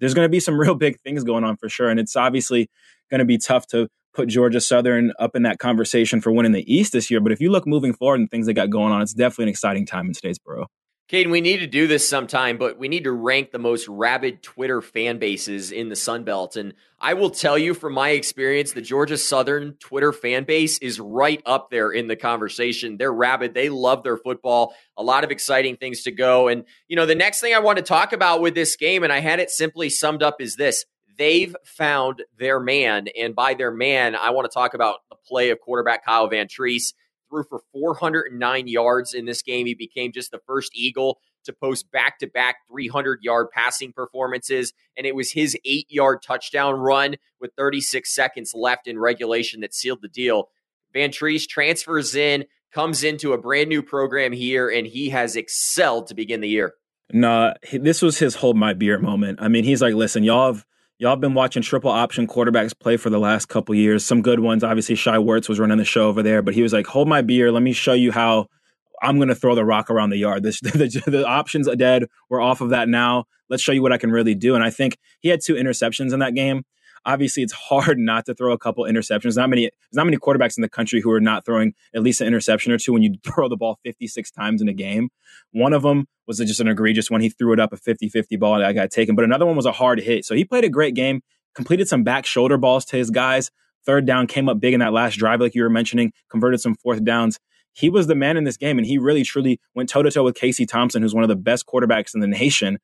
There's 0.00 0.12
going 0.12 0.26
to 0.26 0.30
be 0.30 0.40
some 0.40 0.58
real 0.64 0.74
big 0.74 0.98
things 1.02 1.22
going 1.22 1.44
on 1.44 1.56
for 1.56 1.68
sure, 1.68 1.88
and 1.88 2.00
it's 2.00 2.16
obviously 2.16 2.68
going 3.12 3.20
to 3.20 3.24
be 3.24 3.38
tough 3.38 3.68
to 3.68 3.86
put 4.12 4.28
Georgia 4.28 4.60
Southern 4.60 5.12
up 5.20 5.36
in 5.36 5.44
that 5.44 5.60
conversation 5.60 6.20
for 6.20 6.32
winning 6.32 6.50
the 6.50 6.74
East 6.74 6.92
this 6.92 7.12
year. 7.12 7.20
But 7.20 7.30
if 7.30 7.40
you 7.40 7.48
look 7.52 7.64
moving 7.64 7.92
forward 7.92 8.18
and 8.18 8.28
things 8.28 8.46
they 8.46 8.54
got 8.54 8.70
going 8.70 8.92
on, 8.92 9.02
it's 9.02 9.14
definitely 9.14 9.44
an 9.44 9.50
exciting 9.50 9.86
time 9.86 10.06
in 10.06 10.14
Statesboro. 10.14 10.66
Caden, 11.08 11.30
we 11.30 11.40
need 11.40 11.58
to 11.58 11.68
do 11.68 11.86
this 11.86 12.08
sometime, 12.08 12.58
but 12.58 12.78
we 12.78 12.88
need 12.88 13.04
to 13.04 13.12
rank 13.12 13.52
the 13.52 13.60
most 13.60 13.86
rabid 13.86 14.42
Twitter 14.42 14.82
fan 14.82 15.18
bases 15.18 15.70
in 15.70 15.88
the 15.88 15.94
Sun 15.94 16.24
Belt. 16.24 16.56
And 16.56 16.74
I 17.00 17.14
will 17.14 17.30
tell 17.30 17.56
you 17.56 17.74
from 17.74 17.92
my 17.92 18.10
experience, 18.10 18.72
the 18.72 18.80
Georgia 18.80 19.16
Southern 19.16 19.74
Twitter 19.74 20.12
fan 20.12 20.42
base 20.42 20.78
is 20.78 20.98
right 20.98 21.40
up 21.46 21.70
there 21.70 21.92
in 21.92 22.08
the 22.08 22.16
conversation. 22.16 22.96
They're 22.96 23.12
rabid. 23.12 23.54
They 23.54 23.68
love 23.68 24.02
their 24.02 24.16
football. 24.16 24.74
A 24.96 25.02
lot 25.04 25.22
of 25.22 25.30
exciting 25.30 25.76
things 25.76 26.02
to 26.02 26.10
go. 26.10 26.48
And, 26.48 26.64
you 26.88 26.96
know, 26.96 27.06
the 27.06 27.14
next 27.14 27.40
thing 27.40 27.54
I 27.54 27.60
want 27.60 27.78
to 27.78 27.84
talk 27.84 28.12
about 28.12 28.40
with 28.40 28.56
this 28.56 28.74
game, 28.74 29.04
and 29.04 29.12
I 29.12 29.20
had 29.20 29.38
it 29.38 29.50
simply 29.50 29.90
summed 29.90 30.24
up, 30.24 30.40
is 30.40 30.56
this 30.56 30.86
they've 31.16 31.54
found 31.64 32.24
their 32.36 32.58
man. 32.58 33.06
And 33.16 33.32
by 33.32 33.54
their 33.54 33.70
man, 33.70 34.16
I 34.16 34.30
want 34.30 34.50
to 34.50 34.52
talk 34.52 34.74
about 34.74 34.96
the 35.08 35.16
play 35.16 35.50
of 35.50 35.60
quarterback 35.60 36.04
Kyle 36.04 36.28
Vantrease 36.28 36.94
threw 37.28 37.44
for 37.44 37.60
409 37.72 38.68
yards 38.68 39.14
in 39.14 39.24
this 39.24 39.42
game. 39.42 39.66
He 39.66 39.74
became 39.74 40.12
just 40.12 40.30
the 40.30 40.40
first 40.46 40.72
Eagle 40.74 41.18
to 41.44 41.52
post 41.52 41.90
back 41.90 42.18
to 42.18 42.26
back 42.26 42.56
300 42.70 43.20
yard 43.22 43.48
passing 43.52 43.92
performances. 43.92 44.72
And 44.96 45.06
it 45.06 45.14
was 45.14 45.32
his 45.32 45.56
eight 45.64 45.86
yard 45.90 46.22
touchdown 46.22 46.74
run 46.74 47.16
with 47.40 47.52
36 47.56 48.12
seconds 48.14 48.52
left 48.54 48.86
in 48.86 48.98
regulation 48.98 49.60
that 49.60 49.74
sealed 49.74 50.02
the 50.02 50.08
deal. 50.08 50.48
Vantrease 50.94 51.46
transfers 51.46 52.14
in, 52.14 52.44
comes 52.72 53.04
into 53.04 53.32
a 53.32 53.38
brand 53.38 53.68
new 53.68 53.82
program 53.82 54.32
here, 54.32 54.68
and 54.68 54.86
he 54.86 55.10
has 55.10 55.36
excelled 55.36 56.06
to 56.08 56.14
begin 56.14 56.40
the 56.40 56.48
year. 56.48 56.74
Nah, 57.12 57.54
this 57.72 58.02
was 58.02 58.18
his 58.18 58.36
hold 58.36 58.56
my 58.56 58.74
beer 58.74 58.98
moment. 58.98 59.38
I 59.40 59.48
mean, 59.48 59.64
he's 59.64 59.80
like, 59.80 59.94
listen, 59.94 60.24
y'all 60.24 60.52
have 60.52 60.66
Y'all 60.98 61.16
been 61.16 61.34
watching 61.34 61.62
triple 61.62 61.90
option 61.90 62.26
quarterbacks 62.26 62.78
play 62.78 62.96
for 62.96 63.10
the 63.10 63.18
last 63.18 63.46
couple 63.46 63.74
years. 63.74 64.04
Some 64.04 64.22
good 64.22 64.40
ones. 64.40 64.64
Obviously, 64.64 64.94
Shai 64.94 65.16
Werts 65.16 65.46
was 65.46 65.58
running 65.58 65.76
the 65.76 65.84
show 65.84 66.08
over 66.08 66.22
there, 66.22 66.40
but 66.40 66.54
he 66.54 66.62
was 66.62 66.72
like, 66.72 66.86
"Hold 66.86 67.06
my 67.06 67.20
beer. 67.20 67.52
Let 67.52 67.62
me 67.62 67.72
show 67.72 67.92
you 67.92 68.12
how 68.12 68.46
I'm 69.02 69.16
going 69.16 69.28
to 69.28 69.34
throw 69.34 69.54
the 69.54 69.64
rock 69.64 69.90
around 69.90 70.08
the 70.08 70.16
yard. 70.16 70.42
This, 70.42 70.58
the, 70.62 71.02
the, 71.06 71.26
options 71.26 71.68
are 71.68 71.76
dead. 71.76 72.06
We're 72.30 72.40
off 72.40 72.62
of 72.62 72.70
that 72.70 72.88
now. 72.88 73.24
Let's 73.50 73.62
show 73.62 73.72
you 73.72 73.82
what 73.82 73.92
I 73.92 73.98
can 73.98 74.10
really 74.10 74.34
do." 74.34 74.54
And 74.54 74.64
I 74.64 74.70
think 74.70 74.96
he 75.20 75.28
had 75.28 75.40
two 75.44 75.54
interceptions 75.54 76.14
in 76.14 76.20
that 76.20 76.34
game 76.34 76.64
obviously 77.06 77.42
it's 77.42 77.52
hard 77.52 77.98
not 77.98 78.26
to 78.26 78.34
throw 78.34 78.52
a 78.52 78.58
couple 78.58 78.84
interceptions. 78.84 79.36
Not 79.36 79.48
many 79.48 79.62
there's 79.62 79.96
not 79.96 80.04
many 80.04 80.18
quarterbacks 80.18 80.58
in 80.58 80.62
the 80.62 80.68
country 80.68 81.00
who 81.00 81.10
are 81.10 81.20
not 81.20 81.46
throwing 81.46 81.72
at 81.94 82.02
least 82.02 82.20
an 82.20 82.26
interception 82.26 82.72
or 82.72 82.78
two 82.78 82.92
when 82.92 83.02
you 83.02 83.14
throw 83.24 83.48
the 83.48 83.56
ball 83.56 83.78
56 83.84 84.30
times 84.32 84.60
in 84.60 84.68
a 84.68 84.74
game. 84.74 85.08
One 85.52 85.72
of 85.72 85.82
them 85.82 86.06
was 86.26 86.38
just 86.38 86.60
an 86.60 86.68
egregious 86.68 87.10
one. 87.10 87.20
He 87.20 87.30
threw 87.30 87.52
it 87.52 87.60
up 87.60 87.72
a 87.72 87.76
50-50 87.76 88.38
ball 88.38 88.58
that 88.58 88.66
I 88.66 88.72
got 88.72 88.90
taken, 88.90 89.14
but 89.14 89.24
another 89.24 89.46
one 89.46 89.56
was 89.56 89.66
a 89.66 89.72
hard 89.72 90.00
hit. 90.00 90.24
So 90.24 90.34
he 90.34 90.44
played 90.44 90.64
a 90.64 90.68
great 90.68 90.94
game, 90.94 91.22
completed 91.54 91.88
some 91.88 92.02
back 92.02 92.26
shoulder 92.26 92.58
balls 92.58 92.84
to 92.86 92.96
his 92.96 93.10
guys. 93.10 93.50
Third 93.84 94.04
down 94.04 94.26
came 94.26 94.48
up 94.48 94.58
big 94.58 94.74
in 94.74 94.80
that 94.80 94.92
last 94.92 95.14
drive, 95.14 95.40
like 95.40 95.54
you 95.54 95.62
were 95.62 95.70
mentioning, 95.70 96.12
converted 96.28 96.60
some 96.60 96.74
fourth 96.74 97.04
downs. 97.04 97.38
He 97.72 97.88
was 97.88 98.08
the 98.08 98.16
man 98.16 98.36
in 98.36 98.44
this 98.44 98.56
game, 98.56 98.78
and 98.78 98.86
he 98.86 98.98
really 98.98 99.22
truly 99.22 99.60
went 99.74 99.88
toe 99.88 100.02
to 100.02 100.10
toe 100.10 100.24
with 100.24 100.34
Casey 100.34 100.66
Thompson, 100.66 101.02
who's 101.02 101.14
one 101.14 101.22
of 101.22 101.28
the 101.28 101.36
best 101.36 101.66
quarterbacks 101.66 102.14
in 102.14 102.20
the 102.20 102.26
nation 102.26 102.78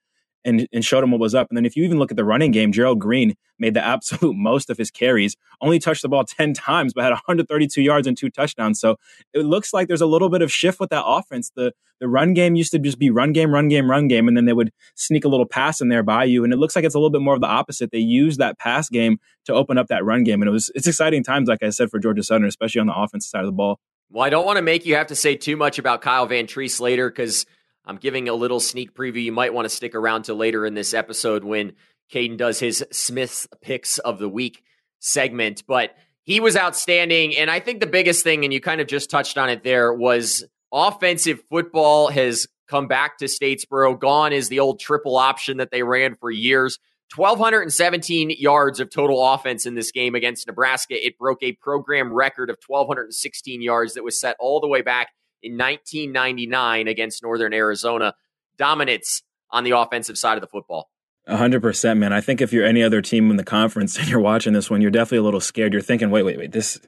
and, 0.45 0.69
and 0.73 0.85
showed 0.85 1.05
him 1.05 1.11
what 1.11 1.21
was 1.21 1.35
up. 1.35 1.49
And 1.51 1.57
then 1.57 1.67
if 1.67 1.77
you 1.77 1.85
even 1.85 1.99
look 1.99 2.11
at 2.11 2.17
the 2.17 2.25
running 2.25 2.51
game, 2.51 2.73
Gerald 2.73 2.99
Green 2.99 3.35
made 3.59 3.75
the 3.75 3.85
absolute 3.85 4.35
most 4.37 4.71
of 4.71 4.77
his 4.77 4.91
carries, 4.91 5.37
only 5.61 5.79
touched 5.79 6.03
the 6.03 6.09
ball 6.09 6.25
10 6.25 6.55
times, 6.55 6.93
but 6.93 7.05
had 7.05 7.11
132 7.11 7.81
yards 7.83 8.07
and 8.07 8.17
two 8.17 8.31
touchdowns. 8.31 8.81
So 8.81 8.97
it 9.33 9.45
looks 9.45 9.73
like 9.73 9.89
there's 9.89 10.01
a 10.01 10.07
little 10.07 10.29
bit 10.29 10.43
of 10.43 10.53
shift 10.53 10.81
with 10.81 10.91
that 10.91 11.05
offense. 11.07 11.51
The 11.55 11.73
the 12.01 12.09
run 12.09 12.35
game 12.35 12.57
used 12.57 12.73
to 12.73 12.81
just 12.81 12.99
be 12.99 13.11
run 13.11 13.33
game, 13.33 13.55
run 13.55 13.69
game, 13.69 13.89
run 13.89 14.09
game, 14.09 14.27
and 14.27 14.37
then 14.37 14.45
they 14.45 14.53
would 14.53 14.73
sneak 14.97 15.25
a 15.25 15.29
little 15.29 15.47
pass 15.47 15.81
in 15.81 15.89
there 15.89 16.03
by 16.03 16.25
you. 16.25 16.43
And 16.43 16.53
it 16.53 16.57
looks 16.57 16.75
like 16.75 16.85
it's 16.85 16.97
a 16.97 16.99
little 16.99 17.11
bit 17.11 17.21
more 17.21 17.35
of 17.37 17.41
the 17.41 17.47
opposite. 17.47 17.93
They 17.93 17.99
use 17.99 18.39
that 18.39 18.59
pass 18.59 18.89
game 18.89 19.21
to 19.45 19.55
open 19.55 19.79
up 19.79 19.87
that 19.87 20.05
run 20.05 20.25
game. 20.25 20.43
And 20.43 20.49
it 20.49 20.53
was 20.53 20.69
it's 20.75 20.89
exciting 20.89 21.23
times, 21.23 21.49
like 21.49 21.63
I 21.63 21.71
said, 21.71 21.91
for 21.91 22.01
Georgia 22.01 22.25
Southern, 22.25 22.49
especially 22.49 22.81
on 22.81 22.89
the 22.89 22.97
offensive 22.97 23.29
side 23.29 23.43
of 23.43 23.47
the 23.47 23.53
ball. 23.53 23.79
Well, 24.11 24.25
I 24.25 24.31
don't 24.31 24.45
want 24.45 24.57
to 24.57 24.63
make 24.63 24.85
you 24.85 24.97
have 24.97 25.07
to 25.07 25.15
say 25.15 25.37
too 25.37 25.57
much 25.57 25.79
about 25.79 26.03
Kyle 26.03 26.27
Vantrease 26.27 26.81
later 26.81 27.09
because– 27.09 27.47
I'm 27.85 27.97
giving 27.97 28.29
a 28.29 28.35
little 28.35 28.61
sneak 28.61 28.95
preview. 28.95 29.23
You 29.23 29.33
might 29.33 29.55
want 29.55 29.65
to 29.65 29.75
stick 29.75 29.95
around 29.95 30.25
to 30.25 30.35
later 30.35 30.65
in 30.65 30.75
this 30.75 30.95
episode 30.95 31.45
when 31.45 31.73
Caden 32.13 32.37
does 32.37 32.61
his 32.61 32.85
Smith's 32.93 33.49
picks 33.61 33.99
of 33.99 34.19
the 34.19 34.29
week 34.29 34.63
segment. 35.01 35.65
But 35.67 35.95
he 36.25 36.41
was 36.41 36.57
outstanding. 36.57 37.37
And 37.37 37.51
I 37.51 37.61
think 37.61 37.81
the 37.81 37.87
biggest 37.87 38.23
thing, 38.23 38.45
and 38.45 38.53
you 38.53 38.61
kind 38.61 38.81
of 38.81 38.87
just 38.87 39.11
touched 39.11 39.37
on 39.37 39.49
it 39.49 39.65
there, 39.65 39.93
was 39.93 40.45
offensive 40.73 41.43
football 41.51 42.09
has 42.09 42.47
come 42.69 42.87
back 42.87 43.19
to 43.19 43.27
Statesboro. 43.27 43.99
Gone 43.99 44.33
is 44.33 44.49
the 44.49 44.61
old 44.61 44.81
triple 44.81 45.17
option 45.17 45.57
that 45.59 45.71
they 45.71 45.83
ran 45.83 46.15
for 46.15 46.31
years. 46.31 46.79
1,217 47.17 48.31
yards 48.39 48.81
of 48.81 48.89
total 48.89 49.23
offense 49.35 49.67
in 49.67 49.75
this 49.75 49.91
game 49.91 50.15
against 50.15 50.47
Nebraska. 50.47 51.05
It 51.05 51.19
broke 51.19 51.43
a 51.43 51.53
program 51.53 52.11
record 52.11 52.49
of 52.49 52.57
1,216 52.67 53.61
yards 53.61 53.95
that 53.95 54.05
was 54.05 54.19
set 54.19 54.37
all 54.39 54.61
the 54.61 54.69
way 54.69 54.81
back 54.81 55.09
in 55.43 55.53
1999 55.53 56.89
against 56.89 57.23
Northern 57.23 57.53
Arizona. 57.53 58.15
Dominance 58.57 59.23
on 59.51 59.65
the 59.65 59.73
offensive 59.73 60.17
side 60.19 60.37
of 60.37 60.41
the 60.41 60.47
football. 60.47 60.91
100%, 61.29 61.99
man. 61.99 62.13
I 62.13 62.21
think 62.21 62.41
if 62.41 62.53
you're 62.53 62.65
any 62.65 62.83
other 62.83 63.01
team 63.01 63.31
in 63.31 63.37
the 63.37 63.45
conference 63.45 63.97
and 63.99 64.09
you're 64.09 64.21
watching 64.21 64.53
this 64.53 64.71
one, 64.71 64.83
you're 64.83 64.91
definitely 64.91 65.19
a 65.19 65.23
little 65.23 65.41
scared. 65.41 65.73
You're 65.73 65.83
thinking, 65.83 66.11
wait, 66.11 66.25
wait, 66.25 66.39
wait, 66.39 66.53
this 66.53 66.81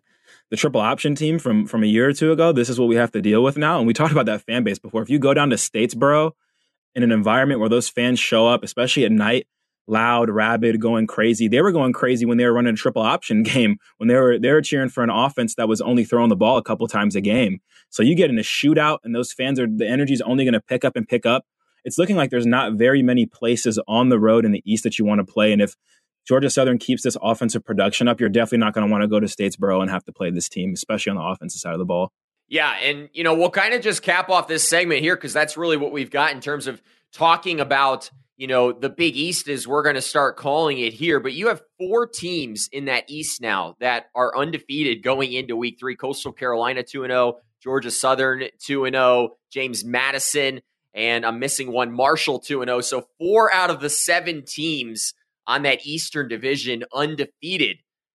the 0.51 0.57
triple 0.57 0.81
option 0.81 1.14
team 1.14 1.38
from 1.38 1.67
from 1.67 1.83
a 1.83 1.87
year 1.87 2.09
or 2.09 2.12
two 2.12 2.31
ago, 2.31 2.53
this 2.53 2.69
is 2.69 2.79
what 2.79 2.88
we 2.88 2.97
have 2.97 3.11
to 3.12 3.23
deal 3.23 3.43
with 3.43 3.57
now. 3.57 3.79
And 3.79 3.87
we 3.87 3.95
talked 3.95 4.12
about 4.12 4.27
that 4.27 4.43
fan 4.43 4.62
base 4.62 4.79
before. 4.79 5.03
If 5.03 5.11
you 5.11 5.19
go 5.19 5.35
down 5.35 5.51
to 5.51 5.57
Statesboro 5.57 6.33
in 6.95 7.03
an 7.03 7.12
environment 7.12 7.61
where 7.61 7.69
those 7.69 7.88
fans 7.88 8.21
show 8.21 8.47
up, 8.47 8.62
especially 8.62 9.05
at 9.05 9.12
night, 9.12 9.47
loud, 9.87 10.31
rabid, 10.31 10.81
going 10.81 11.07
crazy. 11.07 11.49
They 11.49 11.61
were 11.61 11.73
going 11.73 11.93
crazy 11.93 12.27
when 12.27 12.38
they 12.38 12.45
were 12.45 12.53
running 12.53 12.75
a 12.75 12.77
triple 12.77 13.03
option 13.03 13.43
game, 13.43 13.79
when 13.99 14.09
they 14.09 14.14
were 14.14 14.38
they 14.38 14.53
were 14.53 14.62
cheering 14.62 14.88
for 14.88 15.03
an 15.03 15.11
offense 15.11 15.55
that 15.57 15.69
was 15.69 15.81
only 15.81 16.05
throwing 16.05 16.29
the 16.29 16.37
ball 16.37 16.57
a 16.57 16.62
couple 16.62 16.87
times 16.88 17.17
a 17.17 17.21
game. 17.21 17.61
So 17.90 18.03
you 18.03 18.14
get 18.14 18.31
in 18.31 18.38
a 18.38 18.42
shootout 18.42 18.99
and 19.05 19.14
those 19.14 19.33
fans 19.33 19.61
are 19.61 19.66
the 19.66 19.88
energy 19.88 20.14
is 20.14 20.20
only 20.23 20.44
going 20.44 20.55
to 20.55 20.61
pick 20.61 20.85
up 20.85 20.97
and 20.97 21.07
pick 21.07 21.27
up. 21.27 21.44
It's 21.85 21.99
looking 21.99 22.16
like 22.16 22.31
there's 22.31 22.47
not 22.47 22.75
very 22.75 23.03
many 23.03 23.27
places 23.27 23.79
on 23.87 24.09
the 24.09 24.18
road 24.18 24.44
in 24.44 24.53
the 24.53 24.62
East 24.64 24.85
that 24.85 24.99
you 24.99 25.05
want 25.05 25.18
to 25.18 25.33
play. 25.33 25.53
And 25.53 25.61
if 25.61 25.77
Georgia 26.27 26.49
Southern 26.49 26.79
keeps 26.79 27.03
this 27.03 27.16
offensive 27.23 27.64
production 27.64 28.09
up, 28.09 28.20
you're 28.20 28.31
definitely 28.31 28.59
not 28.59 28.73
going 28.73 28.87
to 28.87 28.90
want 28.90 29.03
to 29.03 29.09
go 29.09 29.20
to 29.20 29.27
Statesboro 29.27 29.83
and 29.83 29.90
have 29.90 30.05
to 30.05 30.12
play 30.12 30.31
this 30.31 30.49
team, 30.49 30.73
especially 30.73 31.11
on 31.11 31.16
the 31.16 31.23
offensive 31.23 31.61
side 31.61 31.75
of 31.75 31.79
the 31.79 31.85
ball. 31.85 32.11
Yeah, 32.49 32.73
and 32.83 33.09
you 33.12 33.25
know, 33.25 33.35
we'll 33.35 33.51
kind 33.51 33.75
of 33.75 33.83
just 33.83 34.03
cap 34.03 34.31
off 34.31 34.49
this 34.49 34.66
segment 34.66 35.01
here 35.01 35.16
because 35.16 35.33
that's 35.33 35.57
really 35.57 35.77
what 35.77 35.92
we've 35.92 36.11
got 36.11 36.33
in 36.33 36.40
terms 36.40 36.66
of 36.66 36.83
talking 37.12 37.61
about 37.61 38.11
you 38.37 38.49
know, 38.49 38.73
the 38.73 38.88
Big 38.88 39.16
East 39.16 39.49
is 39.49 39.68
we're 39.68 39.83
going 39.83 39.94
to 39.94 40.03
start 40.03 40.37
calling 40.37 40.79
it 40.79 40.92
here, 40.92 41.20
but 41.20 41.35
you 41.35 41.49
have 41.49 41.62
four 41.79 42.07
teams 42.07 42.68
in 42.73 42.87
that 42.87 43.05
East 43.09 43.40
now 43.40 43.77
that 43.79 44.07
are 44.14 44.37
undefeated 44.37 45.03
going 45.03 45.33
into 45.33 45.55
week 45.55 45.77
three 45.79 45.94
Coastal 45.94 46.33
Carolina 46.33 46.83
2 46.83 47.07
0, 47.07 47.37
Georgia 47.64 47.90
Southern 47.90 48.44
2 48.59 48.85
0, 48.85 49.31
James 49.50 49.87
Madison, 49.87 50.61
and 50.92 51.24
I'm 51.24 51.38
missing 51.38 51.72
one, 51.72 51.92
Marshall 51.92 52.38
2 52.38 52.62
0. 52.62 52.81
So 52.83 53.09
four 53.18 53.53
out 53.53 53.70
of 53.70 53.81
the 53.81 53.88
seven 53.88 54.44
teams 54.46 55.14
on 55.46 55.62
that 55.62 55.87
Eastern 55.87 56.29
division 56.29 56.85
undefeated 56.92 57.79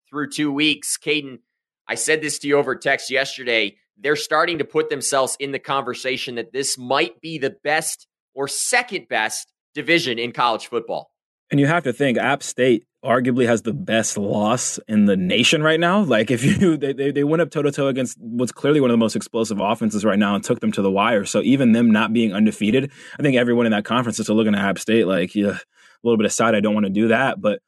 through 0.09 0.31
two 0.31 0.51
weeks. 0.51 0.97
Caden, 0.97 1.41
I 1.87 1.95
said 1.95 2.23
this 2.23 2.39
to 2.39 2.49
you 2.49 2.57
over 2.57 2.75
text 2.75 3.11
yesterday. 3.11 3.77
They're 3.99 4.17
starting 4.17 4.59
to 4.59 4.65
put 4.65 4.89
themselves 4.89 5.37
in 5.39 5.53
the 5.53 5.59
conversation 5.59 6.37
that 6.37 6.53
this 6.53 6.79
might 6.79 7.21
be 7.21 7.37
the 7.37 7.55
best 7.63 8.09
or 8.33 8.49
second 8.49 9.09
best 9.09 9.53
division 9.75 10.19
in 10.19 10.33
college 10.33 10.69
football. 10.69 11.11
And 11.55 11.61
you 11.61 11.69
have 11.69 11.85
to 11.85 11.93
think 11.93 12.19
App 12.19 12.43
State 12.43 12.85
arguably 13.05 13.47
has 13.47 13.63
the 13.63 13.73
best 13.73 14.19
loss 14.19 14.81
in 14.89 15.05
the 15.05 15.17
nation 15.17 15.63
right 15.63 15.79
now. 15.79 16.03
Like 16.15 16.33
if 16.33 16.43
you 16.43 16.77
they 16.77 16.93
they, 16.93 17.13
they 17.13 17.23
went 17.23 17.43
up 17.43 17.53
toe 17.53 17.63
to 17.63 17.71
toe 17.71 17.87
against 17.87 18.19
what's 18.19 18.51
clearly 18.51 18.81
one 18.81 18.91
of 18.91 18.95
the 18.95 18.99
most 18.99 19.15
explosive 19.15 19.61
offenses 19.61 20.05
right 20.05 20.19
now 20.19 20.35
and 20.35 20.43
took 20.43 20.59
them 20.59 20.73
to 20.73 20.83
the 20.83 20.91
wire. 20.91 21.25
So 21.25 21.43
even 21.43 21.71
them 21.71 21.93
not 21.93 22.13
being 22.13 22.35
undefeated, 22.35 22.91
I 23.21 23.23
think 23.23 23.37
everyone 23.37 23.67
in 23.67 23.71
that 23.73 23.85
conference 23.85 24.19
is 24.19 24.29
looking 24.29 24.57
at 24.57 24.65
App 24.65 24.81
State 24.81 25.07
like, 25.07 25.37
yeah, 25.37 25.51
a 25.51 25.61
little 26.03 26.17
bit 26.17 26.27
aside, 26.27 26.57
I 26.57 26.61
don't 26.61 26.75
want 26.75 26.87
to 26.87 26.91
do 26.91 27.07
that. 27.07 27.41
But 27.41 27.63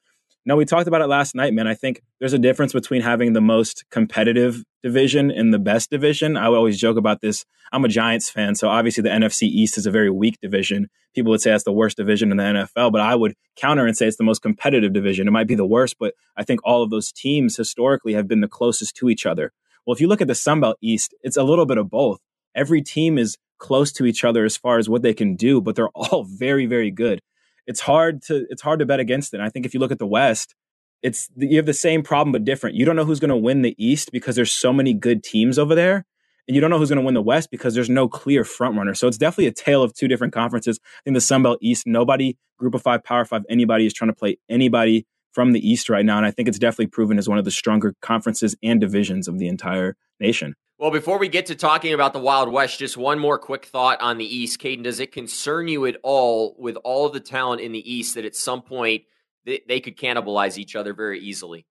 no, 0.46 0.54
we 0.54 0.64
talked 0.64 0.86
about 0.86 1.00
it 1.00 1.08
last 1.08 1.34
night, 1.34 1.52
man. 1.52 1.66
I 1.66 1.74
think 1.74 2.02
there's 2.20 2.32
a 2.32 2.38
difference 2.38 2.72
between 2.72 3.02
having 3.02 3.32
the 3.32 3.40
most 3.40 3.84
competitive 3.90 4.62
division 4.80 5.32
and 5.32 5.52
the 5.52 5.58
best 5.58 5.90
division. 5.90 6.36
I 6.36 6.46
always 6.46 6.78
joke 6.78 6.96
about 6.96 7.20
this. 7.20 7.44
I'm 7.72 7.84
a 7.84 7.88
Giants 7.88 8.30
fan, 8.30 8.54
so 8.54 8.68
obviously 8.68 9.02
the 9.02 9.08
NFC 9.08 9.42
East 9.42 9.76
is 9.76 9.86
a 9.86 9.90
very 9.90 10.08
weak 10.08 10.38
division. 10.40 10.86
People 11.16 11.30
would 11.32 11.40
say 11.40 11.50
that's 11.50 11.64
the 11.64 11.72
worst 11.72 11.96
division 11.96 12.30
in 12.30 12.36
the 12.36 12.44
NFL, 12.44 12.92
but 12.92 13.00
I 13.00 13.16
would 13.16 13.34
counter 13.56 13.86
and 13.86 13.96
say 13.96 14.06
it's 14.06 14.18
the 14.18 14.22
most 14.22 14.40
competitive 14.40 14.92
division. 14.92 15.26
It 15.26 15.32
might 15.32 15.48
be 15.48 15.56
the 15.56 15.66
worst, 15.66 15.96
but 15.98 16.14
I 16.36 16.44
think 16.44 16.60
all 16.62 16.84
of 16.84 16.90
those 16.90 17.10
teams 17.10 17.56
historically 17.56 18.12
have 18.12 18.28
been 18.28 18.40
the 18.40 18.46
closest 18.46 18.94
to 18.98 19.10
each 19.10 19.26
other. 19.26 19.52
Well, 19.84 19.94
if 19.94 20.00
you 20.00 20.06
look 20.06 20.20
at 20.20 20.28
the 20.28 20.34
Sun 20.36 20.60
Belt 20.60 20.76
East, 20.80 21.12
it's 21.22 21.36
a 21.36 21.42
little 21.42 21.66
bit 21.66 21.78
of 21.78 21.90
both. 21.90 22.20
Every 22.54 22.82
team 22.82 23.18
is 23.18 23.36
close 23.58 23.90
to 23.94 24.06
each 24.06 24.22
other 24.22 24.44
as 24.44 24.56
far 24.56 24.78
as 24.78 24.88
what 24.88 25.02
they 25.02 25.14
can 25.14 25.34
do, 25.34 25.60
but 25.60 25.74
they're 25.74 25.88
all 25.94 26.22
very, 26.22 26.66
very 26.66 26.92
good. 26.92 27.20
It's 27.66 27.80
hard 27.80 28.22
to 28.22 28.46
it's 28.50 28.62
hard 28.62 28.78
to 28.80 28.86
bet 28.86 29.00
against 29.00 29.34
it. 29.34 29.38
And 29.38 29.46
I 29.46 29.50
think 29.50 29.66
if 29.66 29.74
you 29.74 29.80
look 29.80 29.92
at 29.92 29.98
the 29.98 30.06
West, 30.06 30.54
it's 31.02 31.28
you 31.36 31.56
have 31.56 31.66
the 31.66 31.74
same 31.74 32.02
problem 32.02 32.32
but 32.32 32.44
different. 32.44 32.76
You 32.76 32.84
don't 32.84 32.96
know 32.96 33.04
who's 33.04 33.20
going 33.20 33.30
to 33.30 33.36
win 33.36 33.62
the 33.62 33.74
East 33.78 34.12
because 34.12 34.36
there's 34.36 34.52
so 34.52 34.72
many 34.72 34.94
good 34.94 35.22
teams 35.22 35.58
over 35.58 35.74
there, 35.74 36.04
and 36.48 36.54
you 36.54 36.60
don't 36.60 36.70
know 36.70 36.78
who's 36.78 36.88
going 36.88 37.00
to 37.00 37.04
win 37.04 37.14
the 37.14 37.22
West 37.22 37.50
because 37.50 37.74
there's 37.74 37.90
no 37.90 38.08
clear 38.08 38.44
front 38.44 38.76
runner. 38.76 38.94
So 38.94 39.08
it's 39.08 39.18
definitely 39.18 39.46
a 39.46 39.52
tale 39.52 39.82
of 39.82 39.94
two 39.94 40.08
different 40.08 40.32
conferences. 40.32 40.80
In 41.04 41.14
the 41.14 41.20
Sun 41.20 41.42
Belt 41.42 41.58
East, 41.60 41.86
nobody 41.86 42.36
Group 42.58 42.74
of 42.74 42.82
Five, 42.82 43.04
Power 43.04 43.24
Five, 43.24 43.44
anybody 43.48 43.86
is 43.86 43.92
trying 43.92 44.10
to 44.10 44.16
play 44.16 44.38
anybody 44.48 45.06
from 45.32 45.52
the 45.52 45.68
East 45.68 45.90
right 45.90 46.04
now, 46.04 46.16
and 46.16 46.24
I 46.24 46.30
think 46.30 46.48
it's 46.48 46.58
definitely 46.58 46.86
proven 46.86 47.18
as 47.18 47.28
one 47.28 47.36
of 47.36 47.44
the 47.44 47.50
stronger 47.50 47.94
conferences 48.00 48.56
and 48.62 48.80
divisions 48.80 49.28
of 49.28 49.38
the 49.38 49.48
entire 49.48 49.94
nation. 50.18 50.54
Well, 50.78 50.90
before 50.90 51.18
we 51.18 51.28
get 51.28 51.46
to 51.46 51.54
talking 51.54 51.94
about 51.94 52.12
the 52.12 52.18
Wild 52.18 52.52
West, 52.52 52.78
just 52.78 52.98
one 52.98 53.18
more 53.18 53.38
quick 53.38 53.64
thought 53.64 53.98
on 54.02 54.18
the 54.18 54.26
East. 54.26 54.60
Caden, 54.60 54.82
does 54.82 55.00
it 55.00 55.10
concern 55.10 55.68
you 55.68 55.86
at 55.86 55.96
all 56.02 56.54
with 56.58 56.76
all 56.84 57.08
the 57.08 57.20
talent 57.20 57.62
in 57.62 57.72
the 57.72 57.90
East 57.90 58.14
that 58.14 58.26
at 58.26 58.36
some 58.36 58.60
point 58.60 59.04
they, 59.46 59.62
they 59.66 59.80
could 59.80 59.96
cannibalize 59.96 60.58
each 60.58 60.76
other 60.76 60.92
very 60.92 61.18
easily? 61.18 61.64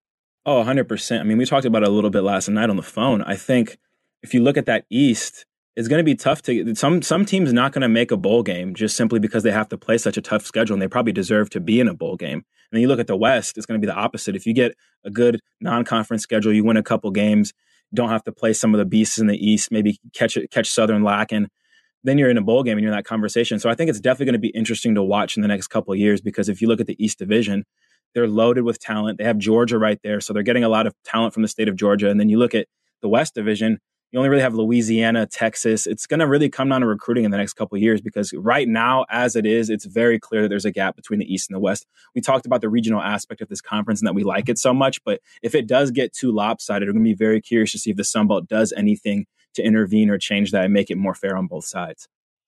Oh, 0.43 0.63
100%. 0.63 1.19
I 1.19 1.23
mean, 1.23 1.37
we 1.37 1.45
talked 1.45 1.65
about 1.65 1.83
it 1.83 1.87
a 1.87 1.91
little 1.91 2.09
bit 2.09 2.21
last 2.21 2.49
night 2.49 2.71
on 2.71 2.77
the 2.77 2.81
phone. 2.81 3.21
I 3.21 3.35
think 3.35 3.77
if 4.23 4.33
you 4.33 4.41
look 4.41 4.57
at 4.57 4.65
that 4.65 4.85
East, 4.89 5.45
it's 5.75 5.87
going 5.87 5.99
to 5.99 6.03
be 6.03 6.15
tough 6.15 6.41
to 6.43 6.73
some 6.73 7.01
some 7.03 7.25
teams 7.25 7.53
not 7.53 7.73
going 7.73 7.81
to 7.81 7.89
make 7.89 8.09
a 8.09 8.17
bowl 8.17 8.41
game 8.41 8.73
just 8.73 8.95
simply 8.95 9.19
because 9.19 9.43
they 9.43 9.51
have 9.51 9.69
to 9.69 9.77
play 9.77 9.99
such 9.99 10.17
a 10.17 10.21
tough 10.21 10.45
schedule 10.45 10.73
and 10.73 10.81
they 10.81 10.87
probably 10.87 11.11
deserve 11.11 11.49
to 11.51 11.59
be 11.59 11.79
in 11.79 11.87
a 11.87 11.93
bowl 11.93 12.15
game. 12.15 12.37
And 12.37 12.43
then 12.71 12.81
you 12.81 12.87
look 12.87 12.99
at 12.99 13.07
the 13.07 13.15
West, 13.15 13.57
it's 13.57 13.67
going 13.67 13.79
to 13.79 13.85
be 13.85 13.91
the 13.91 13.97
opposite. 13.97 14.35
If 14.35 14.47
you 14.47 14.53
get 14.53 14.75
a 15.03 15.11
good 15.11 15.41
non-conference 15.61 16.23
schedule, 16.23 16.53
you 16.53 16.63
win 16.63 16.77
a 16.77 16.83
couple 16.83 17.11
games, 17.11 17.53
don't 17.95 18.09
have 18.09 18.23
to 18.25 18.31
play 18.31 18.53
some 18.53 18.73
of 18.73 18.77
the 18.77 18.85
beasts 18.85 19.17
in 19.17 19.27
the 19.27 19.37
East, 19.37 19.71
maybe 19.71 19.99
catch 20.13 20.37
catch 20.51 20.69
Southern 20.69 21.03
lacking, 21.03 21.47
then 22.03 22.17
you're 22.17 22.29
in 22.29 22.37
a 22.37 22.41
bowl 22.41 22.63
game 22.63 22.77
and 22.77 22.83
you're 22.83 22.91
in 22.91 22.97
that 22.97 23.05
conversation. 23.05 23.59
So 23.59 23.69
I 23.69 23.75
think 23.75 23.89
it's 23.89 23.99
definitely 23.99 24.27
going 24.27 24.33
to 24.33 24.39
be 24.39 24.49
interesting 24.49 24.95
to 24.95 25.03
watch 25.03 25.35
in 25.35 25.41
the 25.41 25.47
next 25.47 25.67
couple 25.67 25.95
years 25.95 26.21
because 26.21 26.49
if 26.49 26.61
you 26.61 26.67
look 26.67 26.79
at 26.79 26.87
the 26.87 27.03
East 27.03 27.17
Division, 27.17 27.65
they're 28.13 28.27
loaded 28.27 28.63
with 28.63 28.79
talent. 28.79 29.17
They 29.17 29.23
have 29.23 29.37
Georgia 29.37 29.77
right 29.77 29.99
there, 30.03 30.21
so 30.21 30.31
they're 30.31 30.43
getting 30.43 30.63
a 30.63 30.69
lot 30.69 30.87
of 30.87 30.93
talent 31.03 31.33
from 31.33 31.41
the 31.41 31.49
state 31.49 31.67
of 31.67 31.75
Georgia. 31.75 32.09
And 32.09 32.19
then 32.19 32.29
you 32.29 32.37
look 32.37 32.53
at 32.53 32.67
the 33.01 33.09
West 33.09 33.33
Division, 33.33 33.79
you 34.15 34.19
only 34.19 34.29
really 34.29 34.43
have 34.43 34.55
Louisiana, 34.55 35.25
Texas. 35.25 35.85
It's 35.85 36.07
going 36.07 36.21
to 36.21 36.27
really 36.27 36.47
come 36.47 36.69
down 36.69 36.79
to 36.79 36.87
recruiting 36.87 37.25
in 37.25 37.31
the 37.31 37.37
next 37.37 37.55
couple 37.55 37.77
years 37.77 37.99
because 37.99 38.33
right 38.33 38.65
now, 38.65 39.05
as 39.09 39.35
it 39.35 39.45
is, 39.45 39.69
it's 39.69 39.83
very 39.83 40.17
clear 40.21 40.43
that 40.43 40.47
there's 40.47 40.63
a 40.63 40.71
gap 40.71 40.95
between 40.95 41.19
the 41.19 41.25
East 41.25 41.49
and 41.49 41.55
the 41.55 41.59
West. 41.59 41.85
We 42.15 42.21
talked 42.21 42.45
about 42.45 42.61
the 42.61 42.69
regional 42.69 43.01
aspect 43.01 43.41
of 43.41 43.49
this 43.49 43.59
conference 43.59 43.99
and 43.99 44.07
that 44.07 44.15
we 44.15 44.23
like 44.23 44.47
it 44.47 44.57
so 44.57 44.73
much, 44.73 45.03
but 45.03 45.19
if 45.43 45.53
it 45.53 45.67
does 45.67 45.91
get 45.91 46.13
too 46.13 46.31
lopsided, 46.31 46.87
we're 46.87 46.93
going 46.93 47.03
to 47.03 47.09
be 47.09 47.13
very 47.13 47.41
curious 47.41 47.73
to 47.73 47.77
see 47.77 47.91
if 47.91 47.97
the 47.97 48.05
Sun 48.05 48.29
Belt 48.29 48.47
does 48.47 48.71
anything 48.77 49.25
to 49.55 49.61
intervene 49.61 50.09
or 50.09 50.17
change 50.17 50.51
that 50.51 50.63
and 50.63 50.73
make 50.73 50.89
it 50.89 50.95
more 50.97 51.13
fair 51.13 51.35
on 51.35 51.47
both 51.47 51.65
sides. 51.65 52.07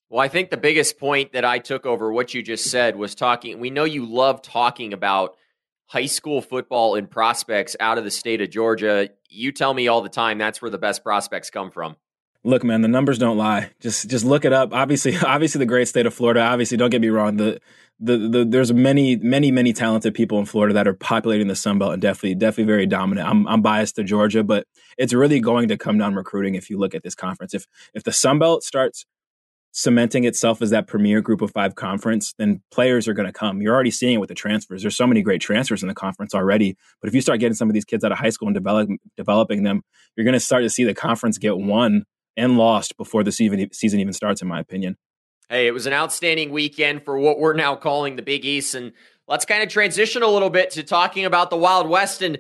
Well, 0.09 0.21
I 0.21 0.29
think 0.29 0.51
the 0.51 0.55
biggest 0.55 0.97
point 0.97 1.33
that 1.33 1.43
I 1.43 1.59
took 1.59 1.85
over 1.85 2.13
what 2.13 2.33
you 2.33 2.41
just 2.41 2.71
said 2.71 2.95
was 2.95 3.13
talking. 3.13 3.59
We 3.59 3.71
know 3.71 3.83
you 3.83 4.05
love 4.05 4.41
talking 4.41 4.93
about 4.93 5.35
high 5.87 6.05
school 6.05 6.41
football 6.41 6.95
and 6.95 7.09
prospects 7.09 7.75
out 7.79 7.97
of 7.97 8.03
the 8.03 8.11
state 8.11 8.41
of 8.41 8.49
Georgia. 8.49 9.09
You 9.29 9.51
tell 9.51 9.73
me 9.73 9.87
all 9.87 10.01
the 10.01 10.09
time 10.09 10.37
that's 10.37 10.61
where 10.61 10.71
the 10.71 10.77
best 10.77 11.03
prospects 11.03 11.49
come 11.49 11.71
from. 11.71 11.95
Look, 12.43 12.63
man, 12.63 12.81
the 12.81 12.87
numbers 12.87 13.17
don't 13.17 13.37
lie. 13.37 13.71
Just 13.79 14.09
just 14.09 14.23
look 14.23 14.45
it 14.45 14.53
up. 14.53 14.73
Obviously, 14.73 15.17
obviously 15.25 15.59
the 15.59 15.65
great 15.65 15.87
state 15.87 16.05
of 16.05 16.13
Florida. 16.13 16.41
Obviously, 16.41 16.77
don't 16.77 16.91
get 16.91 17.01
me 17.01 17.09
wrong. 17.09 17.37
The 17.37 17.59
the, 17.99 18.17
the 18.17 18.45
there's 18.45 18.71
many 18.71 19.15
many 19.15 19.51
many 19.51 19.73
talented 19.73 20.13
people 20.13 20.37
in 20.39 20.45
Florida 20.45 20.73
that 20.75 20.87
are 20.87 20.93
populating 20.93 21.47
the 21.47 21.55
Sun 21.55 21.79
Belt 21.79 21.93
and 21.93 22.01
definitely 22.01 22.35
definitely 22.35 22.71
very 22.71 22.85
dominant. 22.85 23.27
I'm 23.27 23.47
I'm 23.47 23.61
biased 23.61 23.95
to 23.95 24.03
Georgia, 24.03 24.43
but 24.43 24.67
it's 24.97 25.13
really 25.13 25.39
going 25.39 25.67
to 25.69 25.77
come 25.77 25.97
down 25.97 26.15
recruiting 26.15 26.55
if 26.55 26.69
you 26.69 26.77
look 26.77 26.93
at 26.93 27.03
this 27.03 27.15
conference. 27.15 27.53
If 27.53 27.65
if 27.93 28.03
the 28.03 28.13
Sun 28.13 28.39
Belt 28.39 28.63
starts 28.63 29.05
cementing 29.77 30.23
itself 30.23 30.59
as 30.63 30.71
that 30.71 30.87
premier 30.87 31.21
group 31.21 31.39
of 31.39 31.51
five 31.51 31.75
conference, 31.75 32.33
then 32.39 32.59
players 32.71 33.07
are 33.07 33.13
going 33.13 33.27
to 33.27 33.31
come. 33.31 33.61
You're 33.61 33.75
already 33.75 33.91
seeing 33.91 34.15
it 34.15 34.17
with 34.17 34.27
the 34.27 34.33
transfers. 34.33 34.81
There's 34.81 34.95
so 34.95 35.05
many 35.05 35.21
great 35.21 35.39
transfers 35.39 35.83
in 35.83 35.87
the 35.87 35.93
conference 35.93 36.33
already. 36.33 36.75
But 36.99 37.09
if 37.09 37.13
you 37.13 37.21
start 37.21 37.39
getting 37.39 37.53
some 37.53 37.69
of 37.69 37.75
these 37.75 37.85
kids 37.85 38.03
out 38.03 38.11
of 38.11 38.17
high 38.17 38.31
school 38.31 38.47
and 38.47 38.55
develop, 38.55 38.89
developing 39.17 39.61
them, 39.61 39.83
you're 40.15 40.23
going 40.23 40.33
to 40.33 40.39
start 40.39 40.63
to 40.63 40.69
see 40.71 40.83
the 40.83 40.95
conference 40.95 41.37
get 41.37 41.59
won 41.59 42.05
and 42.35 42.57
lost 42.57 42.97
before 42.97 43.23
the 43.23 43.31
season, 43.31 43.71
season 43.71 43.99
even 43.99 44.13
starts, 44.13 44.41
in 44.41 44.47
my 44.47 44.59
opinion. 44.59 44.97
Hey, 45.47 45.67
it 45.67 45.71
was 45.75 45.85
an 45.85 45.93
outstanding 45.93 46.49
weekend 46.49 47.05
for 47.05 47.19
what 47.19 47.37
we're 47.37 47.53
now 47.53 47.75
calling 47.75 48.15
the 48.15 48.23
Big 48.23 48.45
East. 48.45 48.73
And 48.73 48.93
let's 49.27 49.45
kind 49.45 49.61
of 49.61 49.69
transition 49.69 50.23
a 50.23 50.27
little 50.27 50.49
bit 50.49 50.71
to 50.71 50.81
talking 50.81 51.23
about 51.23 51.51
the 51.51 51.55
Wild 51.55 51.87
West. 51.87 52.23
And 52.23 52.39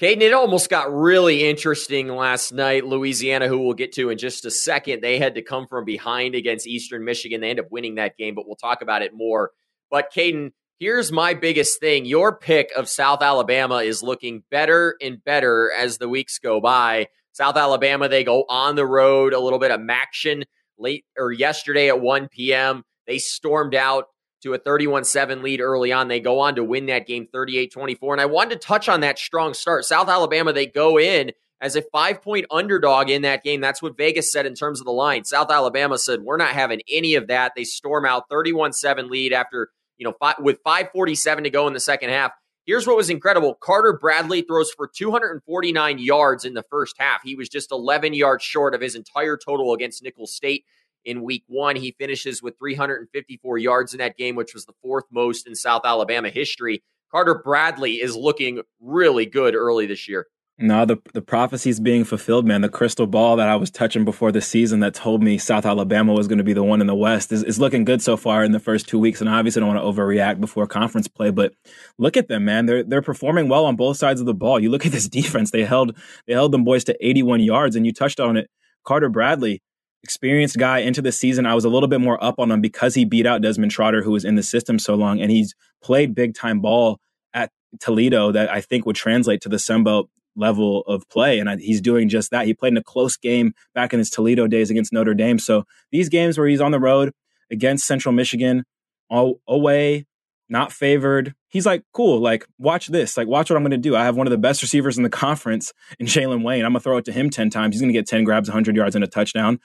Caden, 0.00 0.20
it 0.20 0.32
almost 0.32 0.70
got 0.70 0.94
really 0.94 1.48
interesting 1.48 2.06
last 2.06 2.52
night. 2.52 2.86
Louisiana, 2.86 3.48
who 3.48 3.58
we'll 3.58 3.74
get 3.74 3.90
to 3.94 4.10
in 4.10 4.18
just 4.18 4.44
a 4.44 4.50
second, 4.50 5.00
they 5.00 5.18
had 5.18 5.34
to 5.34 5.42
come 5.42 5.66
from 5.66 5.84
behind 5.84 6.36
against 6.36 6.68
Eastern 6.68 7.04
Michigan. 7.04 7.40
They 7.40 7.50
end 7.50 7.58
up 7.58 7.66
winning 7.72 7.96
that 7.96 8.16
game, 8.16 8.36
but 8.36 8.46
we'll 8.46 8.54
talk 8.54 8.80
about 8.80 9.02
it 9.02 9.12
more. 9.12 9.50
But 9.90 10.12
Caden, 10.14 10.52
here's 10.78 11.10
my 11.10 11.34
biggest 11.34 11.80
thing. 11.80 12.04
Your 12.04 12.38
pick 12.38 12.70
of 12.76 12.88
South 12.88 13.22
Alabama 13.22 13.78
is 13.78 14.00
looking 14.00 14.44
better 14.52 14.94
and 15.02 15.22
better 15.24 15.72
as 15.76 15.98
the 15.98 16.08
weeks 16.08 16.38
go 16.38 16.60
by. 16.60 17.08
South 17.32 17.56
Alabama, 17.56 18.08
they 18.08 18.22
go 18.22 18.44
on 18.48 18.76
the 18.76 18.86
road, 18.86 19.32
a 19.32 19.40
little 19.40 19.58
bit 19.58 19.72
of 19.72 19.80
action 19.90 20.44
late 20.78 21.04
or 21.18 21.32
yesterday 21.32 21.88
at 21.88 22.00
1 22.00 22.28
p.m. 22.28 22.84
They 23.08 23.18
stormed 23.18 23.74
out 23.74 24.04
to 24.42 24.54
a 24.54 24.58
31 24.58 25.04
7 25.04 25.42
lead 25.42 25.60
early 25.60 25.92
on. 25.92 26.08
They 26.08 26.20
go 26.20 26.40
on 26.40 26.54
to 26.56 26.64
win 26.64 26.86
that 26.86 27.06
game 27.06 27.26
38 27.32 27.72
24. 27.72 28.14
And 28.14 28.20
I 28.20 28.26
wanted 28.26 28.60
to 28.60 28.66
touch 28.66 28.88
on 28.88 29.00
that 29.00 29.18
strong 29.18 29.54
start. 29.54 29.84
South 29.84 30.08
Alabama, 30.08 30.52
they 30.52 30.66
go 30.66 30.98
in 30.98 31.32
as 31.60 31.76
a 31.76 31.82
five 31.82 32.22
point 32.22 32.46
underdog 32.50 33.10
in 33.10 33.22
that 33.22 33.42
game. 33.42 33.60
That's 33.60 33.82
what 33.82 33.96
Vegas 33.96 34.32
said 34.32 34.46
in 34.46 34.54
terms 34.54 34.80
of 34.80 34.86
the 34.86 34.92
line. 34.92 35.24
South 35.24 35.50
Alabama 35.50 35.98
said, 35.98 36.22
We're 36.22 36.36
not 36.36 36.50
having 36.50 36.80
any 36.90 37.14
of 37.14 37.26
that. 37.28 37.52
They 37.56 37.64
storm 37.64 38.04
out 38.04 38.28
31 38.30 38.72
7 38.72 39.08
lead 39.08 39.32
after, 39.32 39.70
you 39.96 40.04
know, 40.04 40.14
five, 40.18 40.36
with 40.38 40.58
547 40.64 41.44
to 41.44 41.50
go 41.50 41.66
in 41.66 41.74
the 41.74 41.80
second 41.80 42.10
half. 42.10 42.32
Here's 42.66 42.86
what 42.86 42.98
was 42.98 43.08
incredible 43.08 43.54
Carter 43.54 43.98
Bradley 43.98 44.42
throws 44.42 44.70
for 44.70 44.86
249 44.86 45.98
yards 45.98 46.44
in 46.44 46.54
the 46.54 46.64
first 46.70 46.96
half. 46.98 47.22
He 47.22 47.34
was 47.34 47.48
just 47.48 47.72
11 47.72 48.12
yards 48.14 48.44
short 48.44 48.74
of 48.74 48.82
his 48.82 48.94
entire 48.94 49.36
total 49.36 49.72
against 49.72 50.02
Nicholls 50.02 50.34
State 50.34 50.64
in 51.08 51.22
week 51.22 51.44
one. 51.48 51.74
He 51.74 51.96
finishes 51.98 52.42
with 52.42 52.58
354 52.58 53.58
yards 53.58 53.94
in 53.94 53.98
that 53.98 54.16
game, 54.16 54.36
which 54.36 54.54
was 54.54 54.66
the 54.66 54.74
fourth 54.82 55.04
most 55.10 55.46
in 55.46 55.54
South 55.54 55.82
Alabama 55.84 56.28
history. 56.28 56.82
Carter 57.10 57.40
Bradley 57.42 57.94
is 57.94 58.14
looking 58.14 58.60
really 58.80 59.24
good 59.24 59.54
early 59.54 59.86
this 59.86 60.08
year. 60.08 60.26
No, 60.60 60.84
the 60.84 60.96
the 61.14 61.22
prophecy's 61.22 61.78
being 61.78 62.02
fulfilled, 62.02 62.44
man. 62.44 62.62
The 62.62 62.68
crystal 62.68 63.06
ball 63.06 63.36
that 63.36 63.48
I 63.48 63.54
was 63.54 63.70
touching 63.70 64.04
before 64.04 64.32
the 64.32 64.40
season 64.40 64.80
that 64.80 64.92
told 64.92 65.22
me 65.22 65.38
South 65.38 65.64
Alabama 65.64 66.12
was 66.12 66.26
going 66.26 66.38
to 66.38 66.44
be 66.44 66.52
the 66.52 66.64
one 66.64 66.80
in 66.80 66.88
the 66.88 66.96
West 66.96 67.30
is, 67.30 67.44
is 67.44 67.60
looking 67.60 67.84
good 67.84 68.02
so 68.02 68.16
far 68.16 68.42
in 68.42 68.50
the 68.50 68.58
first 68.58 68.88
two 68.88 68.98
weeks. 68.98 69.20
And 69.20 69.30
I 69.30 69.38
obviously 69.38 69.60
don't 69.60 69.72
want 69.72 69.80
to 69.80 70.02
overreact 70.02 70.40
before 70.40 70.66
conference 70.66 71.06
play, 71.06 71.30
but 71.30 71.54
look 71.96 72.16
at 72.16 72.26
them, 72.26 72.44
man. 72.44 72.66
They're 72.66 72.82
they're 72.82 73.02
performing 73.02 73.48
well 73.48 73.66
on 73.66 73.76
both 73.76 73.98
sides 73.98 74.18
of 74.18 74.26
the 74.26 74.34
ball. 74.34 74.58
You 74.58 74.68
look 74.68 74.84
at 74.84 74.90
this 74.90 75.08
defense; 75.20 75.52
they 75.52 75.64
held 75.64 75.96
they 76.26 76.32
held 76.32 76.50
them 76.50 76.64
boys 76.64 76.82
to 76.84 77.06
81 77.06 77.38
yards, 77.38 77.76
and 77.76 77.86
you 77.86 77.92
touched 77.92 78.18
on 78.18 78.36
it. 78.36 78.50
Carter 78.84 79.08
Bradley, 79.08 79.62
experienced 80.08 80.56
guy 80.56 80.78
into 80.78 81.02
the 81.02 81.12
season. 81.12 81.44
I 81.44 81.54
was 81.54 81.66
a 81.66 81.68
little 81.68 81.86
bit 81.86 82.00
more 82.00 82.22
up 82.24 82.38
on 82.38 82.50
him 82.50 82.62
because 82.62 82.94
he 82.94 83.04
beat 83.04 83.26
out 83.26 83.42
Desmond 83.42 83.70
Trotter, 83.70 84.02
who 84.02 84.12
was 84.12 84.24
in 84.24 84.36
the 84.36 84.42
system 84.42 84.78
so 84.78 84.94
long, 84.94 85.20
and 85.20 85.30
he's 85.30 85.54
played 85.82 86.14
big 86.14 86.34
time 86.34 86.60
ball 86.60 86.98
at 87.34 87.50
Toledo 87.78 88.32
that 88.32 88.50
I 88.50 88.62
think 88.62 88.86
would 88.86 88.96
translate 88.96 89.42
to 89.42 89.50
the 89.50 89.58
Sunbelt 89.58 90.08
level 90.34 90.80
of 90.86 91.06
play. 91.10 91.40
And 91.40 91.60
he's 91.60 91.82
doing 91.82 92.08
just 92.08 92.30
that. 92.30 92.46
He 92.46 92.54
played 92.54 92.72
in 92.72 92.78
a 92.78 92.82
close 92.82 93.18
game 93.18 93.52
back 93.74 93.92
in 93.92 93.98
his 93.98 94.08
Toledo 94.08 94.46
days 94.46 94.70
against 94.70 94.94
Notre 94.94 95.12
Dame. 95.12 95.38
So 95.38 95.64
these 95.92 96.08
games 96.08 96.38
where 96.38 96.48
he's 96.48 96.62
on 96.62 96.70
the 96.70 96.80
road 96.80 97.12
against 97.50 97.86
Central 97.86 98.14
Michigan, 98.14 98.64
all 99.10 99.42
away, 99.46 100.06
not 100.48 100.72
favored. 100.72 101.34
He's 101.48 101.66
like, 101.66 101.82
cool, 101.92 102.18
like, 102.18 102.46
watch 102.58 102.86
this. 102.86 103.18
Like, 103.18 103.28
watch 103.28 103.50
what 103.50 103.56
I'm 103.56 103.62
going 103.62 103.72
to 103.72 103.76
do. 103.76 103.94
I 103.94 104.04
have 104.04 104.16
one 104.16 104.26
of 104.26 104.30
the 104.30 104.38
best 104.38 104.62
receivers 104.62 104.96
in 104.96 105.02
the 105.02 105.10
conference 105.26 105.74
in 105.98 106.06
Jalen 106.06 106.42
Wayne. 106.42 106.64
I'm 106.64 106.72
going 106.72 106.80
to 106.80 106.84
throw 106.84 106.96
it 106.96 107.04
to 107.04 107.12
him 107.12 107.28
10 107.28 107.50
times. 107.50 107.74
He's 107.74 107.82
going 107.82 107.92
to 107.92 107.98
get 107.98 108.06
10 108.06 108.24
grabs, 108.24 108.48
100 108.48 108.74
yards, 108.74 108.94
and 108.94 109.04
a 109.04 109.08
touchdown 109.08 109.60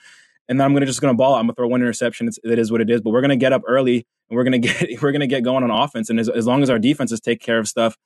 and 0.48 0.60
then 0.60 0.64
I'm 0.64 0.72
gonna 0.72 0.86
just 0.86 1.00
gonna 1.00 1.14
ball. 1.14 1.34
I'm 1.34 1.44
gonna 1.44 1.54
throw 1.54 1.68
one 1.68 1.80
interception. 1.80 2.28
It's, 2.28 2.38
it 2.44 2.58
is 2.58 2.70
what 2.70 2.80
it 2.80 2.90
is. 2.90 3.00
But 3.00 3.10
we're 3.10 3.20
gonna 3.20 3.36
get 3.36 3.52
up 3.52 3.62
early 3.66 4.06
and 4.28 4.36
we're 4.36 4.44
gonna 4.44 4.58
get 4.60 5.02
we're 5.02 5.12
gonna 5.12 5.26
get 5.26 5.42
going 5.42 5.64
on 5.64 5.70
offense. 5.70 6.10
And 6.10 6.20
as, 6.20 6.28
as 6.28 6.46
long 6.46 6.62
as 6.62 6.70
our 6.70 6.78
defenses 6.78 7.20
take 7.20 7.40
care 7.40 7.58
of 7.58 7.68
stuff, 7.68 7.96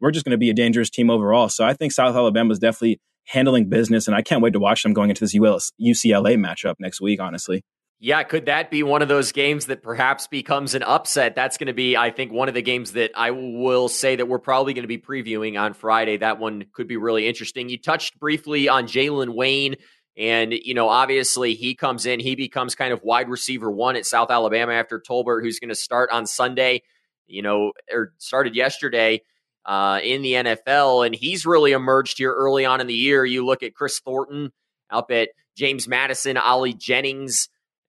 we're 0.00 0.10
just 0.10 0.24
gonna 0.24 0.38
be 0.38 0.50
a 0.50 0.54
dangerous 0.54 0.90
team 0.90 1.10
overall. 1.10 1.48
So 1.48 1.64
I 1.64 1.74
think 1.74 1.92
South 1.92 2.14
Alabama 2.14 2.52
is 2.52 2.58
definitely 2.58 3.00
handling 3.26 3.68
business, 3.68 4.06
and 4.06 4.16
I 4.16 4.22
can't 4.22 4.42
wait 4.42 4.52
to 4.54 4.60
watch 4.60 4.82
them 4.82 4.92
going 4.92 5.10
into 5.10 5.20
this 5.20 5.34
UCLA 5.34 6.36
matchup 6.36 6.74
next 6.78 7.00
week. 7.00 7.20
Honestly. 7.20 7.62
Yeah, 8.00 8.22
could 8.22 8.46
that 8.46 8.70
be 8.70 8.84
one 8.84 9.02
of 9.02 9.08
those 9.08 9.32
games 9.32 9.66
that 9.66 9.82
perhaps 9.82 10.28
becomes 10.28 10.76
an 10.76 10.84
upset? 10.84 11.34
That's 11.34 11.58
going 11.58 11.66
to 11.66 11.72
be, 11.72 11.96
I 11.96 12.10
think, 12.10 12.30
one 12.30 12.46
of 12.46 12.54
the 12.54 12.62
games 12.62 12.92
that 12.92 13.10
I 13.16 13.32
will 13.32 13.88
say 13.88 14.14
that 14.14 14.28
we're 14.28 14.38
probably 14.38 14.72
going 14.72 14.84
to 14.84 14.88
be 14.88 14.98
previewing 14.98 15.60
on 15.60 15.74
Friday. 15.74 16.16
That 16.16 16.38
one 16.38 16.66
could 16.72 16.86
be 16.86 16.96
really 16.96 17.26
interesting. 17.26 17.68
You 17.68 17.76
touched 17.76 18.20
briefly 18.20 18.68
on 18.68 18.84
Jalen 18.84 19.34
Wayne. 19.34 19.74
And, 20.18 20.52
you 20.52 20.74
know, 20.74 20.88
obviously 20.88 21.54
he 21.54 21.76
comes 21.76 22.04
in, 22.04 22.18
he 22.18 22.34
becomes 22.34 22.74
kind 22.74 22.92
of 22.92 23.02
wide 23.04 23.28
receiver 23.28 23.70
one 23.70 23.94
at 23.94 24.04
South 24.04 24.30
Alabama 24.30 24.72
after 24.72 25.00
Tolbert, 25.00 25.42
who's 25.42 25.60
going 25.60 25.68
to 25.68 25.76
start 25.76 26.10
on 26.10 26.26
Sunday, 26.26 26.82
you 27.28 27.40
know, 27.40 27.72
or 27.90 28.12
started 28.18 28.56
yesterday 28.56 29.22
uh, 29.64 30.00
in 30.02 30.22
the 30.22 30.32
NFL. 30.32 31.06
And 31.06 31.14
he's 31.14 31.46
really 31.46 31.70
emerged 31.70 32.18
here 32.18 32.34
early 32.34 32.64
on 32.64 32.80
in 32.80 32.88
the 32.88 32.94
year. 32.94 33.24
You 33.24 33.46
look 33.46 33.62
at 33.62 33.74
Kris 33.74 34.00
Thornton 34.00 34.50
up 34.90 35.12
at 35.12 35.28
James 35.56 35.86
Madison, 35.86 36.36
Ali 36.36 36.74
Jennings 36.74 37.48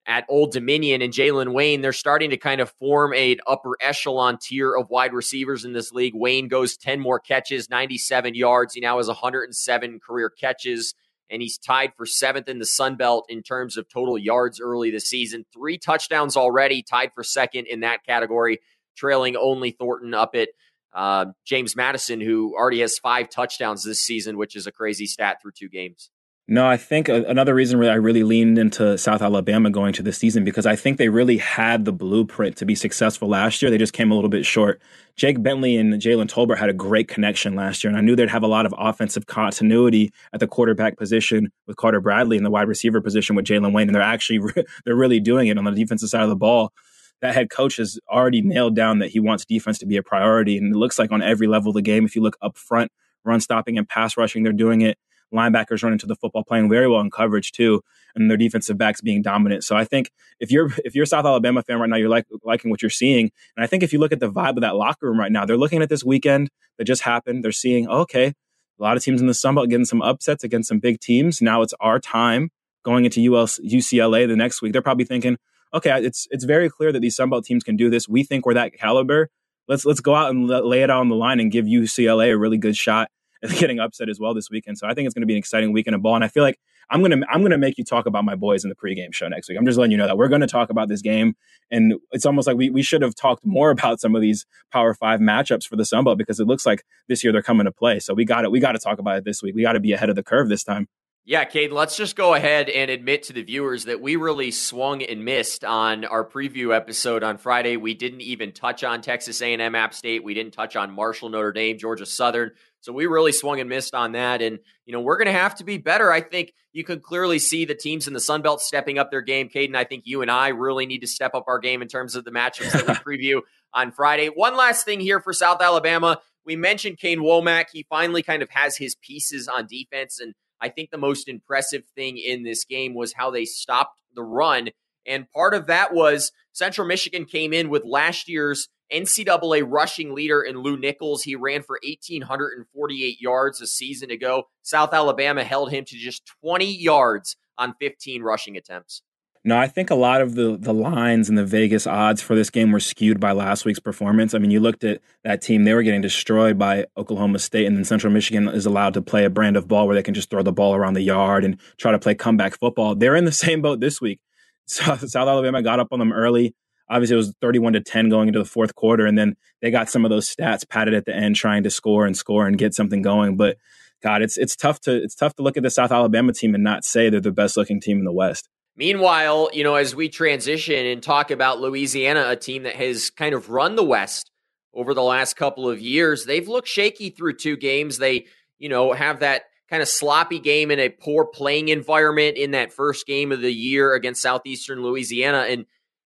at 0.10 0.26
Old 0.28 0.52
Dominion 0.52 1.04
and 1.04 1.14
Jalen 1.14 1.54
Wayne, 1.54 1.82
they're 1.82 1.94
starting 1.94 2.32
to 2.32 2.38
kind 2.38 2.62
of 2.62 2.72
form 2.72 3.14
a 3.14 3.38
upper 3.46 3.74
echelon 3.80 4.40
tier 4.42 4.76
of 4.76 4.90
wide 4.90 5.14
receivers 5.14 5.66
in 5.66 5.74
this 5.74 5.92
league. 5.92 6.16
Wayne 6.16 6.48
goes 6.48 6.76
10 6.78 7.00
more 7.00 7.20
catches, 7.20 7.70
97 7.70 8.34
yards. 8.34 8.74
He 8.74 8.82
now 8.82 8.98
has 8.98 9.08
107 9.08 10.00
career 10.00 10.32
catches, 10.32 10.96
and 11.30 11.42
he's 11.42 11.58
tied 11.58 11.94
for 11.96 12.06
seventh 12.06 12.48
in 12.48 12.60
the 12.60 12.66
Sun 12.66 12.96
Belt 12.96 13.26
in 13.30 13.44
terms 13.44 13.78
of 13.78 13.88
total 13.90 14.18
yards 14.18 14.60
early 14.60 14.92
this 14.92 15.08
season. 15.08 15.46
Three 15.54 15.78
touchdowns 15.78 16.36
already, 16.36 16.82
tied 16.82 17.12
for 17.14 17.24
second 17.24 17.68
in 17.68 17.82
that 17.82 18.04
category, 18.06 18.60
trailing 18.98 19.36
only 19.36 19.72
Thornton 19.72 20.14
up 20.14 20.36
at 20.36 20.50
uh, 20.94 21.28
James 21.46 21.76
Madison, 21.76 22.20
who 22.20 22.56
already 22.56 22.80
has 22.80 22.98
five 22.98 23.30
touchdowns 23.30 23.84
this 23.84 24.02
season, 24.02 24.38
which 24.38 24.56
is 24.56 24.68
a 24.68 24.72
crazy 24.72 25.06
stat 25.06 25.38
through 25.42 25.52
two 25.58 25.70
games. 25.70 26.10
No, 26.52 26.66
I 26.66 26.78
think 26.78 27.10
uh, 27.10 27.26
another 27.28 27.54
reason 27.54 27.80
I 27.84 27.94
really 27.94 28.24
leaned 28.24 28.58
into 28.58 28.98
South 28.98 29.22
Alabama 29.22 29.70
going 29.70 29.94
to 29.94 30.02
the 30.02 30.12
season 30.12 30.44
because 30.44 30.66
I 30.66 30.76
think 30.76 30.98
they 30.98 31.08
really 31.08 31.38
had 31.38 31.86
the 31.86 31.94
blueprint 31.94 32.58
to 32.58 32.66
be 32.66 32.74
successful 32.74 33.28
last 33.28 33.62
year. 33.62 33.70
They 33.70 33.78
just 33.78 33.94
came 33.94 34.10
a 34.10 34.16
little 34.16 34.32
bit 34.32 34.48
short. 34.48 34.82
Jake 35.16 35.44
Bentley 35.44 35.78
and 35.78 35.94
Jalen 35.94 36.28
Tolbert 36.28 36.58
had 36.58 36.68
a 36.70 36.74
great 36.74 37.08
connection 37.08 37.54
last 37.54 37.84
year, 37.84 37.90
and 37.90 37.98
I 38.00 38.02
knew 38.02 38.16
they'd 38.16 38.32
have 38.32 38.42
a 38.42 38.48
lot 38.48 38.66
of 38.66 38.74
offensive 38.80 39.28
continuity 39.28 40.12
at 40.34 40.40
the 40.40 40.48
quarterback 40.48 40.98
position 40.98 41.52
with 41.68 41.78
Carter 41.78 42.02
Bradley 42.02 42.36
and 42.36 42.44
the 42.44 42.50
wide 42.50 42.68
receiver 42.68 43.00
position 43.00 43.36
with 43.36 43.46
Jalen 43.46 43.72
Wayne, 43.72 43.88
and 43.88 43.94
they're 43.94 44.02
actually 44.02 44.40
they're 44.86 44.96
really 44.96 45.20
doing 45.20 45.50
it 45.50 45.58
on 45.60 45.66
the 45.66 45.72
defensive 45.72 46.10
side 46.10 46.24
of 46.24 46.30
the 46.30 46.36
ball. 46.36 46.74
That 47.22 47.36
head 47.36 47.52
coach 47.52 47.78
has 47.78 48.00
already 48.10 48.42
nailed 48.42 48.76
down 48.76 48.98
that 49.00 49.12
he 49.12 49.20
wants 49.20 49.46
defense 49.46 49.78
to 49.80 49.86
be 49.86 49.98
a 49.98 50.04
priority, 50.04 50.58
and 50.58 50.74
it 50.74 50.78
looks 50.80 50.98
like 50.98 51.12
on 51.12 51.22
every 51.22 51.46
level 51.46 51.70
of 51.70 51.76
the 51.76 51.84
game, 51.84 52.06
if 52.06 52.16
you 52.16 52.24
look 52.24 52.38
up 52.42 52.58
front, 52.58 52.92
run 53.24 53.40
stopping 53.40 53.78
and 53.78 53.88
pass 53.88 54.18
rushing, 54.18 54.42
they're 54.42 54.52
doing 54.52 54.82
it 54.82 54.98
linebackers 55.34 55.84
running 55.84 56.00
to 56.00 56.08
the 56.08 56.16
football, 56.16 56.44
playing 56.44 56.70
very 56.70 56.88
well 56.88 57.02
in 57.02 57.12
coverage 57.12 57.52
too, 57.52 57.82
and 58.16 58.30
their 58.30 58.38
defensive 58.38 58.78
backs 58.78 59.02
being 59.02 59.22
dominant. 59.22 59.64
So 59.64 59.76
I 59.76 59.86
think 59.86 60.12
if 60.40 60.52
you're 60.52 60.72
if 60.84 60.96
you're 60.96 61.04
a 61.04 61.08
South 61.08 61.26
Alabama 61.26 61.62
fan 61.64 61.80
right 61.80 61.90
now, 61.90 61.98
you're 61.98 62.10
like 62.10 62.26
liking 62.44 62.72
what 62.72 62.82
you're 62.82 62.90
seeing. 62.90 63.32
And 63.56 63.64
I 63.64 63.68
think 63.68 63.84
if 63.84 63.94
you 63.94 64.00
look 64.00 64.12
at 64.12 64.20
the 64.20 64.32
vibe 64.32 64.56
of 64.56 64.62
that 64.62 64.76
locker 64.76 65.08
room 65.08 65.20
right 65.20 65.32
now, 65.32 65.46
they're 65.46 65.58
looking 65.58 65.82
at 65.82 65.90
this 65.90 66.04
weekend 66.04 66.50
that 66.78 66.86
just 66.86 67.02
happened. 67.02 67.44
They're 67.44 67.52
seeing, 67.52 67.88
oh, 67.88 68.00
okay, 68.02 68.28
a 68.28 68.84
lot 68.84 68.98
of 68.98 69.04
teams 69.04 69.22
in 69.22 69.28
the 69.28 69.34
Sun 69.34 69.56
Belt 69.56 69.70
getting 69.70 69.86
some 69.86 70.02
upsets 70.02 70.44
against 70.44 70.70
some 70.70 70.80
big 70.80 71.00
teams. 71.00 71.42
Now 71.42 71.62
it's 71.62 71.74
our 71.80 72.00
time 72.00 72.50
going 72.84 73.06
into 73.06 73.20
UCLA 73.20 74.28
the 74.28 74.36
next 74.36 74.62
week. 74.62 74.74
They're 74.74 74.82
probably 74.82 75.06
thinking, 75.06 75.38
okay, 75.74 76.04
it's 76.04 76.28
it's 76.32 76.46
very 76.46 76.70
clear 76.70 76.92
that 76.92 77.00
these 77.00 77.16
Sun 77.16 77.30
Belt 77.30 77.46
teams 77.46 77.64
can 77.64 77.76
do 77.76 77.90
this. 77.90 78.08
We 78.08 78.24
think 78.24 78.46
we're 78.46 78.54
that 78.56 78.74
caliber. 78.74 79.30
Let's 79.68 79.86
let's 79.86 80.00
go 80.00 80.16
out 80.16 80.32
and 80.32 80.48
lay 80.48 80.82
it 80.82 80.90
out 80.90 81.02
on 81.02 81.10
the 81.10 81.16
line 81.16 81.40
and 81.40 81.52
give 81.52 81.66
UCLA 81.66 82.32
a 82.32 82.38
really 82.38 82.58
good 82.58 82.76
shot 82.76 83.10
getting 83.60 83.80
upset 83.80 84.10
as 84.10 84.20
well 84.20 84.34
this 84.34 84.50
weekend. 84.50 84.78
So 84.78 84.88
I 84.88 84.94
think 84.94 85.06
it's 85.06 85.14
going 85.14 85.22
to 85.22 85.28
be 85.28 85.34
an 85.34 85.40
exciting 85.40 85.72
weekend 85.72 85.96
of 85.96 86.02
ball. 86.02 86.16
And 86.16 86.24
I 86.24 86.28
feel 86.28 86.44
like 86.44 86.60
I'm 86.92 87.02
gonna 87.02 87.24
I'm 87.32 87.44
gonna 87.44 87.58
make 87.58 87.78
you 87.78 87.84
talk 87.84 88.08
about 88.08 88.26
my 88.26 88.36
boys 88.36 88.64
in 88.64 88.70
the 88.70 88.76
pregame 88.76 89.14
show 89.14 89.28
next 89.28 89.48
week. 89.48 89.58
I'm 89.60 89.66
just 89.66 89.78
letting 89.78 89.92
you 89.92 89.98
know 89.98 90.08
that 90.08 90.18
we're 90.18 90.28
going 90.28 90.42
to 90.42 90.48
talk 90.48 90.70
about 90.70 90.88
this 90.88 91.02
game, 91.02 91.36
and 91.70 91.94
it's 92.12 92.26
almost 92.26 92.48
like 92.48 92.58
we 92.58 92.70
we 92.70 92.82
should 92.82 93.02
have 93.02 93.14
talked 93.14 93.46
more 93.46 93.70
about 93.70 94.00
some 94.00 94.16
of 94.16 94.22
these 94.22 94.46
Power 94.72 94.94
Five 94.94 95.20
matchups 95.20 95.66
for 95.66 95.76
the 95.76 95.86
Sun 95.86 96.06
Belt 96.06 96.18
because 96.18 96.40
it 96.40 96.48
looks 96.48 96.66
like 96.66 96.84
this 97.08 97.24
year 97.24 97.32
they're 97.32 97.44
coming 97.44 97.66
to 97.66 97.72
play. 97.72 98.00
So 98.00 98.14
we 98.14 98.26
got 98.26 98.44
it. 98.44 98.52
We 98.52 98.60
got 98.60 98.72
to 98.72 98.80
talk 98.80 98.98
about 98.98 99.18
it 99.18 99.24
this 99.24 99.44
week. 99.44 99.56
We 99.56 99.62
got 99.62 99.74
to 99.74 99.80
be 99.80 99.94
ahead 99.94 100.10
of 100.10 100.16
the 100.16 100.24
curve 100.24 100.50
this 100.50 100.64
time. 100.64 100.88
Yeah, 101.26 101.46
Kate, 101.46 101.72
let's 101.72 101.96
just 101.96 102.16
go 102.16 102.34
ahead 102.34 102.70
and 102.70 102.90
admit 102.90 103.22
to 103.24 103.34
the 103.34 103.44
viewers 103.44 103.86
that 103.86 104.02
we 104.02 104.16
really 104.16 104.50
swung 104.50 105.04
and 105.04 105.24
missed 105.24 105.64
on 105.64 106.06
our 106.06 106.28
preview 106.28 106.76
episode 106.76 107.24
on 107.24 107.38
Friday. 107.38 107.78
We 107.78 107.94
didn't 107.94 108.22
even 108.22 108.52
touch 108.52 108.84
on 108.84 109.04
Texas 109.04 109.40
A&M 109.40 109.76
App 109.76 109.94
State. 109.94 110.24
We 110.24 110.34
didn't 110.34 110.54
touch 110.54 110.76
on 110.76 110.90
Marshall, 110.90 111.30
Notre 111.30 111.52
Dame, 111.52 111.78
Georgia 111.78 112.08
Southern. 112.08 112.54
So 112.82 112.94
we 112.94 113.06
really 113.08 113.32
swung 113.32 113.60
and 113.60 113.70
missed 113.70 113.94
on 113.94 114.14
that. 114.14 114.42
And, 114.42 114.60
you 114.86 114.94
know, 114.94 115.02
we're 115.02 115.18
going 115.18 115.28
to 115.28 115.34
have 115.34 115.56
to 115.56 115.64
be 115.64 115.78
better. 115.78 116.12
I 116.12 116.22
think 116.22 116.54
you 116.72 116.84
can 116.84 117.00
clearly 117.00 117.40
see 117.40 117.66
the 117.66 117.76
teams 117.76 118.08
in 118.08 118.14
the 118.14 118.20
Sun 118.20 118.42
Belt 118.42 118.62
stepping 118.62 118.98
up 118.98 119.12
their 119.12 119.22
game. 119.22 119.50
Caden, 119.50 119.76
I 119.76 119.84
think 119.84 120.04
you 120.06 120.22
and 120.22 120.32
I 120.32 120.50
really 120.50 120.86
need 120.86 121.00
to 121.00 121.08
step 121.08 121.34
up 121.34 121.46
our 121.48 121.60
game 121.60 121.82
in 121.82 121.88
terms 121.88 122.16
of 122.16 122.24
the 122.24 122.32
matchups 122.32 122.72
that 122.72 122.88
we 122.88 122.94
preview 123.18 123.42
on 123.74 123.92
Friday. 123.92 124.28
One 124.28 124.56
last 124.56 124.86
thing 124.86 125.00
here 125.00 125.20
for 125.20 125.34
South 125.34 125.62
Alabama. 125.62 126.20
We 126.46 126.56
mentioned 126.56 126.98
Kane 126.98 127.20
Wommack. 127.20 127.66
He 127.72 127.86
finally 127.90 128.24
kind 128.24 128.42
of 128.42 128.50
has 128.52 128.78
his 128.78 128.96
pieces 128.96 129.48
on 129.48 129.68
defense. 129.68 130.20
And 130.20 130.34
I 130.62 130.70
think 130.70 130.90
the 130.90 130.98
most 130.98 131.28
impressive 131.28 131.84
thing 131.96 132.18
in 132.18 132.44
this 132.44 132.66
game 132.66 132.94
was 132.94 133.14
how 133.14 133.30
they 133.30 133.46
stopped 133.46 134.00
the 134.16 134.24
run. 134.24 134.70
And 135.06 135.30
part 135.32 135.54
of 135.54 135.68
that 135.68 135.94
was 135.94 136.32
Central 136.54 136.88
Michigan 136.88 137.26
came 137.26 137.54
in 137.54 137.70
with 137.70 137.84
last 137.86 138.30
year's 138.30 138.70
NCAA 138.94 139.64
rushing 139.68 140.14
leader 140.14 140.42
in 140.42 140.62
Lew 140.62 140.78
Nichols. 140.78 141.24
He 141.24 141.36
ran 141.36 141.62
for 141.64 141.80
1,848 141.84 143.22
yards 143.22 143.62
a 143.62 143.68
season 143.68 144.12
ago. 144.12 144.44
South 144.62 144.94
Alabama 144.94 145.44
held 145.44 145.72
him 145.72 145.86
to 145.86 145.96
just 145.96 146.32
20 146.44 146.66
yards 146.66 147.36
on 147.58 147.76
15 147.80 148.24
rushing 148.24 148.58
attempts. 148.58 149.02
No, 149.46 149.58
I 149.58 149.68
think 149.68 149.90
a 149.90 149.96
lot 149.96 150.22
of 150.22 150.36
the 150.36 150.58
the 150.60 150.74
lines 150.74 151.30
and 151.30 151.38
the 151.38 151.46
Vegas 151.46 151.88
odds 151.88 152.22
for 152.22 152.36
this 152.36 152.50
game 152.50 152.74
were 152.74 152.80
skewed 152.82 153.22
by 153.22 153.32
last 153.32 153.64
week's 153.64 153.80
performance. 153.80 154.34
I 154.34 154.38
mean, 154.38 154.52
you 154.52 154.60
looked 154.60 154.84
at 154.84 155.00
that 155.24 155.42
team; 155.42 155.64
they 155.64 155.74
were 155.74 155.84
getting 155.84 156.02
destroyed 156.02 156.58
by 156.58 156.88
Oklahoma 156.98 157.40
State, 157.40 157.66
and 157.66 157.78
then 157.78 157.86
Central 157.86 158.12
Michigan 158.12 158.50
is 158.50 158.66
allowed 158.66 158.96
to 158.96 159.02
play 159.02 159.24
a 159.24 159.30
brand 159.30 159.56
of 159.56 159.66
ball 159.68 159.88
where 159.88 159.96
they 159.96 160.04
can 160.04 160.14
just 160.14 160.30
throw 160.30 160.44
the 160.44 160.52
ball 160.52 160.76
around 160.76 160.96
the 160.96 161.02
yard 161.02 161.46
and 161.46 161.58
try 161.78 161.92
to 161.94 162.00
play 162.00 162.16
comeback 162.16 162.60
football. 162.60 162.96
They're 162.96 163.16
in 163.16 163.24
the 163.24 163.32
same 163.46 163.62
boat 163.62 163.80
this 163.80 164.02
week. 164.02 164.20
So, 164.66 164.84
South 164.98 165.28
Alabama 165.28 165.64
got 165.64 165.80
up 165.80 165.88
on 165.92 166.00
them 166.00 166.12
early. 166.14 166.54
Obviously, 166.90 167.16
it 167.16 167.18
was 167.18 167.36
31 167.42 167.74
to 167.74 167.82
10 167.82 168.10
going 168.10 168.28
into 168.28 168.40
the 168.40 168.46
fourth 168.46 168.76
quarter. 168.76 169.06
And 169.06 169.18
then 169.18 169.36
they 169.62 169.72
got 169.72 169.90
some 169.90 170.06
of 170.06 170.10
those 170.10 170.34
stats 170.34 170.68
padded 170.68 170.94
at 170.94 171.06
the 171.06 171.16
end, 171.16 171.36
trying 171.36 171.64
to 171.64 171.70
score 171.70 172.06
and 172.06 172.18
score 172.18 172.48
and 172.48 172.58
get 172.58 172.74
something 172.74 173.02
going. 173.02 173.38
But 173.38 173.58
God, 174.02 174.22
it's 174.22 174.38
it's 174.38 174.56
tough 174.56 174.80
to 174.82 174.96
it's 174.96 175.16
tough 175.16 175.36
to 175.36 175.44
look 175.44 175.58
at 175.58 175.64
the 175.64 175.70
South 175.70 175.92
Alabama 175.92 176.34
team 176.34 176.56
and 176.56 176.64
not 176.64 176.86
say 176.86 177.10
they're 177.10 177.20
the 177.20 177.32
best 177.32 177.58
looking 177.58 177.82
team 177.82 178.00
in 178.00 178.06
the 178.06 178.12
West. 178.12 178.48
Meanwhile, 178.76 179.50
you 179.52 179.64
know, 179.64 179.76
as 179.76 179.94
we 179.94 180.08
transition 180.08 180.86
and 180.86 181.04
talk 181.04 181.32
about 181.32 181.60
Louisiana, 181.60 182.26
a 182.30 182.38
team 182.38 182.64
that 182.64 182.76
has 182.76 183.10
kind 183.10 183.36
of 183.36 183.50
run 183.50 183.76
the 183.76 183.84
West 183.84 184.32
over 184.74 184.94
the 184.94 185.04
last 185.04 185.36
couple 185.36 185.70
of 185.70 185.82
years, 185.82 186.26
they've 186.26 186.48
looked 186.48 186.70
shaky 186.70 187.10
through 187.10 187.34
two 187.34 187.58
games. 187.58 187.98
They, 187.98 188.28
you 188.58 188.70
know, 188.70 188.94
have 188.94 189.20
that 189.20 189.44
kind 189.70 189.82
of 189.82 189.90
sloppy 189.90 190.40
game 190.40 190.72
in 190.72 190.80
a 190.80 190.88
poor 190.88 191.26
playing 191.26 191.68
environment 191.68 192.38
in 192.38 192.52
that 192.52 192.72
first 192.72 193.06
game 193.06 193.34
of 193.34 193.42
the 193.42 193.54
year 193.54 193.94
against 193.94 194.22
Southeastern 194.22 194.82
Louisiana. 194.82 195.46
And 195.50 195.66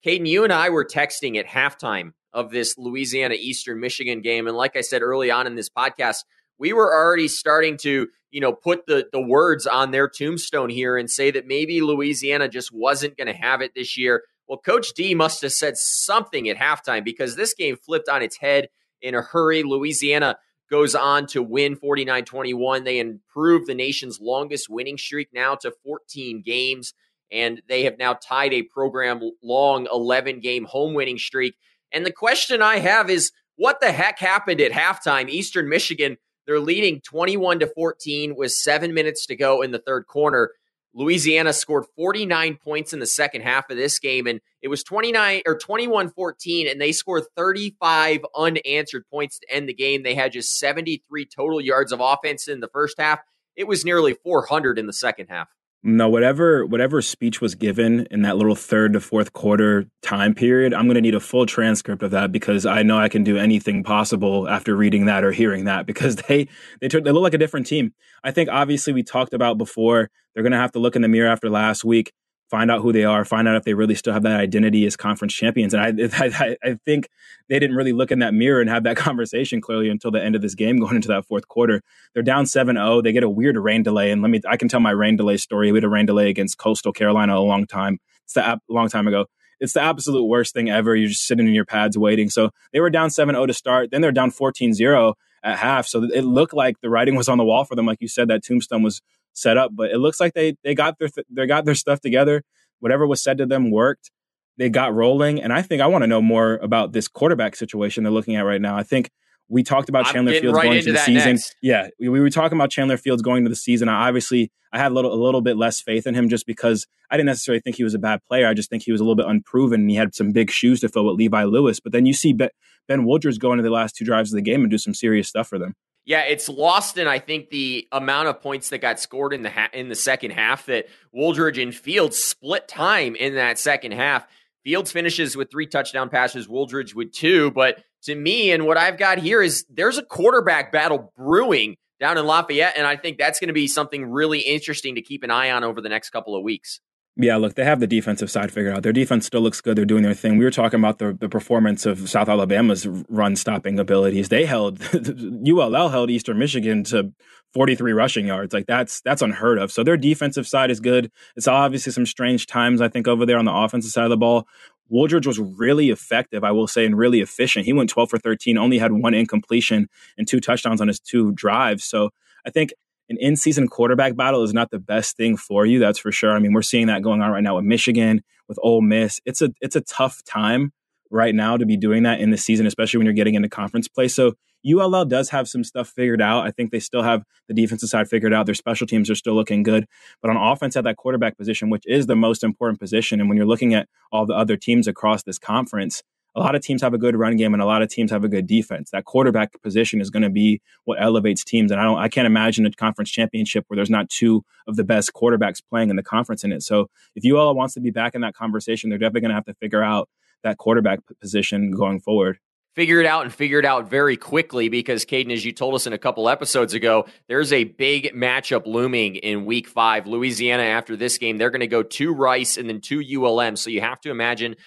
Caden, 0.08 0.26
you 0.26 0.45
and 0.45 0.53
I 0.53 0.70
were 0.70 0.86
texting 0.86 1.38
at 1.38 1.47
halftime 1.47 2.14
of 2.32 2.49
this 2.49 2.78
Louisiana 2.78 3.36
Eastern 3.38 3.82
Michigan 3.82 4.22
game. 4.22 4.47
And 4.47 4.55
like 4.55 4.78
I 4.78 4.82
said 4.82 5.01
early 5.01 5.30
on 5.32 5.47
in 5.47 5.55
this 5.55 5.70
podcast, 5.70 6.24
we 6.58 6.72
were 6.72 6.95
already 6.95 7.28
starting 7.28 7.76
to, 7.80 8.08
you 8.32 8.39
know, 8.39 8.53
put 8.53 8.86
the, 8.86 9.08
the 9.12 9.22
words 9.22 9.68
on 9.68 9.91
their 9.91 10.08
tombstone 10.08 10.70
here 10.70 10.97
and 10.97 11.12
say 11.12 11.30
that 11.32 11.45
maybe 11.45 11.82
Louisiana 11.82 12.47
just 12.47 12.72
wasn't 12.72 13.18
going 13.18 13.28
to 13.28 13.34
have 13.34 13.60
it 13.62 13.74
this 13.76 13.97
year. 13.97 14.24
Well, 14.47 14.60
Coach 14.60 14.93
D 14.95 15.14
must 15.14 15.41
have 15.41 15.51
said 15.51 15.76
something 15.76 16.47
at 16.47 16.55
halftime 16.55 17.03
because 17.03 17.36
this 17.36 17.53
game 17.53 17.76
flipped 17.76 18.08
on 18.08 18.22
its 18.22 18.38
head 18.38 18.70
in 19.01 19.14
a 19.14 19.22
hurry. 19.22 19.62
Louisiana 19.62 20.38
goes 20.72 20.95
on 20.95 21.28
to 21.28 21.43
win 21.43 21.76
49 21.76 22.24
21. 22.24 22.86
They 22.86 22.99
improve 22.99 23.66
the 23.66 23.76
nation's 23.76 24.22
longest 24.22 24.70
winning 24.70 24.97
streak 24.97 25.30
now 25.34 25.55
to 25.55 25.74
14 25.84 26.43
games 26.45 26.93
and 27.32 27.62
they 27.68 27.84
have 27.84 27.98
now 27.98 28.14
tied 28.14 28.54
a 28.54 28.64
program 28.64 29.22
long 29.44 29.88
11 29.92 30.40
game 30.40 30.66
home 30.66 30.94
winning 30.94 31.18
streak. 31.18 31.56
And 31.92 32.06
the 32.06 32.12
question 32.12 32.62
I 32.62 32.80
have 32.80 33.10
is 33.10 33.32
what 33.56 33.80
the 33.82 33.92
heck 33.92 34.20
happened 34.20 34.62
at 34.62 34.72
halftime? 34.72 35.30
Eastern 35.30 35.70
Michigan, 35.70 36.18
they're 36.46 36.60
leading 36.60 37.02
21 37.02 37.60
to 37.60 37.68
14 37.68 38.36
with 38.36 38.52
seven 38.52 38.94
minutes 38.94 39.26
to 39.28 39.36
go 39.36 39.62
in 39.62 39.72
the 39.72 39.80
third 39.80 40.08
quarter. 40.08 40.54
Louisiana 40.94 41.54
scored 41.54 41.86
49 41.96 42.58
points 42.58 42.92
in 42.92 43.00
the 43.00 43.06
second 43.06 43.42
half 43.42 43.70
of 43.70 43.78
this 43.78 44.00
game, 44.00 44.26
and 44.26 44.42
it 44.64 44.68
was 44.68 44.84
29 44.84 45.44
or 45.46 45.58
21 45.58 46.10
14, 46.10 46.68
and 46.68 46.82
they 46.82 46.92
scored 46.92 47.24
35 47.36 48.26
unanswered 48.36 49.04
points 49.12 49.38
to 49.40 49.54
end 49.54 49.70
the 49.70 49.76
game. 49.76 50.02
They 50.02 50.16
had 50.16 50.32
just 50.32 50.58
73 50.58 51.26
total 51.26 51.62
yards 51.62 51.92
of 51.92 52.00
offense 52.02 52.48
in 52.48 52.62
the 52.62 52.70
first 52.70 53.00
half. 53.00 53.20
It 53.56 53.68
was 53.68 53.86
nearly 53.86 54.16
400 54.24 54.80
in 54.80 54.88
the 54.88 54.94
second 54.94 55.28
half. 55.28 55.50
No, 55.90 56.10
whatever 56.10 56.66
whatever 56.66 57.02
speech 57.02 57.40
was 57.40 57.56
given 57.56 58.10
in 58.12 58.24
that 58.24 58.36
little 58.36 58.56
third 58.56 58.92
to 58.92 59.00
fourth 59.00 59.32
quarter 59.32 59.86
time 60.02 60.36
period, 60.36 60.74
I'm 60.74 60.84
going 60.84 60.96
to 60.96 61.02
need 61.02 61.16
a 61.16 61.22
full 61.22 61.46
transcript 61.46 62.04
of 62.04 62.12
that 62.12 62.30
because 62.30 62.66
I 62.66 62.84
know 62.84 62.98
I 62.98 63.08
can 63.08 63.24
do 63.24 63.38
anything 63.38 63.86
possible 63.86 64.50
after 64.50 64.76
reading 64.76 65.06
that 65.06 65.24
or 65.24 65.32
hearing 65.32 65.64
that 65.64 65.86
because 65.86 66.18
they 66.18 66.50
they 66.82 66.90
took 66.90 67.06
they 67.06 67.12
look 67.12 67.24
like 67.24 67.34
a 67.36 67.38
different 67.38 67.68
team. 67.68 67.94
I 68.22 68.32
think 68.32 68.50
obviously 68.50 68.92
we 68.92 69.02
talked 69.02 69.34
about 69.34 69.58
before 69.58 70.10
they're 70.34 70.44
going 70.44 70.52
to 70.52 70.58
have 70.58 70.74
to 70.74 70.80
look 70.80 70.98
in 70.98 71.04
the 71.04 71.08
mirror 71.08 71.30
after 71.30 71.50
last 71.50 71.86
week 71.86 72.12
find 72.50 72.72
out 72.72 72.82
who 72.82 72.93
they 72.93 73.04
are, 73.04 73.26
find 73.26 73.48
out 73.48 73.56
if 73.56 73.64
they 73.64 73.74
really 73.74 73.95
still 73.95 74.14
have 74.14 74.24
that 74.24 74.39
identity 74.39 74.86
as 74.86 74.95
conference 74.95 75.34
champions. 75.34 75.74
And 75.74 75.84
I, 75.84 76.10
I, 76.26 76.58
I 76.64 76.74
think 76.86 77.10
they 77.50 77.60
didn't 77.60 77.76
really 77.76 77.93
look 77.93 78.12
in 78.12 78.20
that 78.20 78.34
mirror 78.34 78.62
and 78.62 78.70
have 78.70 78.84
that 78.84 78.98
conversation 78.98 79.62
clearly 79.62 79.89
until 79.89 80.12
the 80.12 80.24
end 80.24 80.36
of 80.36 80.41
this 80.41 80.56
game 80.56 80.80
going 80.80 80.95
into 80.95 81.10
that 81.10 81.26
fourth 81.26 81.48
quarter. 81.48 81.82
They're 82.14 82.24
down 82.24 82.45
7-0. 82.45 83.04
They 83.04 83.12
get 83.12 83.24
a 83.24 83.30
weird 83.30 83.58
rain 83.58 83.84
delay. 83.84 84.12
And 84.12 84.22
let 84.22 84.30
me, 84.30 84.41
I 84.48 84.58
can 84.58 84.70
tell 84.70 84.80
my 84.80 84.91
rain 84.91 85.16
delay 85.18 85.38
story. 85.38 85.72
We 85.72 85.78
had 85.78 85.84
a 85.84 85.89
rain 85.89 86.06
delay 86.06 86.30
against 86.30 86.58
Coastal 86.58 86.93
Carolina 86.93 87.38
a 87.38 87.41
long 87.41 87.66
time. 87.66 88.00
It's 88.24 88.36
a 88.36 88.60
long 88.70 88.89
time 88.89 89.08
ago. 89.08 89.26
It's 89.60 89.74
the 89.74 89.82
absolute 89.82 90.26
worst 90.26 90.54
thing 90.54 90.70
ever. 90.70 90.95
You're 90.95 91.10
just 91.10 91.26
sitting 91.26 91.48
in 91.48 91.54
your 91.54 91.66
pads 91.66 91.98
waiting. 91.98 92.30
So 92.30 92.52
they 92.74 92.80
were 92.80 92.89
down 92.89 93.10
7-0 93.10 93.48
to 93.48 93.54
start. 93.54 93.89
Then 93.91 94.02
they're 94.02 94.12
down 94.12 94.32
14-0 94.32 95.14
at 95.43 95.58
half. 95.58 95.88
So 95.88 96.04
it 96.04 96.24
looked 96.24 96.54
like 96.54 96.80
the 96.82 96.89
writing 96.89 97.16
was 97.16 97.30
on 97.30 97.38
the 97.38 97.45
wall 97.45 97.64
for 97.64 97.76
them. 97.76 97.86
Like 97.86 98.02
you 98.02 98.08
said, 98.08 98.28
that 98.28 98.43
tombstone 98.43 98.84
was 98.84 99.02
set 99.38 99.56
up, 99.56 99.72
but 99.74 99.92
it 99.92 100.00
looks 100.00 100.20
like 100.20 100.34
they 100.34 100.58
they 100.64 100.74
got 100.74 100.98
their 101.00 101.10
they 101.30 101.46
got 101.46 101.66
their 101.66 101.76
stuff 101.76 102.02
together. 102.02 102.44
whatever 102.80 103.08
was 103.08 103.22
said 103.22 103.38
to 103.38 103.46
them 103.46 103.72
worked. 103.72 104.12
They 104.58 104.70
got 104.70 104.94
rolling. 104.94 105.42
And 105.42 105.54
I 105.54 105.62
think 105.62 105.82
I 105.82 105.88
want 105.88 106.04
to 106.04 106.08
know 106.08 106.22
more 106.22 106.56
about 106.56 106.92
this 106.92 107.08
quarterback 107.08 107.56
situation 107.56 108.04
they're 108.04 108.12
looking 108.12 108.36
at 108.36 108.42
right 108.42 108.62
now. 108.62 108.76
I 108.76 108.84
think 108.84 109.12
we 109.50 109.64
talked 109.64 109.90
about 109.90 110.08
Chandler 110.08 110.34
Fields 110.34 110.56
right 110.56 110.64
going 110.64 110.84
to 110.84 110.92
the 110.92 110.98
season. 110.98 111.34
Next. 111.34 111.56
Yeah, 111.62 111.88
we, 112.00 112.10
we, 112.10 112.20
were 112.20 112.30
talking 112.30 112.58
about 112.58 112.70
Chandler 112.70 112.98
Fields 112.98 113.22
going 113.22 113.44
to 113.44 113.50
the 113.50 113.56
season. 113.56 113.88
I 113.88 114.08
obviously 114.08 114.52
I 114.74 114.80
had 114.80 114.92
a 114.92 114.96
little 114.96 115.14
a 115.14 115.22
little 115.24 115.42
bit 115.42 115.56
less 115.58 115.80
faith 115.80 116.08
in 116.08 116.16
him 116.16 116.28
just 116.28 116.46
because 116.46 116.88
I 117.10 117.18
didn't 117.18 117.28
necessarily 117.28 117.62
think 117.62 117.78
he 117.78 117.84
was 117.84 117.94
a 117.94 118.00
bad 118.00 118.22
player. 118.28 118.48
I 118.48 118.54
just 118.54 118.70
think 118.70 118.84
he 118.84 118.92
was 118.92 119.00
a 119.00 119.04
little 119.04 119.16
bit 119.16 119.28
unproven 119.28 119.82
and 119.82 119.90
he 119.90 119.96
had 119.96 120.16
some 120.16 120.32
big 120.32 120.52
shoes 120.52 120.82
to 120.82 120.90
fill 120.90 121.06
with 121.06 121.16
Levi 121.16 121.44
Lewis. 121.44 121.80
But 121.80 121.94
then 121.94 122.06
you 122.06 122.14
see 122.14 122.34
Ben, 122.34 122.50
ben 122.88 123.06
Wooldridge 123.06 123.40
go 123.40 123.52
into 123.54 123.64
the 123.64 123.70
last 123.70 123.96
two 123.96 124.06
drives 124.06 124.34
of 124.34 124.36
the 124.36 124.42
game 124.42 124.62
and 124.62 124.72
do 124.72 124.78
some 124.78 124.94
serious 124.94 125.30
stuff 125.30 125.48
for 125.48 125.60
them. 125.60 125.76
Yeah, 126.08 126.22
it's 126.22 126.47
lost 126.47 126.97
in 126.97 127.05
I 127.05 127.20
think 127.20 127.49
the 127.49 127.86
amount 127.91 128.30
of 128.30 128.41
points 128.41 128.70
that 128.70 128.78
got 128.78 128.97
scored 128.97 129.34
in 129.34 129.43
the 129.43 129.49
ha- 129.49 129.70
in 129.74 129.89
the 129.89 129.95
second 129.95 130.32
half 130.32 130.66
that 130.68 130.88
Wooldridge 131.14 131.62
and 131.62 131.76
Fields 131.76 132.18
split 132.18 132.66
time 132.70 133.14
in 133.16 133.36
that 133.36 133.60
second 133.60 133.91
half. 133.91 134.26
Fields 134.64 134.89
finishes 134.89 135.36
with 135.36 135.51
three 135.51 135.68
touchdown 135.68 136.10
passes, 136.10 136.47
Wooldridge 136.47 136.95
with 136.95 137.12
two. 137.12 137.51
But 137.51 137.84
to 138.03 138.16
me, 138.16 138.51
and 138.51 138.66
what 138.66 138.78
I've 138.78 138.97
got 138.97 139.18
here 139.18 139.41
is 139.41 139.66
there's 139.70 139.97
a 139.97 140.01
quarterback 140.01 140.72
battle 140.72 141.12
brewing 141.18 141.76
down 141.99 142.18
in 142.18 142.26
Lafayette. 142.26 142.78
And 142.78 142.88
I 142.88 142.95
think 142.95 143.18
that's 143.18 143.39
going 143.39 143.49
to 143.49 143.53
be 143.53 143.68
something 143.68 144.10
really 144.10 144.39
interesting 144.39 144.95
to 144.95 145.01
keep 145.01 145.24
an 145.24 145.32
eye 145.32 145.51
on 145.51 145.66
over 145.66 145.82
the 145.82 145.89
next 145.89 146.12
couple 146.12 146.36
of 146.36 146.43
weeks. 146.43 146.80
Yeah, 147.20 147.38
look, 147.38 147.55
they 147.55 147.65
have 147.65 147.80
the 147.80 147.88
defensive 147.88 148.30
side 148.30 148.51
figured 148.51 148.76
out. 148.76 148.84
Their 148.84 148.93
defense 148.93 149.26
still 149.26 149.41
looks 149.41 149.59
good. 149.59 149.76
They're 149.76 149.86
doing 149.86 150.03
their 150.03 150.13
thing. 150.13 150.38
We 150.38 150.45
were 150.45 150.51
talking 150.51 150.80
about 150.80 150.99
the, 150.99 151.13
the 151.13 151.28
performance 151.28 151.88
of 151.88 152.07
South 152.09 152.30
Alabama's 152.30 152.86
run 153.09 153.36
stopping 153.36 153.80
abilities. 153.80 154.30
They 154.30 154.45
held 154.45 154.80
ULL 155.47 155.89
held 155.89 156.11
Eastern 156.11 156.38
Michigan 156.38 156.84
to 156.86 157.11
43 157.53 157.93
rushing 157.93 158.28
yards. 158.28 158.53
Like 158.53 158.68
that's 158.68 159.01
that's 159.01 159.24
unheard 159.24 159.57
of. 159.57 159.72
So 159.72 159.84
their 159.84 159.97
defensive 159.97 160.47
side 160.47 160.70
is 160.70 160.80
good. 160.80 161.11
It's 161.36 161.47
obviously 161.47 161.91
some 161.91 162.05
strange 162.05 162.45
times 162.45 162.82
I 162.82 162.88
think 162.88 163.07
over 163.07 163.26
there 163.26 163.39
on 163.39 163.45
the 163.45 163.53
offensive 163.53 163.91
side 163.91 164.03
of 164.03 164.11
the 164.11 164.18
ball. 164.18 164.47
Wooldridge 164.91 165.26
was 165.26 165.39
really 165.39 165.89
effective, 165.89 166.43
I 166.43 166.51
will 166.51 166.68
say, 166.68 166.86
and 166.86 166.97
really 166.97 167.20
efficient. 167.20 167.65
He 167.65 167.74
went 167.74 167.89
12 167.89 168.09
for 168.09 168.18
13, 168.20 168.57
only 168.57 168.78
had 168.78 168.93
one 168.93 169.13
incompletion 169.13 169.89
and 170.18 170.28
two 170.28 170.39
touchdowns 170.39 170.82
on 170.82 170.88
his 170.88 170.99
two 170.99 171.32
drives. 171.34 171.84
So 171.84 172.11
I 172.45 172.51
think 172.51 172.74
an 173.10 173.18
in-season 173.20 173.68
quarterback 173.68 174.16
battle 174.16 174.43
is 174.43 174.53
not 174.53 174.72
the 174.72 174.80
best 174.80 175.18
thing 175.18 175.38
for 175.38 175.66
you. 175.66 175.80
That's 175.80 175.99
for 175.99 176.12
sure. 176.12 176.36
I 176.36 176.39
mean, 176.39 176.53
we're 176.53 176.62
seeing 176.62 176.88
that 176.88 177.01
going 177.01 177.22
on 177.22 177.32
right 177.32 177.43
now 177.43 177.55
with 177.55 177.66
Michigan, 177.66 178.22
with 178.47 178.60
Ole 178.62 178.82
Miss. 178.82 179.22
It's 179.26 179.41
a 179.41 179.49
it's 179.62 179.76
a 179.76 179.82
tough 179.82 180.24
time 180.24 180.74
right 181.10 181.34
now 181.34 181.58
to 181.58 181.66
be 181.66 181.78
doing 181.78 182.03
that 182.03 182.20
in 182.20 182.32
the 182.32 182.38
season, 182.38 182.66
especially 182.66 182.97
when 182.97 183.05
you're 183.05 183.14
getting 183.14 183.36
into 183.36 183.49
conference 183.49 183.88
play. 183.88 184.08
So 184.08 184.34
ULL 184.70 185.05
does 185.05 185.30
have 185.30 185.47
some 185.47 185.64
stuff 185.64 185.88
figured 185.88 186.22
out. 186.22 186.45
I 186.45 186.51
think 186.51 186.72
they 186.72 186.80
still 186.80 187.03
have 187.03 187.24
the 187.47 187.53
defensive 187.53 187.89
side 187.89 188.10
figured 188.10 188.34
out. 188.34 188.45
Their 188.45 188.55
special 188.55 188.88
teams 188.88 189.10
are 189.10 189.16
still 189.16 189.36
looking 189.36 189.64
good. 189.64 189.86
But 190.22 190.32
on 190.32 190.38
offense 190.38 190.76
at 190.76 190.84
that 190.84 190.97
quarterback 190.97 191.38
position, 191.38 191.70
which 191.70 191.84
is 191.86 192.08
the 192.08 192.16
most 192.16 192.43
important 192.43 192.80
position, 192.80 193.20
and 193.20 193.30
when 193.30 193.38
you're 193.38 193.47
looking 193.47 193.74
at 193.74 193.88
all 194.12 194.26
the 194.26 194.34
other 194.34 194.58
teams 194.58 194.88
across 194.88 195.24
this 195.24 195.39
conference, 195.39 196.03
a 196.38 196.40
lot 196.40 196.54
of 196.54 196.62
teams 196.62 196.84
have 196.84 196.94
a 196.94 197.00
good 197.00 197.16
run 197.16 197.36
game 197.36 197.54
and 197.54 197.64
a 197.64 197.66
lot 197.66 197.82
of 197.82 197.90
teams 197.90 198.12
have 198.12 198.24
a 198.24 198.28
good 198.28 198.46
defense. 198.46 198.92
That 198.92 199.06
quarterback 199.06 199.60
position 199.64 200.00
is 200.00 200.12
going 200.12 200.22
to 200.22 200.30
be 200.30 200.62
what 200.86 201.02
elevates 201.02 201.44
teams. 201.44 201.72
And 201.72 201.82
I 201.82 201.84
don't, 201.84 201.98
I 201.98 202.10
can't 202.10 202.28
imagine 202.28 202.66
a 202.68 202.72
conference 202.72 203.10
championship 203.10 203.66
where 203.68 203.76
there's 203.76 203.90
not 203.90 204.08
two 204.10 204.46
of 204.68 204.76
the 204.76 204.84
best 204.84 205.14
quarterbacks 205.14 205.62
playing 205.68 205.90
in 205.90 205.96
the 205.96 206.04
conference 206.04 206.44
in 206.44 206.52
it. 206.52 206.62
So 206.62 206.90
if 207.16 207.26
ULL 207.26 207.56
wants 207.56 207.74
to 207.74 207.80
be 207.80 207.90
back 207.90 208.14
in 208.14 208.22
that 208.22 208.36
conversation, 208.36 208.90
they're 208.90 209.00
definitely 209.00 209.22
going 209.22 209.30
to 209.30 209.36
have 209.36 209.46
to 209.46 209.56
figure 209.56 209.84
out 209.84 210.10
that 210.44 210.58
quarterback 210.58 211.00
position 211.20 211.72
going 211.72 212.00
forward 212.00 212.38
figure 212.78 213.00
it 213.00 213.08
out 213.08 213.24
and 213.24 213.34
figure 213.34 213.58
it 213.58 213.66
out 213.66 213.90
very 213.90 214.16
quickly 214.16 214.70
because 214.70 215.04
Caden, 215.04 215.34
as 215.34 215.44
you 215.44 215.52
told 215.52 215.74
us 215.74 215.88
in 215.88 215.94
a 215.94 215.98
couple 215.98 216.30
episodes 216.30 216.76
ago, 216.76 217.08
there's 217.28 217.52
a 217.52 217.64
big 217.64 218.14
matchup 218.14 218.68
looming 218.68 219.16
in 219.16 219.46
week 219.46 219.68
five. 219.68 220.06
Louisiana, 220.06 220.62
after 220.62 220.96
this 220.96 221.18
game, 221.18 221.40
they're 221.40 221.50
going 221.50 221.62
to 221.62 221.66
go 221.66 221.82
to 221.82 222.14
Rice 222.14 222.56
and 222.56 222.70
then 222.70 222.80
to 222.82 223.02
ULM. 223.02 223.56
So 223.56 223.72
you 223.72 223.82
have 223.82 224.00
to 224.02 224.12
imagine, 224.12 224.58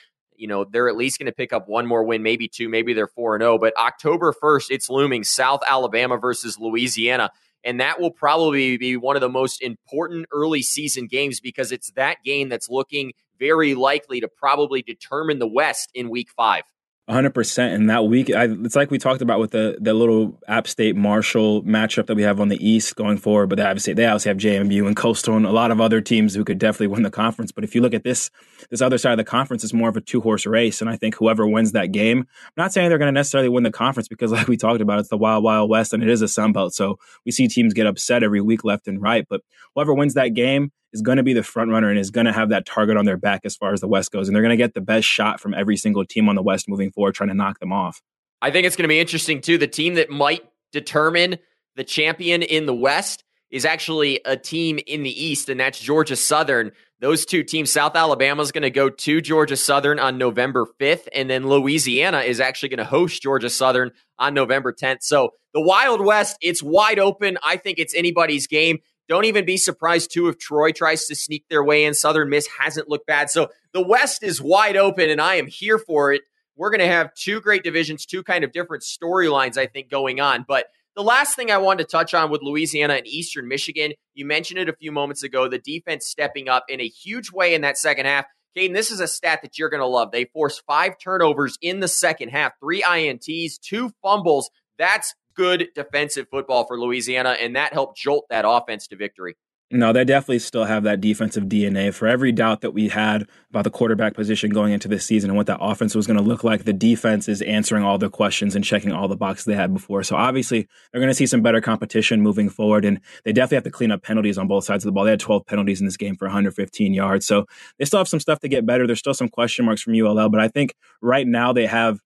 you 0.40 0.46
know, 0.46 0.64
they're 0.64 0.88
at 0.88 0.96
least 0.96 1.18
going 1.18 1.26
to 1.26 1.32
pick 1.32 1.52
up 1.52 1.68
one 1.68 1.86
more 1.86 2.02
win, 2.02 2.22
maybe 2.22 2.48
two, 2.48 2.68
maybe 2.68 2.94
they're 2.94 3.06
4 3.06 3.36
and 3.36 3.42
0. 3.42 3.58
But 3.58 3.76
October 3.76 4.34
1st, 4.42 4.66
it's 4.70 4.88
looming 4.88 5.22
South 5.22 5.60
Alabama 5.68 6.16
versus 6.16 6.58
Louisiana. 6.58 7.30
And 7.62 7.78
that 7.80 8.00
will 8.00 8.10
probably 8.10 8.78
be 8.78 8.96
one 8.96 9.16
of 9.16 9.20
the 9.20 9.28
most 9.28 9.60
important 9.60 10.26
early 10.32 10.62
season 10.62 11.06
games 11.06 11.40
because 11.40 11.72
it's 11.72 11.90
that 11.90 12.16
game 12.24 12.48
that's 12.48 12.70
looking 12.70 13.12
very 13.38 13.74
likely 13.74 14.20
to 14.20 14.28
probably 14.28 14.80
determine 14.80 15.38
the 15.38 15.46
West 15.46 15.90
in 15.94 16.08
week 16.08 16.30
five. 16.34 16.62
100% 17.08 17.74
in 17.74 17.86
that 17.86 18.04
week. 18.06 18.30
I, 18.30 18.44
it's 18.44 18.76
like 18.76 18.90
we 18.90 18.98
talked 18.98 19.20
about 19.20 19.40
with 19.40 19.50
the 19.50 19.76
the 19.80 19.94
little 19.94 20.38
app 20.46 20.68
state 20.68 20.94
marshall 20.94 21.62
matchup 21.64 22.06
that 22.06 22.14
we 22.14 22.22
have 22.22 22.40
on 22.40 22.48
the 22.48 22.64
east 22.64 22.94
going 22.94 23.18
forward 23.18 23.48
but 23.48 23.56
they 23.56 23.64
obviously 23.64 23.94
they 23.94 24.06
obviously 24.06 24.28
have 24.28 24.36
jmu 24.38 24.86
and 24.86 24.94
coastal 24.94 25.36
and 25.36 25.44
a 25.44 25.50
lot 25.50 25.72
of 25.72 25.80
other 25.80 26.00
teams 26.00 26.34
who 26.34 26.44
could 26.44 26.58
definitely 26.58 26.86
win 26.86 27.02
the 27.02 27.10
conference. 27.10 27.50
But 27.50 27.64
if 27.64 27.74
you 27.74 27.80
look 27.80 27.94
at 27.94 28.04
this 28.04 28.30
this 28.70 28.80
other 28.80 28.98
side 28.98 29.12
of 29.12 29.18
the 29.18 29.24
conference 29.24 29.64
it's 29.64 29.72
more 29.72 29.88
of 29.88 29.96
a 29.96 30.00
two 30.00 30.20
horse 30.20 30.46
race. 30.46 30.80
And 30.80 30.88
i 30.88 30.96
think 30.96 31.16
whoever 31.16 31.46
wins 31.46 31.72
that 31.72 31.86
game 31.86 32.20
i'm 32.20 32.52
not 32.56 32.72
saying 32.72 32.88
they're 32.88 32.98
going 32.98 33.12
to 33.12 33.18
necessarily 33.18 33.48
win 33.48 33.64
the 33.64 33.72
conference 33.72 34.08
because 34.08 34.30
like 34.32 34.46
we 34.46 34.56
talked 34.56 34.80
about 34.80 35.00
it's 35.00 35.08
the 35.08 35.16
wild 35.16 35.42
wild 35.42 35.68
west 35.68 35.92
and 35.92 36.02
it 36.02 36.08
is 36.08 36.22
a 36.22 36.28
sun 36.28 36.52
belt. 36.52 36.74
So 36.74 36.98
we 37.24 37.32
see 37.32 37.48
teams 37.48 37.74
get 37.74 37.86
upset 37.86 38.22
every 38.22 38.40
week 38.40 38.64
left 38.64 38.86
and 38.86 39.02
right. 39.02 39.26
But 39.28 39.40
whoever 39.74 39.94
wins 39.94 40.14
that 40.14 40.28
game 40.28 40.70
is 40.92 41.02
going 41.02 41.16
to 41.16 41.22
be 41.22 41.32
the 41.32 41.42
front 41.42 41.70
runner 41.70 41.88
and 41.88 41.98
is 41.98 42.10
going 42.10 42.26
to 42.26 42.32
have 42.32 42.48
that 42.50 42.66
target 42.66 42.96
on 42.96 43.04
their 43.04 43.16
back 43.16 43.42
as 43.44 43.56
far 43.56 43.72
as 43.72 43.80
the 43.80 43.88
West 43.88 44.10
goes. 44.10 44.28
And 44.28 44.34
they're 44.34 44.42
going 44.42 44.50
to 44.50 44.56
get 44.56 44.74
the 44.74 44.80
best 44.80 45.06
shot 45.06 45.40
from 45.40 45.54
every 45.54 45.76
single 45.76 46.04
team 46.04 46.28
on 46.28 46.34
the 46.34 46.42
West 46.42 46.68
moving 46.68 46.90
forward, 46.90 47.14
trying 47.14 47.28
to 47.28 47.34
knock 47.34 47.60
them 47.60 47.72
off. 47.72 48.02
I 48.42 48.50
think 48.50 48.66
it's 48.66 48.76
going 48.76 48.84
to 48.84 48.88
be 48.88 49.00
interesting, 49.00 49.40
too. 49.40 49.58
The 49.58 49.66
team 49.66 49.94
that 49.94 50.10
might 50.10 50.42
determine 50.72 51.38
the 51.76 51.84
champion 51.84 52.42
in 52.42 52.66
the 52.66 52.74
West 52.74 53.24
is 53.50 53.64
actually 53.64 54.20
a 54.24 54.36
team 54.36 54.78
in 54.86 55.02
the 55.02 55.24
East, 55.24 55.48
and 55.48 55.58
that's 55.58 55.80
Georgia 55.80 56.16
Southern. 56.16 56.70
Those 57.00 57.24
two 57.24 57.42
teams, 57.42 57.72
South 57.72 57.96
Alabama 57.96 58.42
is 58.42 58.52
going 58.52 58.62
to 58.62 58.70
go 58.70 58.88
to 58.88 59.20
Georgia 59.20 59.56
Southern 59.56 59.98
on 59.98 60.18
November 60.18 60.66
5th, 60.80 61.08
and 61.14 61.28
then 61.28 61.48
Louisiana 61.48 62.20
is 62.20 62.40
actually 62.40 62.68
going 62.68 62.78
to 62.78 62.84
host 62.84 63.22
Georgia 63.22 63.50
Southern 63.50 63.90
on 64.18 64.34
November 64.34 64.72
10th. 64.72 65.02
So 65.02 65.30
the 65.52 65.60
Wild 65.60 66.00
West, 66.00 66.36
it's 66.40 66.62
wide 66.62 66.98
open. 66.98 67.38
I 67.42 67.56
think 67.56 67.78
it's 67.78 67.94
anybody's 67.94 68.46
game. 68.46 68.78
Don't 69.10 69.24
even 69.24 69.44
be 69.44 69.56
surprised, 69.56 70.12
too, 70.12 70.28
if 70.28 70.38
Troy 70.38 70.70
tries 70.70 71.06
to 71.06 71.16
sneak 71.16 71.44
their 71.48 71.64
way 71.64 71.84
in. 71.84 71.94
Southern 71.94 72.30
Miss 72.30 72.46
hasn't 72.46 72.88
looked 72.88 73.08
bad. 73.08 73.28
So 73.28 73.48
the 73.72 73.84
West 73.84 74.22
is 74.22 74.40
wide 74.40 74.76
open, 74.76 75.10
and 75.10 75.20
I 75.20 75.34
am 75.34 75.48
here 75.48 75.78
for 75.78 76.12
it. 76.12 76.22
We're 76.54 76.70
going 76.70 76.78
to 76.78 76.86
have 76.86 77.12
two 77.14 77.40
great 77.40 77.64
divisions, 77.64 78.06
two 78.06 78.22
kind 78.22 78.44
of 78.44 78.52
different 78.52 78.84
storylines, 78.84 79.58
I 79.58 79.66
think, 79.66 79.90
going 79.90 80.20
on. 80.20 80.44
But 80.46 80.66
the 80.94 81.02
last 81.02 81.34
thing 81.34 81.50
I 81.50 81.58
wanted 81.58 81.88
to 81.88 81.90
touch 81.90 82.14
on 82.14 82.30
with 82.30 82.42
Louisiana 82.44 82.94
and 82.94 83.06
Eastern 83.08 83.48
Michigan, 83.48 83.94
you 84.14 84.24
mentioned 84.24 84.60
it 84.60 84.68
a 84.68 84.76
few 84.76 84.92
moments 84.92 85.24
ago, 85.24 85.48
the 85.48 85.58
defense 85.58 86.06
stepping 86.06 86.48
up 86.48 86.66
in 86.68 86.80
a 86.80 86.86
huge 86.86 87.32
way 87.32 87.54
in 87.54 87.62
that 87.62 87.78
second 87.78 88.06
half. 88.06 88.26
Caden, 88.56 88.74
this 88.74 88.92
is 88.92 89.00
a 89.00 89.08
stat 89.08 89.40
that 89.42 89.58
you're 89.58 89.70
going 89.70 89.80
to 89.80 89.88
love. 89.88 90.12
They 90.12 90.26
forced 90.26 90.62
five 90.68 90.98
turnovers 91.02 91.58
in 91.60 91.80
the 91.80 91.88
second 91.88 92.28
half, 92.28 92.52
three 92.60 92.82
INTs, 92.82 93.58
two 93.58 93.90
fumbles. 94.02 94.50
That's 94.78 95.16
good 95.40 95.68
defensive 95.74 96.26
football 96.30 96.66
for 96.66 96.78
Louisiana, 96.78 97.30
and 97.30 97.56
that 97.56 97.72
helped 97.72 97.96
jolt 97.96 98.26
that 98.28 98.44
offense 98.46 98.86
to 98.88 98.96
victory. 98.96 99.36
No, 99.72 99.90
they 99.92 100.04
definitely 100.04 100.40
still 100.40 100.64
have 100.64 100.82
that 100.82 101.00
defensive 101.00 101.44
DNA. 101.44 101.94
For 101.94 102.06
every 102.06 102.30
doubt 102.30 102.60
that 102.60 102.72
we 102.72 102.88
had 102.88 103.26
about 103.48 103.64
the 103.64 103.70
quarterback 103.70 104.14
position 104.14 104.50
going 104.50 104.74
into 104.74 104.86
this 104.86 105.06
season 105.06 105.30
and 105.30 105.36
what 105.38 105.46
that 105.46 105.60
offense 105.62 105.94
was 105.94 106.06
going 106.06 106.18
to 106.18 106.22
look 106.22 106.44
like, 106.44 106.64
the 106.64 106.74
defense 106.74 107.26
is 107.26 107.40
answering 107.40 107.84
all 107.84 107.96
the 107.96 108.10
questions 108.10 108.54
and 108.54 108.64
checking 108.64 108.92
all 108.92 109.08
the 109.08 109.16
boxes 109.16 109.46
they 109.46 109.54
had 109.54 109.72
before. 109.72 110.02
So 110.02 110.14
obviously, 110.14 110.68
they're 110.92 111.00
going 111.00 111.10
to 111.10 111.14
see 111.14 111.26
some 111.26 111.40
better 111.40 111.62
competition 111.62 112.20
moving 112.20 112.50
forward, 112.50 112.84
and 112.84 113.00
they 113.24 113.32
definitely 113.32 113.56
have 113.56 113.64
to 113.64 113.70
clean 113.70 113.92
up 113.92 114.02
penalties 114.02 114.36
on 114.36 114.46
both 114.46 114.64
sides 114.64 114.84
of 114.84 114.88
the 114.88 114.92
ball. 114.92 115.04
They 115.04 115.12
had 115.12 115.20
12 115.20 115.46
penalties 115.46 115.80
in 115.80 115.86
this 115.86 115.96
game 115.96 116.16
for 116.16 116.26
115 116.26 116.92
yards, 116.92 117.24
so 117.24 117.46
they 117.78 117.86
still 117.86 118.00
have 118.00 118.08
some 118.08 118.20
stuff 118.20 118.40
to 118.40 118.48
get 118.48 118.66
better. 118.66 118.86
There's 118.86 118.98
still 118.98 119.14
some 119.14 119.28
question 119.30 119.64
marks 119.64 119.80
from 119.80 119.94
ULL, 119.94 120.28
but 120.28 120.40
I 120.40 120.48
think 120.48 120.74
right 121.00 121.26
now 121.26 121.54
they 121.54 121.66
have 121.66 122.00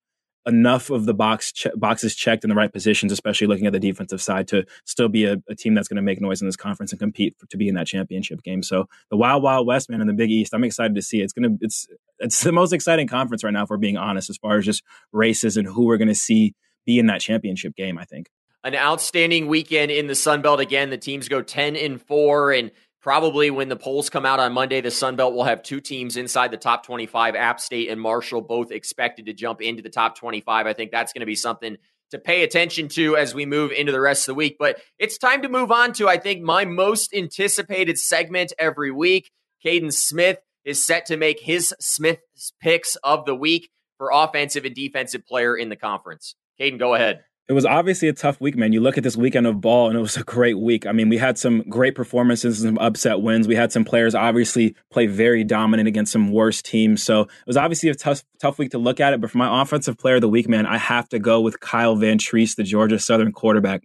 enough 0.45 0.89
of 0.89 1.05
the 1.05 1.13
box 1.13 1.51
che- 1.51 1.71
boxes 1.75 2.15
checked 2.15 2.43
in 2.43 2.49
the 2.49 2.55
right 2.55 2.71
positions, 2.71 3.11
especially 3.11 3.47
looking 3.47 3.65
at 3.65 3.73
the 3.73 3.79
defensive 3.79 4.21
side, 4.21 4.47
to 4.49 4.65
still 4.85 5.09
be 5.09 5.25
a, 5.25 5.37
a 5.49 5.55
team 5.55 5.73
that's 5.73 5.87
going 5.87 5.95
to 5.95 6.01
make 6.01 6.21
noise 6.21 6.41
in 6.41 6.47
this 6.47 6.55
conference 6.55 6.91
and 6.91 6.99
compete 6.99 7.35
for, 7.37 7.47
to 7.47 7.57
be 7.57 7.67
in 7.67 7.75
that 7.75 7.87
championship 7.87 8.43
game. 8.43 8.61
So 8.63 8.87
the 9.09 9.17
Wild 9.17 9.43
Wild 9.43 9.65
West, 9.67 9.89
man, 9.89 10.01
in 10.01 10.07
the 10.07 10.13
Big 10.13 10.31
East, 10.31 10.53
I'm 10.53 10.63
excited 10.63 10.95
to 10.95 11.01
see. 11.01 11.21
It's 11.21 11.33
gonna 11.33 11.55
it's 11.61 11.87
it's 12.19 12.41
the 12.43 12.51
most 12.51 12.73
exciting 12.73 13.07
conference 13.07 13.43
right 13.43 13.51
now, 13.51 13.63
if 13.63 13.69
we're 13.69 13.77
being 13.77 13.97
honest, 13.97 14.29
as 14.29 14.37
far 14.37 14.57
as 14.57 14.65
just 14.65 14.83
races 15.11 15.57
and 15.57 15.67
who 15.67 15.85
we're 15.85 15.97
going 15.97 16.07
to 16.07 16.15
see 16.15 16.53
be 16.85 16.99
in 16.99 17.07
that 17.07 17.21
championship 17.21 17.75
game. 17.75 17.97
I 17.97 18.05
think 18.05 18.29
an 18.63 18.75
outstanding 18.75 19.47
weekend 19.47 19.91
in 19.91 20.07
the 20.07 20.15
Sun 20.15 20.41
Belt 20.41 20.59
again. 20.59 20.89
The 20.89 20.97
teams 20.97 21.29
go 21.29 21.41
ten 21.41 21.75
and 21.75 22.01
four 22.01 22.51
and 22.51 22.71
Probably 23.05 23.51
when 23.51 23.69
the 23.69 23.75
polls 23.75 24.09
come 24.09 24.25
out 24.25 24.39
on 24.39 24.51
Monday, 24.51 24.81
the 24.81 24.89
Sun 24.89 25.15
Belt 25.15 25.35
will 25.35 25.43
have 25.43 25.61
two 25.61 25.79
teams 25.79 26.17
inside 26.17 26.49
the 26.49 26.57
top 26.57 26.83
25. 26.83 27.35
App 27.35 27.59
State 27.59 27.89
and 27.89 28.01
Marshall 28.01 28.41
both 28.41 28.71
expected 28.71 29.27
to 29.27 29.33
jump 29.33 29.61
into 29.61 29.83
the 29.83 29.91
top 29.91 30.17
25. 30.17 30.65
I 30.65 30.73
think 30.73 30.89
that's 30.89 31.13
going 31.13 31.19
to 31.19 31.27
be 31.27 31.35
something 31.35 31.77
to 32.09 32.17
pay 32.17 32.41
attention 32.41 32.87
to 32.87 33.15
as 33.15 33.35
we 33.35 33.45
move 33.45 33.71
into 33.71 33.91
the 33.91 34.01
rest 34.01 34.23
of 34.23 34.33
the 34.33 34.37
week. 34.37 34.55
But 34.57 34.81
it's 34.97 35.19
time 35.19 35.43
to 35.43 35.49
move 35.49 35.71
on 35.71 35.93
to, 35.93 36.09
I 36.09 36.17
think, 36.17 36.41
my 36.41 36.65
most 36.65 37.13
anticipated 37.13 37.99
segment 37.99 38.53
every 38.57 38.89
week. 38.89 39.29
Caden 39.63 39.93
Smith 39.93 40.39
is 40.63 40.83
set 40.83 41.05
to 41.05 41.15
make 41.15 41.39
his 41.39 41.75
Smith 41.79 42.21
picks 42.59 42.95
of 43.03 43.25
the 43.25 43.35
week 43.35 43.69
for 43.99 44.09
offensive 44.11 44.65
and 44.65 44.73
defensive 44.73 45.27
player 45.27 45.55
in 45.55 45.69
the 45.69 45.75
conference. 45.75 46.33
Caden, 46.59 46.79
go 46.79 46.95
ahead. 46.95 47.23
It 47.47 47.53
was 47.53 47.65
obviously 47.65 48.07
a 48.07 48.13
tough 48.13 48.41
week, 48.41 48.57
man. 48.57 48.73
You 48.73 48.81
look 48.81 48.97
at 48.97 49.03
this 49.03 49.15
weekend 49.15 49.45
of 49.45 49.61
ball, 49.61 49.87
and 49.87 49.95
it 49.95 50.01
was 50.01 50.17
a 50.17 50.23
great 50.23 50.57
week. 50.57 50.87
I 50.87 50.91
mean, 50.91 51.09
we 51.09 51.17
had 51.19 51.37
some 51.37 51.61
great 51.69 51.93
performances, 51.93 52.63
some 52.63 52.79
upset 52.79 53.21
wins. 53.21 53.47
We 53.47 53.55
had 53.55 53.71
some 53.71 53.85
players 53.85 54.15
obviously 54.15 54.75
play 54.91 55.05
very 55.05 55.43
dominant 55.43 55.87
against 55.87 56.11
some 56.11 56.31
worse 56.31 56.63
teams. 56.63 57.03
So 57.03 57.21
it 57.21 57.29
was 57.45 57.55
obviously 57.55 57.89
a 57.89 57.93
tough, 57.93 58.23
tough 58.39 58.57
week 58.57 58.71
to 58.71 58.79
look 58.79 58.99
at 58.99 59.13
it. 59.13 59.21
But 59.21 59.29
for 59.29 59.37
my 59.37 59.61
offensive 59.61 59.95
player 59.95 60.15
of 60.15 60.21
the 60.21 60.29
week, 60.29 60.49
man, 60.49 60.65
I 60.65 60.77
have 60.79 61.07
to 61.09 61.19
go 61.19 61.39
with 61.39 61.59
Kyle 61.59 61.95
Vantrease, 61.95 62.55
the 62.55 62.63
Georgia 62.63 62.97
Southern 62.97 63.31
quarterback. 63.31 63.83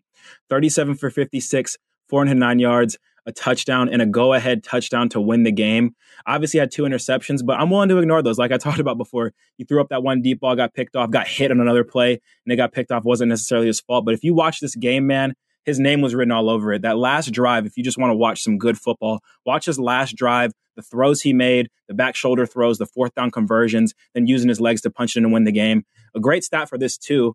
37 0.49 0.95
for 0.95 1.11
56, 1.11 1.77
409 2.09 2.59
yards, 2.61 2.99
a 3.27 3.33
touchdown, 3.33 3.89
and 3.89 4.03
a 4.03 4.07
go 4.07 4.33
ahead 4.33 4.63
touchdown 4.65 5.09
to 5.11 5.21
win 5.21 5.43
the 5.43 5.53
game. 5.53 5.95
Obviously, 6.27 6.61
had 6.61 6.71
two 6.71 6.83
interceptions, 6.83 7.45
but 7.45 7.59
I'm 7.59 7.71
willing 7.71 7.89
to 7.89 7.99
ignore 7.99 8.23
those. 8.23 8.39
Like 8.39 8.53
I 8.53 8.59
talked 8.59 8.81
about 8.81 8.99
before, 8.99 9.33
he 9.57 9.65
threw 9.65 9.81
up 9.81 9.89
that 9.91 10.03
one 10.03 10.23
deep 10.23 10.41
ball, 10.41 10.57
got 10.57 10.75
picked 10.75 10.97
off, 10.97 11.11
got 11.11 11.27
hit 11.27 11.51
on 11.51 11.61
another 11.61 11.85
play, 11.85 12.13
and 12.13 12.53
it 12.53 12.57
got 12.57 12.73
picked 12.73 12.93
off. 12.93 13.05
wasn't 13.05 13.29
necessarily 13.29 13.67
his 13.67 13.81
fault. 13.81 14.05
But 14.05 14.15
if 14.15 14.25
you 14.25 14.35
watch 14.35 14.61
this 14.61 14.75
game, 14.75 15.07
man, 15.07 15.35
his 15.65 15.79
name 15.79 16.01
was 16.01 16.15
written 16.15 16.33
all 16.33 16.49
over 16.49 16.73
it. 16.73 16.83
That 16.83 16.99
last 16.99 17.33
drive, 17.33 17.67
if 17.67 17.77
you 17.77 17.85
just 17.85 17.99
want 17.99 18.11
to 18.11 18.17
watch 18.17 18.43
some 18.43 18.59
good 18.59 18.79
football, 18.79 19.21
watch 19.45 19.67
his 19.67 19.79
last 19.79 20.17
drive, 20.17 20.53
the 20.77 20.83
throws 20.83 21.21
he 21.23 21.33
made, 21.33 21.69
the 21.89 21.95
back 21.95 22.17
shoulder 22.17 22.47
throws, 22.47 22.79
the 22.79 22.87
fourth 22.87 23.15
down 23.15 23.31
conversions, 23.31 23.95
then 24.15 24.27
using 24.27 24.49
his 24.49 24.61
legs 24.61 24.81
to 24.83 24.91
punch 24.91 25.17
it 25.17 25.19
in 25.19 25.25
and 25.25 25.33
win 25.33 25.45
the 25.45 25.53
game. 25.53 25.85
A 26.15 26.21
great 26.21 26.45
stat 26.45 26.69
for 26.69 26.79
this, 26.79 26.97
too. 26.97 27.35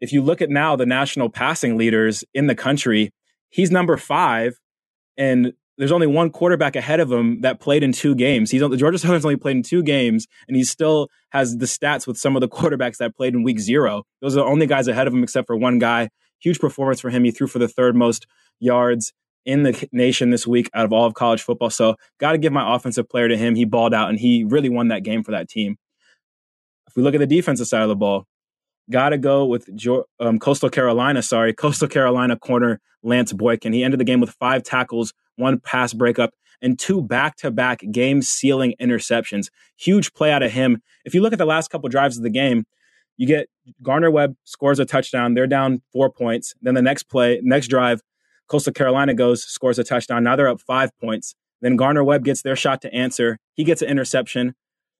If 0.00 0.12
you 0.12 0.22
look 0.22 0.42
at 0.42 0.50
now 0.50 0.76
the 0.76 0.86
national 0.86 1.30
passing 1.30 1.76
leaders 1.76 2.22
in 2.34 2.46
the 2.46 2.54
country, 2.54 3.10
he's 3.48 3.70
number 3.70 3.96
five, 3.96 4.58
and 5.18 5.52
there's 5.76 5.92
only 5.92 6.06
one 6.06 6.30
quarterback 6.30 6.76
ahead 6.76 7.00
of 7.00 7.10
him 7.10 7.40
that 7.42 7.60
played 7.60 7.82
in 7.82 7.92
two 7.92 8.14
games. 8.14 8.50
He's 8.50 8.60
the 8.60 8.76
Georgia 8.76 8.98
Southern's 8.98 9.24
only 9.24 9.36
played 9.36 9.56
in 9.56 9.62
two 9.62 9.82
games, 9.82 10.26
and 10.46 10.56
he 10.56 10.64
still 10.64 11.08
has 11.30 11.58
the 11.58 11.66
stats 11.66 12.06
with 12.06 12.16
some 12.16 12.36
of 12.36 12.40
the 12.40 12.48
quarterbacks 12.56 12.96
that 12.98 13.16
played 13.16 13.34
in 13.34 13.42
week 13.42 13.60
zero. 13.60 14.04
Those 14.22 14.36
are 14.36 14.40
the 14.40 14.50
only 14.50 14.66
guys 14.66 14.88
ahead 14.88 15.06
of 15.06 15.12
him, 15.14 15.22
except 15.22 15.46
for 15.46 15.56
one 15.56 15.78
guy. 15.78 16.08
Huge 16.40 16.58
performance 16.58 17.00
for 17.00 17.10
him. 17.10 17.24
He 17.24 17.30
threw 17.30 17.46
for 17.46 17.58
the 17.58 17.68
third 17.68 17.96
most 17.96 18.26
yards 18.60 19.12
in 19.44 19.64
the 19.64 19.88
nation 19.92 20.30
this 20.30 20.46
week 20.46 20.70
out 20.74 20.84
of 20.84 20.92
all 20.92 21.04
of 21.04 21.14
college 21.14 21.42
football. 21.42 21.70
So, 21.70 21.96
got 22.18 22.32
to 22.32 22.38
give 22.38 22.52
my 22.52 22.76
offensive 22.76 23.08
player 23.08 23.28
to 23.28 23.36
him. 23.36 23.54
He 23.54 23.64
balled 23.64 23.94
out, 23.94 24.08
and 24.08 24.18
he 24.18 24.44
really 24.44 24.68
won 24.68 24.88
that 24.88 25.04
game 25.04 25.22
for 25.22 25.32
that 25.32 25.48
team. 25.48 25.76
If 26.88 26.96
we 26.96 27.02
look 27.02 27.14
at 27.14 27.20
the 27.20 27.26
defensive 27.26 27.66
side 27.66 27.82
of 27.82 27.88
the 27.88 27.96
ball, 27.96 28.24
got 28.90 29.10
to 29.10 29.18
go 29.18 29.44
with 29.44 29.68
um, 30.20 30.38
Coastal 30.38 30.70
Carolina. 30.70 31.22
Sorry, 31.22 31.52
Coastal 31.52 31.88
Carolina 31.88 32.36
corner 32.36 32.80
Lance 33.02 33.32
Boykin. 33.32 33.72
He 33.72 33.84
ended 33.84 34.00
the 34.00 34.04
game 34.04 34.20
with 34.20 34.30
five 34.30 34.62
tackles, 34.62 35.12
one 35.36 35.60
pass 35.60 35.92
breakup, 35.92 36.34
and 36.60 36.78
two 36.78 37.02
back 37.02 37.36
to 37.36 37.50
back 37.50 37.82
game 37.90 38.22
sealing 38.22 38.74
interceptions. 38.80 39.48
Huge 39.76 40.12
play 40.14 40.32
out 40.32 40.42
of 40.42 40.52
him. 40.52 40.82
If 41.04 41.14
you 41.14 41.20
look 41.20 41.32
at 41.32 41.38
the 41.38 41.46
last 41.46 41.70
couple 41.70 41.88
drives 41.88 42.16
of 42.16 42.22
the 42.22 42.30
game, 42.30 42.64
you 43.16 43.26
get 43.26 43.48
Gardner 43.82 44.10
Webb 44.10 44.36
scores 44.44 44.78
a 44.78 44.84
touchdown. 44.84 45.34
They're 45.34 45.46
down 45.46 45.82
four 45.92 46.10
points. 46.10 46.54
Then 46.62 46.74
the 46.74 46.82
next 46.82 47.04
play, 47.04 47.40
next 47.42 47.68
drive, 47.68 48.00
Coastal 48.48 48.72
Carolina 48.72 49.14
goes, 49.14 49.44
scores 49.44 49.78
a 49.78 49.84
touchdown. 49.84 50.24
Now 50.24 50.36
they're 50.36 50.48
up 50.48 50.60
five 50.60 50.90
points. 51.00 51.34
Then 51.60 51.76
Gardner 51.76 52.04
Webb 52.04 52.24
gets 52.24 52.42
their 52.42 52.56
shot 52.56 52.80
to 52.82 52.94
answer. 52.94 53.38
He 53.54 53.64
gets 53.64 53.82
an 53.82 53.88
interception. 53.88 54.54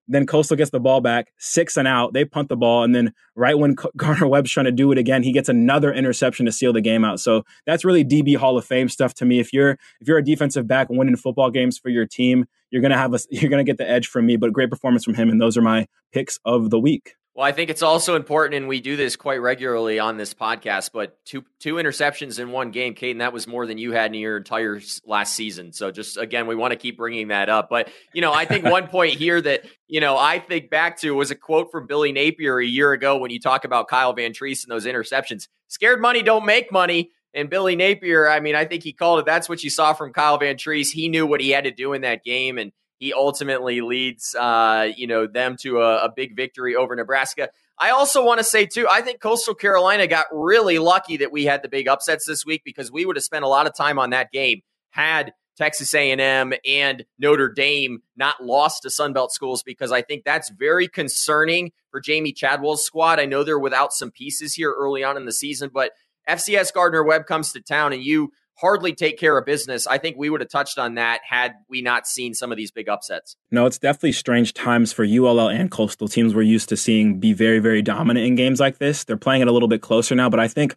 Then 0.09 0.27
Coastal 0.27 0.57
gets 0.57 0.71
the 0.71 0.81
ball 0.81 1.01
back, 1.01 1.33
six 1.39 1.77
and 1.77 1.87
out. 1.87 2.15
They 2.15 2.25
punt 2.25 2.49
the 2.49 2.57
ball, 2.57 2.83
and 2.83 2.95
then 2.95 3.13
right 3.37 3.59
when 3.59 3.77
Gardner 3.97 4.27
Webb's 4.27 4.51
trying 4.51 4.67
to 4.67 4.73
do 4.73 4.91
it 4.91 4.99
again, 4.99 5.23
he 5.23 5.33
gets 5.33 5.49
another 5.49 5.93
interception 5.93 6.47
to 6.47 6.53
seal 6.53 6.73
the 6.73 6.81
game 6.81 7.05
out. 7.05 7.21
So 7.21 7.45
that's 7.67 7.85
really 7.85 8.05
DB 8.05 8.37
Hall 8.37 8.57
of 8.57 8.65
Fame 8.65 8.89
stuff 8.89 9.15
to 9.15 9.25
me. 9.25 9.39
If 9.39 9.53
you're 9.53 9.73
if 10.01 10.09
you're 10.09 10.19
a 10.19 10.25
defensive 10.25 10.67
back 10.67 10.89
winning 10.91 11.17
football 11.17 11.51
games 11.51 11.79
for 11.79 11.91
your 11.91 12.07
team, 12.07 12.47
you're 12.71 12.83
gonna 12.83 12.97
have 12.99 13.15
a 13.15 13.19
you're 13.31 13.51
gonna 13.51 13.65
get 13.65 13.79
the 13.79 13.89
edge 13.89 14.09
from 14.09 14.27
me. 14.27 14.37
But 14.37 14.53
great 14.53 14.71
performance 14.71 15.05
from 15.05 15.15
him, 15.15 15.29
and 15.29 15.41
those 15.41 15.57
are 15.57 15.63
my 15.63 15.87
picks 16.13 16.39
of 16.45 16.71
the 16.71 16.81
week. 16.81 17.15
Well, 17.39 17.47
I 17.47 17.53
think 17.53 17.71
it's 17.71 17.83
also 17.83 18.17
important, 18.17 18.57
and 18.57 18.67
we 18.67 18.81
do 18.81 18.97
this 18.97 19.15
quite 19.15 19.41
regularly 19.41 20.01
on 20.01 20.17
this 20.17 20.35
podcast. 20.35 20.91
But 20.93 21.25
two 21.25 21.45
two 21.61 21.77
interceptions 21.77 22.41
in 22.41 22.51
one 22.51 22.73
game, 22.73 22.97
Caden, 22.97 23.21
that 23.21 23.33
was 23.33 23.47
more 23.47 23.65
than 23.65 23.79
you 23.79 23.93
had 23.93 24.13
in 24.13 24.19
your 24.21 24.39
entire 24.39 24.81
last 25.07 25.37
season. 25.37 25.73
So 25.73 25.93
just 25.93 26.17
again, 26.17 26.49
we 26.49 26.57
want 26.57 26.73
to 26.73 26.77
keep 26.77 26.97
bringing 26.97 27.29
that 27.29 27.49
up. 27.49 27.69
But 27.71 27.93
you 28.13 28.23
know, 28.23 28.33
I 28.33 28.45
think 28.45 28.65
one 28.65 28.87
point 28.89 29.15
here 29.15 29.41
that 29.41 29.65
you 29.87 30.01
know 30.01 30.19
I 30.19 30.41
think 30.41 30.69
back 30.69 30.99
to 31.03 31.13
was 31.13 31.31
a 31.31 31.37
quote 31.37 31.71
from 31.71 31.87
Billy 31.87 32.11
Napier 32.11 32.59
a 32.59 32.67
year 32.67 32.91
ago 32.91 33.19
when 33.19 33.31
you 33.31 33.39
talk 33.39 33.65
about 33.65 33.87
Kyle 33.87 34.17
Vantrease 34.17 34.65
and 34.65 34.73
those 34.73 34.85
interceptions. 34.85 35.47
Scared 35.69 36.01
money 36.01 36.25
don't 36.25 36.45
make 36.45 36.73
money. 36.73 37.13
And 37.35 37.49
Billy 37.49 37.77
Napier, 37.77 38.29
I 38.29 38.41
mean, 38.41 38.57
I 38.57 38.65
think 38.65 38.83
he 38.83 38.93
called 38.93 39.21
it. 39.21 39.27
That's 39.27 39.49
what 39.49 39.63
you 39.63 39.71
saw 39.71 39.93
from 39.93 40.13
Kyle 40.13 40.41
Vantrease. 40.41 40.89
He 40.91 41.09
knew 41.09 41.25
what 41.25 41.41
he 41.41 41.51
had 41.51 41.65
to 41.65 41.71
do 41.71 41.93
in 41.93 42.01
that 42.01 42.25
game, 42.25 42.59
and 42.59 42.73
he 42.99 43.13
ultimately 43.13 43.81
leads, 43.81 44.35
uh, 44.35 44.89
you 44.97 45.07
know, 45.07 45.27
them 45.27 45.57
to 45.61 45.81
a, 45.81 46.05
a 46.05 46.13
big 46.15 46.37
victory 46.37 46.75
over 46.75 46.95
Nebraska. 46.95 47.51
I 47.79 47.91
also 47.91 48.25
want 48.25 48.39
to 48.39 48.45
say 48.45 48.67
too, 48.67 48.87
I 48.91 49.03
think 49.03 49.21
Coastal 49.21 49.55
Carolina 49.55 50.07
got 50.07 50.27
really 50.33 50.79
lucky 50.79 51.19
that 51.19 51.31
we 51.31 51.45
had 51.45 51.63
the 51.63 51.69
big 51.69 51.87
upsets 51.87 52.27
this 52.27 52.45
week 52.45 52.63
because 52.65 52.91
we 52.91 53.07
would 53.07 53.17
have 53.17 53.25
spent 53.25 53.45
a 53.45 53.49
lot 53.49 53.67
of 53.67 53.75
time 53.75 53.99
on 53.99 54.11
that 54.11 54.33
game 54.33 54.63
had 54.91 55.33
Texas 55.57 55.93
A&M 55.93 56.53
and 56.67 57.05
Notre 57.19 57.53
Dame 57.53 58.01
not 58.17 58.43
lost 58.43 58.83
to 58.83 58.89
Sunbelt 58.89 59.31
schools 59.31 59.63
because 59.63 59.91
I 59.91 60.03
think 60.03 60.25
that's 60.25 60.51
very 60.51 60.89
concerning 60.89 61.73
for 61.91 62.01
Jamey 62.01 62.35
Chadwell's 62.35 62.85
squad. 62.85 63.19
I 63.19 63.27
know 63.27 63.43
they're 63.43 63.59
without 63.59 63.93
some 63.93 64.11
pieces 64.11 64.55
here 64.55 64.73
early 64.73 65.03
on 65.03 65.17
in 65.17 65.25
the 65.25 65.33
season, 65.33 65.71
but 65.73 65.93
FCS 66.29 66.73
Gardner 66.73 67.03
Webb 67.03 67.27
comes 67.27 67.53
to 67.53 67.61
town 67.61 67.93
and 67.93 68.03
you 68.03 68.33
hardly 68.61 68.93
take 68.93 69.19
care 69.19 69.39
of 69.39 69.47
business. 69.47 69.87
I 69.87 69.99
think 69.99 70.17
we 70.17 70.31
would 70.31 70.41
have 70.41 70.51
touched 70.51 70.79
on 70.79 70.95
that 70.95 71.21
had 71.29 71.55
we 71.69 71.81
not 71.81 72.07
seen 72.07 72.35
some 72.35 72.51
of 72.51 72.59
these 72.59 72.71
big 72.71 72.89
upsets. 72.89 73.37
No, 73.51 73.67
it's 73.67 73.79
definitely 73.79 74.13
strange 74.13 74.53
times 74.53 74.93
for 74.93 75.05
ULL 75.05 75.49
and 75.49 75.71
Coastal 75.71 76.09
teams 76.09 76.35
we're 76.35 76.43
used 76.43 76.69
to 76.71 76.77
seeing 76.77 77.21
be 77.21 77.33
very, 77.33 77.61
very 77.61 77.83
dominant 77.83 78.27
in 78.27 78.35
games 78.35 78.59
like 78.59 78.79
this. 78.79 79.05
They're 79.05 79.17
playing 79.17 79.43
it 79.43 79.49
a 79.49 79.53
little 79.53 79.69
bit 79.69 79.81
closer 79.81 80.15
now, 80.15 80.29
but 80.29 80.41
I 80.41 80.49
think 80.49 80.75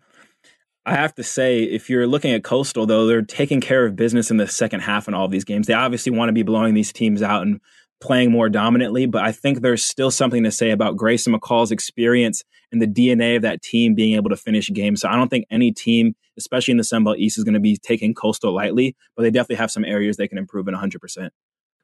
I 0.86 0.96
have 0.96 1.14
to 1.16 1.24
say, 1.24 1.64
if 1.64 1.90
you're 1.90 2.08
looking 2.08 2.32
at 2.32 2.44
Coastal, 2.44 2.86
though, 2.86 3.06
they're 3.06 3.22
taking 3.22 3.62
care 3.62 3.86
of 3.86 3.96
business 3.96 4.32
in 4.32 4.38
the 4.38 4.48
second 4.48 4.80
half 4.82 5.08
in 5.08 5.14
all 5.14 5.26
of 5.26 5.32
these 5.32 5.44
games. 5.44 5.68
They 5.68 5.74
obviously 5.74 6.12
want 6.12 6.30
to 6.30 6.34
be 6.34 6.44
blowing 6.44 6.74
these 6.74 6.92
teams 6.92 7.22
out 7.22 7.44
and 7.44 7.62
playing 8.00 8.32
more 8.32 8.50
dominantly, 8.50 9.06
but 9.06 9.24
I 9.24 9.32
think 9.32 9.62
there's 9.62 9.84
still 9.84 10.10
something 10.10 10.44
to 10.44 10.52
say 10.52 10.72
about 10.72 10.98
Grayson 10.98 11.34
McCall's 11.34 11.72
experience 11.72 12.44
and 12.72 12.82
the 12.82 12.88
DNA 12.88 13.36
of 13.36 13.42
that 13.42 13.62
team 13.62 13.96
being 13.96 14.16
able 14.16 14.30
to 14.30 14.38
finish 14.38 14.70
games. 14.70 15.02
So 15.02 15.10
I 15.10 15.16
don't 15.16 15.30
think 15.30 15.46
any 15.50 15.72
team, 15.72 16.16
especially 16.38 16.72
in 16.72 16.78
the 16.78 16.84
Sun 16.84 17.04
Belt 17.04 17.18
East, 17.18 17.38
is 17.38 17.44
going 17.44 17.54
to 17.54 17.60
be 17.60 17.78
taking 17.78 18.14
Coastal 18.14 18.54
lightly, 18.54 18.96
but 19.16 19.24
they 19.24 19.32
definitely 19.32 19.58
have 19.58 19.72
some 19.72 19.86
areas 19.86 20.18
they 20.18 20.28
can 20.28 20.38
improve 20.38 20.68
in 20.68 20.74
100%. 20.74 21.30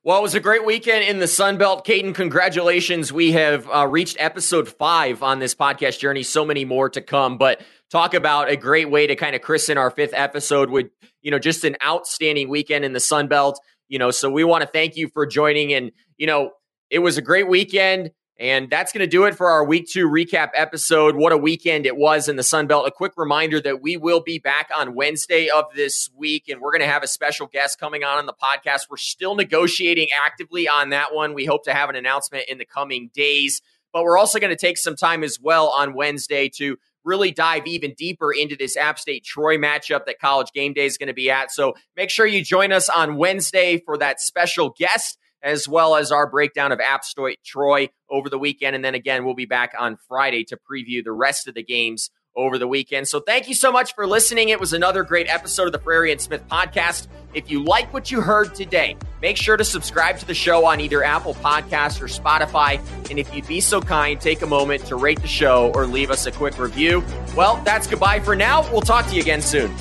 Well, 0.03 0.19
it 0.19 0.21
was 0.21 0.35
a 0.35 0.39
great 0.39 0.65
weekend 0.65 1.03
in 1.03 1.19
the 1.19 1.27
Sun 1.27 1.57
Belt. 1.57 1.85
Caden, 1.85 2.15
congratulations. 2.15 3.11
We 3.11 3.33
have 3.33 3.67
uh, 3.69 3.87
reached 3.87 4.15
episode 4.19 4.69
five 4.69 5.21
on 5.21 5.39
this 5.39 5.53
podcast 5.53 5.99
journey. 5.99 6.23
So 6.23 6.45
many 6.45 6.63
more 6.63 6.89
to 6.91 7.01
come, 7.01 7.37
but 7.37 7.59
talk 7.91 8.13
about 8.13 8.49
a 8.49 8.55
great 8.55 8.89
way 8.89 9.07
to 9.07 9.17
kind 9.17 9.35
of 9.35 9.41
christen 9.41 9.77
our 9.77 9.91
fifth 9.91 10.13
episode 10.13 10.69
with, 10.69 10.87
you 11.21 11.31
know, 11.31 11.39
just 11.39 11.65
an 11.65 11.75
outstanding 11.83 12.47
weekend 12.47 12.85
in 12.85 12.93
the 12.93 13.01
Sun 13.01 13.27
Belt. 13.27 13.59
You 13.89 13.99
know, 13.99 14.11
so 14.11 14.29
we 14.29 14.45
want 14.45 14.61
to 14.61 14.67
thank 14.67 14.95
you 14.95 15.09
for 15.09 15.25
joining. 15.25 15.73
And, 15.73 15.91
you 16.17 16.27
know, 16.27 16.51
it 16.89 16.99
was 16.99 17.17
a 17.17 17.21
great 17.21 17.49
weekend. 17.49 18.11
And 18.39 18.69
that's 18.69 18.91
going 18.91 19.01
to 19.01 19.07
do 19.07 19.23
it 19.23 19.35
for 19.35 19.49
our 19.49 19.65
week 19.65 19.87
two 19.89 20.07
recap 20.07 20.49
episode. 20.53 21.15
What 21.15 21.31
a 21.31 21.37
weekend 21.37 21.87
it 21.87 21.97
was 21.97 22.29
in 22.29 22.35
the 22.35 22.43
Sun 22.43 22.67
Belt. 22.67 22.87
A 22.87 22.91
quick 22.91 23.13
reminder 23.17 23.59
that 23.61 23.81
we 23.81 23.97
will 23.97 24.21
be 24.21 24.37
back 24.37 24.69
on 24.77 24.93
Wednesday 24.93 25.49
of 25.49 25.65
this 25.75 26.11
week, 26.15 26.47
and 26.47 26.61
we're 26.61 26.71
going 26.71 26.81
to 26.81 26.87
have 26.87 27.01
a 27.01 27.07
special 27.07 27.47
guest 27.47 27.79
coming 27.79 28.03
on 28.03 28.19
on 28.19 28.27
the 28.27 28.33
podcast. 28.33 28.91
We're 28.91 28.97
still 28.97 29.33
negotiating 29.33 30.09
actively 30.23 30.67
on 30.67 30.91
that 30.91 31.15
one. 31.15 31.33
We 31.33 31.45
hope 31.45 31.63
to 31.63 31.73
have 31.73 31.89
an 31.89 31.95
announcement 31.95 32.45
in 32.47 32.59
the 32.59 32.65
coming 32.65 33.09
days, 33.11 33.63
but 33.91 34.03
we're 34.03 34.19
also 34.19 34.37
going 34.37 34.51
to 34.51 34.55
take 34.55 34.77
some 34.77 34.95
time 34.95 35.23
as 35.23 35.39
well 35.41 35.69
on 35.69 35.95
Wednesday 35.95 36.47
to 36.57 36.77
really 37.03 37.31
dive 37.31 37.65
even 37.65 37.95
deeper 37.97 38.31
into 38.31 38.55
this 38.55 38.77
App 38.77 38.99
State 38.99 39.23
Troy 39.23 39.57
matchup 39.57 40.05
that 40.05 40.19
College 40.19 40.51
Game 40.51 40.73
Day 40.73 40.85
is 40.85 40.99
going 40.99 41.07
to 41.07 41.13
be 41.13 41.31
at. 41.31 41.51
So 41.51 41.73
make 41.95 42.11
sure 42.11 42.27
you 42.27 42.43
join 42.43 42.71
us 42.71 42.87
on 42.87 43.15
Wednesday 43.15 43.81
for 43.83 43.97
that 43.97 44.21
special 44.21 44.75
guest 44.77 45.17
as 45.43 45.67
well 45.67 45.95
as 45.95 46.11
our 46.11 46.29
breakdown 46.29 46.71
of 46.71 46.79
App 46.79 47.03
Troy 47.45 47.89
over 48.09 48.29
the 48.29 48.39
weekend. 48.39 48.75
And 48.75 48.83
then 48.83 48.95
again, 48.95 49.25
we'll 49.25 49.35
be 49.35 49.45
back 49.45 49.73
on 49.77 49.97
Friday 50.07 50.43
to 50.45 50.57
preview 50.57 51.03
the 51.03 51.11
rest 51.11 51.47
of 51.47 51.53
the 51.55 51.63
games 51.63 52.09
over 52.37 52.59
the 52.59 52.67
weekend. 52.67 53.07
So 53.07 53.19
thank 53.19 53.47
you 53.47 53.55
so 53.55 53.71
much 53.71 53.95
for 53.95 54.05
listening. 54.05 54.49
It 54.49 54.59
was 54.59 54.71
another 54.71 55.03
great 55.03 55.27
episode 55.27 55.65
of 55.65 55.71
the 55.71 55.79
Frary 55.79 56.11
and 56.11 56.21
Smith 56.21 56.47
podcast. 56.47 57.07
If 57.33 57.49
you 57.49 57.63
like 57.63 57.91
what 57.91 58.11
you 58.11 58.21
heard 58.21 58.53
today, 58.53 58.95
make 59.21 59.37
sure 59.37 59.57
to 59.57 59.65
subscribe 59.65 60.19
to 60.19 60.25
the 60.25 60.35
show 60.35 60.65
on 60.65 60.79
either 60.79 61.03
Apple 61.03 61.33
Podcasts 61.33 61.99
or 61.99 62.05
Spotify. 62.05 62.79
And 63.09 63.17
if 63.17 63.33
you'd 63.33 63.47
be 63.47 63.59
so 63.59 63.81
kind, 63.81 64.21
take 64.21 64.43
a 64.43 64.47
moment 64.47 64.85
to 64.85 64.95
rate 64.95 65.21
the 65.21 65.27
show 65.27 65.71
or 65.73 65.87
leave 65.87 66.11
us 66.11 66.27
a 66.27 66.31
quick 66.31 66.59
review. 66.59 67.03
Well, 67.35 67.59
that's 67.65 67.87
goodbye 67.87 68.19
for 68.19 68.35
now. 68.35 68.71
We'll 68.71 68.81
talk 68.81 69.07
to 69.07 69.15
you 69.15 69.21
again 69.21 69.41
soon. 69.41 69.75